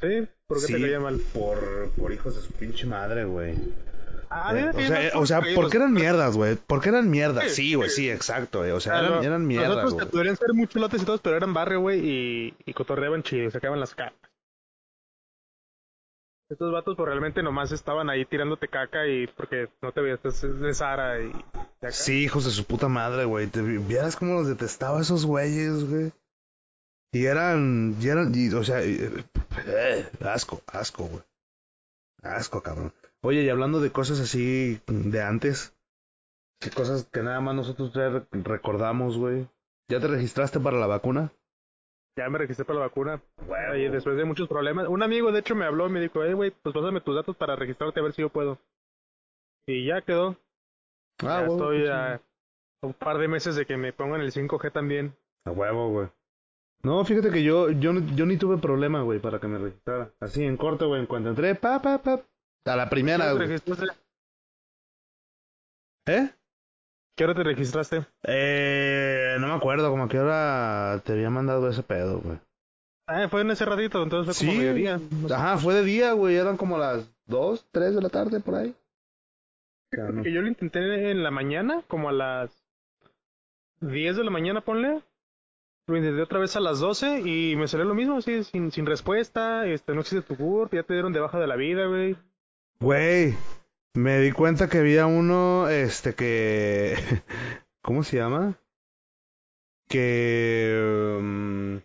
¿Sí? 0.00 0.28
¿Por 0.46 0.60
qué 0.60 0.66
Sí, 0.66 0.72
te 0.74 0.80
caía 0.80 1.00
mal? 1.00 1.20
Por, 1.34 1.90
por 1.90 2.12
hijos 2.12 2.36
de 2.36 2.42
su 2.42 2.52
pinche 2.52 2.86
madre, 2.86 3.24
güey. 3.24 3.54
Ah, 4.32 4.52
mira, 4.52 4.70
Eh, 4.70 4.74
o 4.76 4.86
sea, 4.86 5.02
eh, 5.06 5.10
o 5.14 5.26
sea, 5.26 5.38
porque 5.40 5.54
¿por 5.54 5.70
qué 5.70 5.76
eran 5.78 5.92
mierdas, 5.92 6.36
güey? 6.36 6.54
¿Por 6.56 6.80
qué 6.80 6.90
eran 6.90 7.10
mierdas? 7.10 7.50
Sí, 7.52 7.74
güey, 7.74 7.90
sí. 7.90 8.08
exacto, 8.08 8.58
güey. 8.60 8.70
O 8.70 8.78
sea, 8.80 9.00
eran, 9.00 9.24
eran 9.24 9.46
mierdas, 9.46 9.76
otros 9.78 9.94
güey. 9.94 10.06
que 10.06 10.12
podrían 10.12 10.36
ser 10.36 10.52
muy 10.54 10.68
chulotes 10.68 11.02
y 11.02 11.04
todos, 11.04 11.20
pero 11.20 11.36
eran 11.36 11.52
barrio, 11.52 11.80
güey, 11.80 12.00
y, 12.00 12.54
y 12.64 12.72
cotorreaban 12.72 13.22
chido, 13.24 13.50
sacaban 13.50 13.80
las 13.80 13.94
caras. 13.94 14.14
Estos 16.48 16.72
vatos, 16.72 16.96
pues 16.96 17.06
realmente 17.06 17.42
nomás 17.44 17.70
estaban 17.70 18.10
ahí 18.10 18.24
tirándote 18.24 18.66
caca 18.66 19.06
y 19.06 19.28
porque 19.28 19.68
no 19.82 19.92
te 19.92 20.00
veías 20.00 20.20
de 20.22 20.74
Sara 20.74 21.20
y 21.20 21.32
de. 21.80 21.92
Sí, 21.92 22.24
hijos 22.24 22.44
de 22.44 22.50
su 22.50 22.64
puta 22.64 22.88
madre, 22.88 23.24
güey. 23.24 23.46
Te 23.46 23.62
vi- 23.62 23.78
vieras 23.78 24.16
cómo 24.16 24.34
los 24.34 24.48
detestaba 24.48 24.98
a 24.98 25.02
esos 25.02 25.26
güeyes, 25.26 25.88
güey. 25.88 26.12
Y 27.12 27.26
eran, 27.26 27.96
y 28.00 28.08
eran, 28.08 28.32
y, 28.34 28.52
o 28.52 28.64
sea, 28.64 28.82
eh, 28.82 29.24
eh, 29.66 30.08
asco, 30.24 30.60
asco, 30.72 31.04
güey. 31.04 31.22
Asco, 32.22 32.62
cabrón. 32.62 32.92
Oye, 33.22 33.42
y 33.42 33.48
hablando 33.48 33.80
de 33.80 33.92
cosas 33.92 34.20
así 34.20 34.80
de 34.86 35.22
antes, 35.22 35.76
¿qué 36.60 36.70
cosas 36.70 37.04
que 37.04 37.22
nada 37.22 37.40
más 37.40 37.54
nosotros 37.54 37.92
tres 37.92 38.22
recordamos, 38.30 39.18
güey? 39.18 39.46
¿Ya 39.88 40.00
te 40.00 40.06
registraste 40.06 40.60
para 40.60 40.78
la 40.78 40.86
vacuna? 40.86 41.32
Ya 42.16 42.28
me 42.28 42.38
registré 42.38 42.64
para 42.64 42.78
la 42.78 42.86
vacuna. 42.86 43.22
Y 43.76 43.88
después 43.88 44.16
de 44.16 44.24
muchos 44.24 44.48
problemas. 44.48 44.88
Un 44.88 45.02
amigo, 45.02 45.32
de 45.32 45.40
hecho, 45.40 45.54
me 45.54 45.64
habló 45.64 45.88
y 45.88 45.90
me 45.90 46.00
dijo, 46.00 46.22
eh, 46.24 46.34
güey, 46.34 46.50
pues 46.50 46.74
pásame 46.74 47.00
tus 47.00 47.14
datos 47.14 47.36
para 47.36 47.56
registrarte 47.56 48.00
a 48.00 48.02
ver 48.02 48.12
si 48.12 48.22
yo 48.22 48.30
puedo. 48.30 48.58
Y 49.66 49.86
ya 49.86 50.02
quedó. 50.02 50.36
Ah, 51.22 51.40
ya 51.40 51.46
estoy 51.46 51.86
a 51.86 52.20
un 52.82 52.94
par 52.94 53.18
de 53.18 53.28
meses 53.28 53.56
de 53.56 53.66
que 53.66 53.76
me 53.76 53.92
pongan 53.92 54.20
el 54.20 54.32
5G 54.32 54.72
también. 54.72 55.14
A 55.44 55.50
huevo, 55.50 55.90
güey. 55.90 56.08
No, 56.82 57.04
fíjate 57.04 57.30
que 57.30 57.42
yo, 57.42 57.70
yo, 57.70 57.92
yo 58.14 58.26
ni 58.26 58.38
tuve 58.38 58.56
problema, 58.56 59.02
güey, 59.02 59.18
para 59.18 59.38
que 59.38 59.48
me 59.48 59.58
registrara. 59.58 60.12
Así, 60.18 60.44
en 60.44 60.56
corto, 60.56 60.88
güey, 60.88 61.00
en 61.00 61.06
cuanto 61.06 61.28
entré, 61.28 61.54
pa, 61.54 61.82
pa, 61.82 61.98
pa. 61.98 62.22
A 62.64 62.76
la 62.76 62.88
primera, 62.90 63.24
¿Qué 63.24 63.30
hora 63.30 63.32
te 63.32 63.36
güey. 63.36 63.48
registraste? 63.48 63.86
¿Eh? 66.06 66.30
¿Qué 67.16 67.24
hora 67.24 67.34
te 67.34 67.42
registraste? 67.42 68.06
Eh, 68.24 69.36
no 69.40 69.48
me 69.48 69.54
acuerdo, 69.54 69.90
como 69.90 70.04
a 70.04 70.08
qué 70.08 70.18
hora 70.18 71.00
te 71.04 71.12
había 71.12 71.30
mandado 71.30 71.68
ese 71.68 71.82
pedo, 71.82 72.20
güey. 72.20 72.38
Ah, 73.06 73.28
fue 73.28 73.40
en 73.40 73.50
ese 73.50 73.64
ratito, 73.64 74.02
entonces 74.02 74.36
fue 74.36 74.46
como 74.46 74.58
mediodía. 74.58 75.00
Ajá, 75.34 75.58
fue 75.58 75.74
de 75.74 75.84
día, 75.84 76.12
güey, 76.12 76.36
eran 76.36 76.56
como 76.56 76.78
las 76.78 77.10
2, 77.26 77.66
3 77.72 77.94
de 77.96 78.02
la 78.02 78.08
tarde, 78.08 78.40
por 78.40 78.54
ahí. 78.54 78.74
Que 79.90 80.32
yo 80.32 80.40
lo 80.40 80.46
intenté 80.48 81.10
en 81.10 81.22
la 81.24 81.32
mañana, 81.32 81.82
como 81.88 82.08
a 82.08 82.12
las 82.12 82.64
10 83.80 84.16
de 84.16 84.24
la 84.24 84.30
mañana, 84.30 84.60
ponle. 84.60 85.02
Lo 85.88 85.96
intenté 85.96 86.22
otra 86.22 86.38
vez 86.38 86.54
a 86.54 86.60
las 86.60 86.78
12 86.78 87.22
y 87.22 87.56
me 87.56 87.66
salió 87.66 87.84
lo 87.84 87.94
mismo, 87.94 88.18
así, 88.18 88.44
sin, 88.44 88.70
sin 88.70 88.86
respuesta. 88.86 89.66
Este, 89.66 89.92
no 89.92 90.02
existe 90.02 90.22
tu 90.22 90.36
CURP, 90.36 90.74
ya 90.74 90.84
te 90.84 90.92
dieron 90.92 91.12
de 91.12 91.18
baja 91.18 91.40
de 91.40 91.48
la 91.48 91.56
vida, 91.56 91.86
güey. 91.86 92.16
Güey, 92.80 93.36
me 93.94 94.18
di 94.20 94.32
cuenta 94.32 94.68
que 94.68 94.78
había 94.78 95.06
uno, 95.06 95.68
este, 95.68 96.14
que... 96.14 96.96
¿Cómo 97.82 98.02
se 98.04 98.16
llama? 98.16 98.58
Que... 99.88 101.18
mm, 101.20 101.76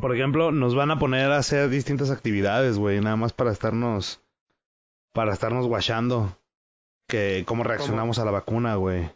por 0.00 0.14
ejemplo, 0.14 0.50
nos 0.50 0.74
van 0.74 0.90
a 0.90 0.98
poner 0.98 1.30
a 1.30 1.38
hacer 1.38 1.68
distintas 1.68 2.10
actividades, 2.10 2.78
güey, 2.78 3.00
nada 3.00 3.16
más 3.16 3.32
para 3.32 3.52
estarnos... 3.52 4.22
Para 5.12 5.34
estarnos 5.34 5.66
guachando. 5.66 6.38
Que 7.06 7.44
cómo 7.46 7.64
reaccionamos 7.64 8.18
a 8.18 8.24
la 8.24 8.30
vacuna, 8.30 8.76
güey. 8.76 9.10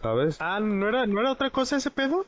¿Sabes? 0.00 0.38
Ah, 0.40 0.58
¿no 0.60 0.88
era, 0.88 1.04
¿no 1.04 1.20
era 1.20 1.32
otra 1.32 1.50
cosa 1.50 1.76
ese 1.76 1.90
pedo? 1.90 2.24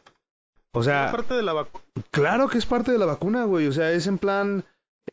O 0.75 0.83
Era 0.83 1.05
sea, 1.05 1.13
parte 1.13 1.33
de 1.33 1.43
la 1.43 1.55
vacuna. 1.55 1.85
Claro 2.11 2.49
que 2.49 2.59
es 2.59 2.67
parte 2.67 2.93
de 2.93 2.99
la 2.99 3.07
vacuna, 3.07 3.45
güey. 3.45 3.67
O 3.67 3.73
sea, 3.73 3.93
es 3.93 4.07
en 4.07 4.19
plan. 4.19 4.65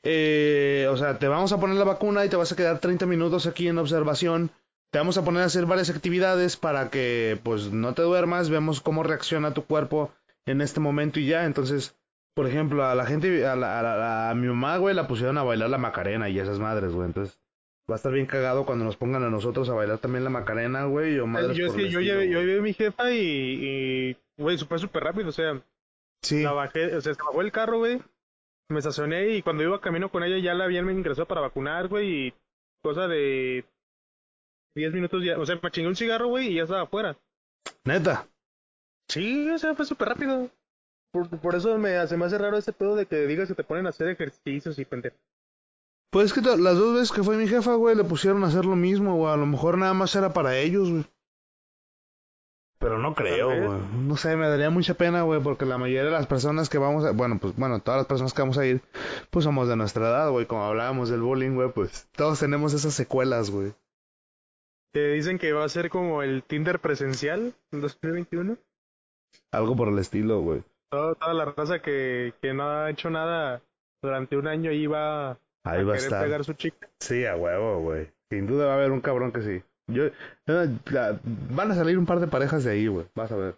Eh, 0.04 0.88
o 0.90 0.98
sea, 0.98 1.20
te 1.20 1.28
vamos 1.28 1.52
a 1.52 1.60
poner 1.60 1.78
la 1.78 1.84
vacuna 1.86 2.26
y 2.26 2.30
te 2.30 2.36
vas 2.36 2.52
a 2.52 2.56
quedar 2.56 2.80
30 2.80 3.06
minutos 3.06 3.48
aquí 3.48 3.68
en 3.68 3.78
observación. 3.78 4.52
Te 4.92 4.98
vamos 5.00 5.18
a 5.18 5.24
poner 5.24 5.44
a 5.44 5.46
hacer 5.46 5.66
varias 5.66 5.90
actividades 5.90 6.58
para 6.58 6.90
que, 6.90 7.40
pues, 7.44 7.72
no 7.72 7.94
te 7.94 8.02
duermas. 8.02 8.50
Vemos 8.50 8.82
cómo 8.82 9.04
reacciona 9.04 9.54
tu 9.54 9.64
cuerpo 9.66 10.12
en 10.46 10.62
este 10.62 10.80
momento 10.80 11.20
y 11.20 11.28
ya. 11.28 11.46
Entonces, 11.46 11.96
por 12.34 12.48
ejemplo, 12.48 12.84
a 12.86 12.96
la 12.96 13.06
gente, 13.06 13.46
a, 13.46 13.56
la- 13.56 13.80
a 13.80 13.84
la- 13.84 14.30
a 14.32 14.36
mi 14.36 14.48
mamá, 14.48 14.78
güey, 14.78 14.96
la 14.96 15.08
pusieron 15.08 15.38
a 15.38 15.44
bailar 15.44 15.70
la 15.70 15.78
Macarena 15.78 16.30
y 16.30 16.40
esas 16.40 16.58
madres, 16.60 16.92
güey. 16.94 17.08
Entonces, 17.08 17.40
va 17.90 17.96
a 17.96 17.98
estar 17.98 18.12
bien 18.12 18.26
cagado 18.26 18.66
cuando 18.66 18.86
nos 18.86 18.96
pongan 18.98 19.24
a 19.24 19.30
nosotros 19.30 19.70
a 19.70 19.74
bailar 19.74 19.98
también 20.00 20.24
la 20.24 20.30
Macarena, 20.32 20.86
güey. 20.86 21.20
O 21.20 21.28
madres 21.28 21.56
Yo, 21.58 21.68
por 21.68 21.80
el 21.82 21.90
yo, 21.90 22.00
llevé, 22.02 22.30
yo 22.30 22.40
llevé 22.40 22.60
a 22.60 22.62
mi 22.64 22.74
jefa 22.74 23.12
y, 23.12 23.20
y 23.20 24.18
güey, 24.42 24.58
fue 24.58 24.80
súper 24.80 25.04
rápido, 25.04 25.30
o 25.30 25.34
sea, 25.34 25.62
Sí. 26.24 26.42
la 26.42 26.52
bajé, 26.54 26.96
o 26.96 27.02
sea, 27.02 27.14
se 27.14 27.20
bajó 27.22 27.42
el 27.42 27.52
carro, 27.52 27.78
güey, 27.80 28.02
me 28.70 28.80
estacioné 28.80 29.30
y 29.30 29.42
cuando 29.42 29.64
iba 29.64 29.82
camino 29.82 30.10
con 30.10 30.24
ella 30.24 30.38
ya 30.38 30.54
la 30.54 30.66
habían 30.66 30.90
ingresado 30.90 31.28
para 31.28 31.42
vacunar, 31.42 31.88
güey, 31.88 32.28
y 32.28 32.34
cosa 32.82 33.08
de 33.08 33.66
10 34.76 34.94
minutos 34.94 35.24
ya, 35.24 35.38
o 35.40 35.46
sea, 35.46 35.60
me 35.62 35.72
chingué 35.72 35.90
un 35.90 35.96
cigarro, 35.96 36.28
güey, 36.28 36.50
y 36.50 36.56
ya 36.56 36.64
estaba 36.64 36.84
afuera. 36.84 37.18
Neta. 37.84 38.28
Sí, 39.10 39.50
o 39.50 39.58
sea, 39.58 39.74
fue 39.76 39.86
súper 39.86 40.10
rápido. 40.10 40.50
Por, 41.12 41.28
por 41.40 41.56
eso 41.56 41.78
me, 41.80 41.96
hace 41.96 42.38
raro 42.38 42.58
ese 42.58 42.72
pedo 42.72 42.96
de 42.96 43.08
que 43.08 43.26
digas 43.26 43.48
que 43.48 43.56
te 43.56 43.64
ponen 43.64 43.88
a 43.88 43.90
hacer 43.90 44.08
ejercicios 44.10 44.78
y 44.78 44.86
pendejo. 44.86 45.18
Pues 46.12 46.28
es 46.28 46.34
que 46.34 46.42
las 46.42 46.78
dos 46.78 46.94
veces 46.94 47.12
que 47.12 47.24
fue 47.24 47.38
mi 47.38 47.48
jefa, 47.48 47.74
güey, 47.74 47.96
le 47.96 48.04
pusieron 48.04 48.44
a 48.44 48.48
hacer 48.48 48.66
lo 48.66 48.76
mismo, 48.76 49.16
güey. 49.16 49.34
A 49.34 49.38
lo 49.38 49.46
mejor 49.46 49.78
nada 49.78 49.94
más 49.94 50.16
era 50.16 50.34
para 50.34 50.58
ellos, 50.58 50.90
güey. 50.90 51.06
Pero 52.80 52.98
no 52.98 53.14
creo, 53.14 53.48
güey. 53.48 53.80
No 54.06 54.16
sé, 54.16 54.38
me 54.38 54.48
daría 54.48 54.70
mucha 54.70 54.94
pena, 54.94 55.24
güey, 55.24 55.42
porque 55.42 55.66
la 55.66 55.78
mayoría 55.78 56.06
de 56.06 56.12
las 56.12 56.28
personas 56.28 56.70
que 56.70 56.78
vamos 56.78 57.04
a... 57.06 57.12
Bueno, 57.12 57.38
pues, 57.40 57.54
bueno, 57.58 57.82
todas 57.82 58.00
las 58.00 58.08
personas 58.08 58.34
que 58.34 58.42
vamos 58.42 58.58
a 58.58 58.66
ir, 58.66 58.82
pues 59.30 59.44
somos 59.44 59.68
de 59.68 59.76
nuestra 59.76 60.08
edad, 60.08 60.30
güey. 60.32 60.46
Como 60.46 60.64
hablábamos 60.64 61.10
del 61.10 61.22
bullying, 61.22 61.56
güey, 61.56 61.72
pues 61.74 62.08
todos 62.14 62.40
tenemos 62.40 62.74
esas 62.74 62.94
secuelas, 62.94 63.52
güey. 63.52 63.74
Te 64.94 65.12
dicen 65.12 65.38
que 65.38 65.52
va 65.52 65.66
a 65.66 65.70
ser 65.70 65.90
como 65.90 66.24
el 66.24 66.42
Tinder 66.42 66.80
presencial 66.80 67.54
en 67.72 67.82
2021. 67.82 68.58
Algo 69.52 69.76
por 69.76 69.90
el 69.90 70.00
estilo, 70.00 70.40
güey. 70.40 70.64
Toda, 70.90 71.16
toda 71.16 71.34
la 71.34 71.46
raza 71.46 71.82
que, 71.82 72.34
que 72.42 72.54
no 72.54 72.64
ha 72.68 72.90
hecho 72.90 73.10
nada 73.10 73.62
durante 74.02 74.38
un 74.38 74.48
año 74.48 74.72
ahí 74.72 74.88
va 74.88 75.32
Ahí 75.66 75.82
a 75.82 75.84
va 75.84 75.94
a 75.94 75.98
estar. 75.98 76.24
pegar 76.24 76.44
su 76.46 76.54
chica. 76.54 76.90
Sí, 77.00 77.26
a 77.26 77.36
huevo, 77.36 77.82
güey. 77.82 78.10
Sin 78.32 78.48
duda 78.48 78.66
va 78.68 78.72
a 78.72 78.76
haber 78.76 78.92
un 78.92 79.02
cabrón 79.02 79.32
que 79.32 79.42
sí. 79.42 79.64
Yo... 79.90 80.06
eh, 80.06 80.14
la- 80.92 81.20
Van 81.24 81.72
a 81.72 81.76
salir 81.76 81.98
un 81.98 82.06
par 82.06 82.20
de 82.20 82.28
parejas 82.28 82.64
de 82.64 82.72
ahí, 82.72 82.88
güey. 82.88 83.06
Vas 83.16 83.32
a 83.32 83.36
ver. 83.36 83.56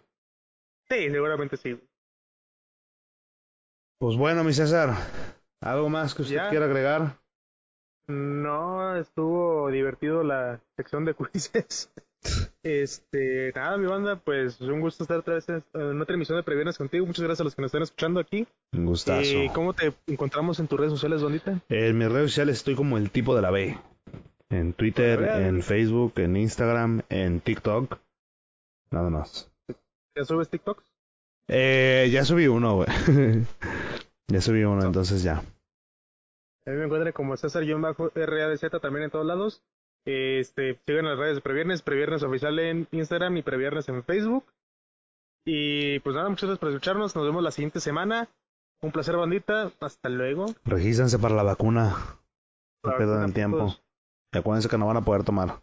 Sí, 0.88 1.10
seguramente 1.10 1.56
sí. 1.56 1.78
Pues 3.98 4.16
bueno, 4.16 4.42
mi 4.44 4.52
César. 4.52 4.94
¿Algo 5.60 5.88
más 5.88 6.14
que 6.14 6.22
usted 6.22 6.34
Ya. 6.36 6.50
quiera 6.50 6.66
agregar? 6.66 7.18
No, 8.08 8.96
estuvo 8.96 9.70
divertido 9.70 10.24
la 10.24 10.60
sección 10.76 11.04
de 11.04 11.14
quizzes. 11.32 11.90
Este, 12.62 13.52
nada, 13.54 13.76
mi 13.76 13.86
banda, 13.86 14.16
pues 14.16 14.60
un 14.60 14.80
gusto 14.80 15.02
estar 15.04 15.18
otra 15.18 15.34
vez 15.34 15.48
en 15.48 15.64
en 15.74 16.00
otra 16.00 16.14
emisión 16.14 16.36
de 16.38 16.42
Previernes 16.44 16.78
contigo. 16.78 17.06
Muchas 17.06 17.22
gracias 17.24 17.40
a 17.40 17.44
los 17.44 17.54
que 17.54 17.62
nos 17.62 17.68
están 17.68 17.82
escuchando 17.82 18.20
aquí. 18.20 18.46
Un 18.72 18.86
gustazo. 18.86 19.22
Eh, 19.22 19.50
¿Cómo 19.54 19.72
te 19.72 19.92
encontramos 20.06 20.58
en 20.60 20.68
tus 20.68 20.78
redes 20.78 20.92
sociales, 20.92 21.20
Dondita? 21.20 21.60
En 21.68 21.98
mis 21.98 22.10
redes 22.10 22.30
sociales 22.30 22.56
estoy 22.58 22.74
como 22.76 22.96
el 22.98 23.10
tipo 23.10 23.34
de 23.34 23.42
la 23.42 23.50
B. 23.50 23.76
En 24.52 24.74
Twitter, 24.74 25.18
Pues, 25.18 25.46
en 25.46 25.62
Facebook, 25.62 26.12
en 26.16 26.36
Instagram, 26.36 27.02
en 27.08 27.40
TikTok. 27.40 27.98
Nada 28.90 29.08
más. 29.08 29.50
¿Ya 30.14 30.24
subes 30.24 30.50
TikToks? 30.50 30.84
Eh, 31.48 32.10
ya 32.12 32.24
subí 32.24 32.46
uno, 32.46 32.76
güey. 32.76 32.88
ya 34.28 34.40
subí 34.42 34.62
uno, 34.64 34.84
entonces 34.84 35.22
ya. 35.22 35.38
A 35.38 36.70
mí 36.70 36.76
me 36.76 36.84
encuentran 36.84 37.12
como 37.12 37.36
César-RADZ 37.36 38.80
también 38.80 39.04
en 39.04 39.10
todos 39.10 39.26
lados. 39.26 39.62
Este, 40.04 40.78
sigan 40.86 41.06
las 41.06 41.18
redes 41.18 41.36
de 41.36 41.40
Previernes, 41.40 41.82
Previernes 41.82 42.22
Oficial 42.22 42.58
en 42.58 42.86
Instagram 42.92 43.36
y 43.38 43.42
Previernes 43.42 43.88
en 43.88 44.04
Facebook. 44.04 44.44
Y 45.46 45.98
pues 46.00 46.14
nada, 46.14 46.28
muchas 46.28 46.48
gracias 46.48 46.60
por 46.60 46.68
escucharnos. 46.68 47.16
Nos 47.16 47.24
vemos 47.24 47.42
la 47.42 47.50
siguiente 47.50 47.80
semana. 47.80 48.28
Un 48.82 48.92
placer, 48.92 49.16
bandita. 49.16 49.72
Hasta 49.80 50.08
luego. 50.08 50.46
Regístrense 50.64 51.18
para 51.18 51.34
la 51.34 51.42
vacuna. 51.42 51.96
No 52.84 52.96
pierdan 52.96 53.24
el 53.24 53.32
tiempo. 53.32 53.76
Y 54.32 54.38
acuérdense 54.38 54.68
que 54.68 54.78
no 54.78 54.86
van 54.86 54.96
a 54.96 55.02
poder 55.02 55.24
tomar. 55.24 55.62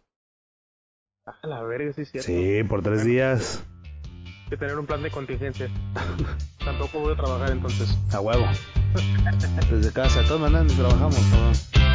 Ah, 1.26 1.36
la 1.44 1.62
verga, 1.64 1.92
sí 1.94 2.02
es 2.02 2.12
cierto. 2.12 2.28
Sí, 2.28 2.64
por 2.64 2.82
tres 2.82 3.04
días. 3.04 3.64
Hay 4.14 4.50
que 4.50 4.58
tener 4.58 4.78
un 4.78 4.86
plan 4.86 5.02
de 5.02 5.12
contingencia. 5.12 5.70
Tampoco 6.66 7.00
voy 7.00 7.14
a 7.14 7.16
trabajar 7.16 7.52
entonces. 7.52 7.98
A 8.14 8.20
huevo. 8.20 8.46
Desde 9.70 9.92
casa. 9.92 10.22
De 10.22 10.28
todas 10.28 10.52
maneras, 10.52 10.76
trabajamos, 10.76 11.18
cabrón. 11.32 11.89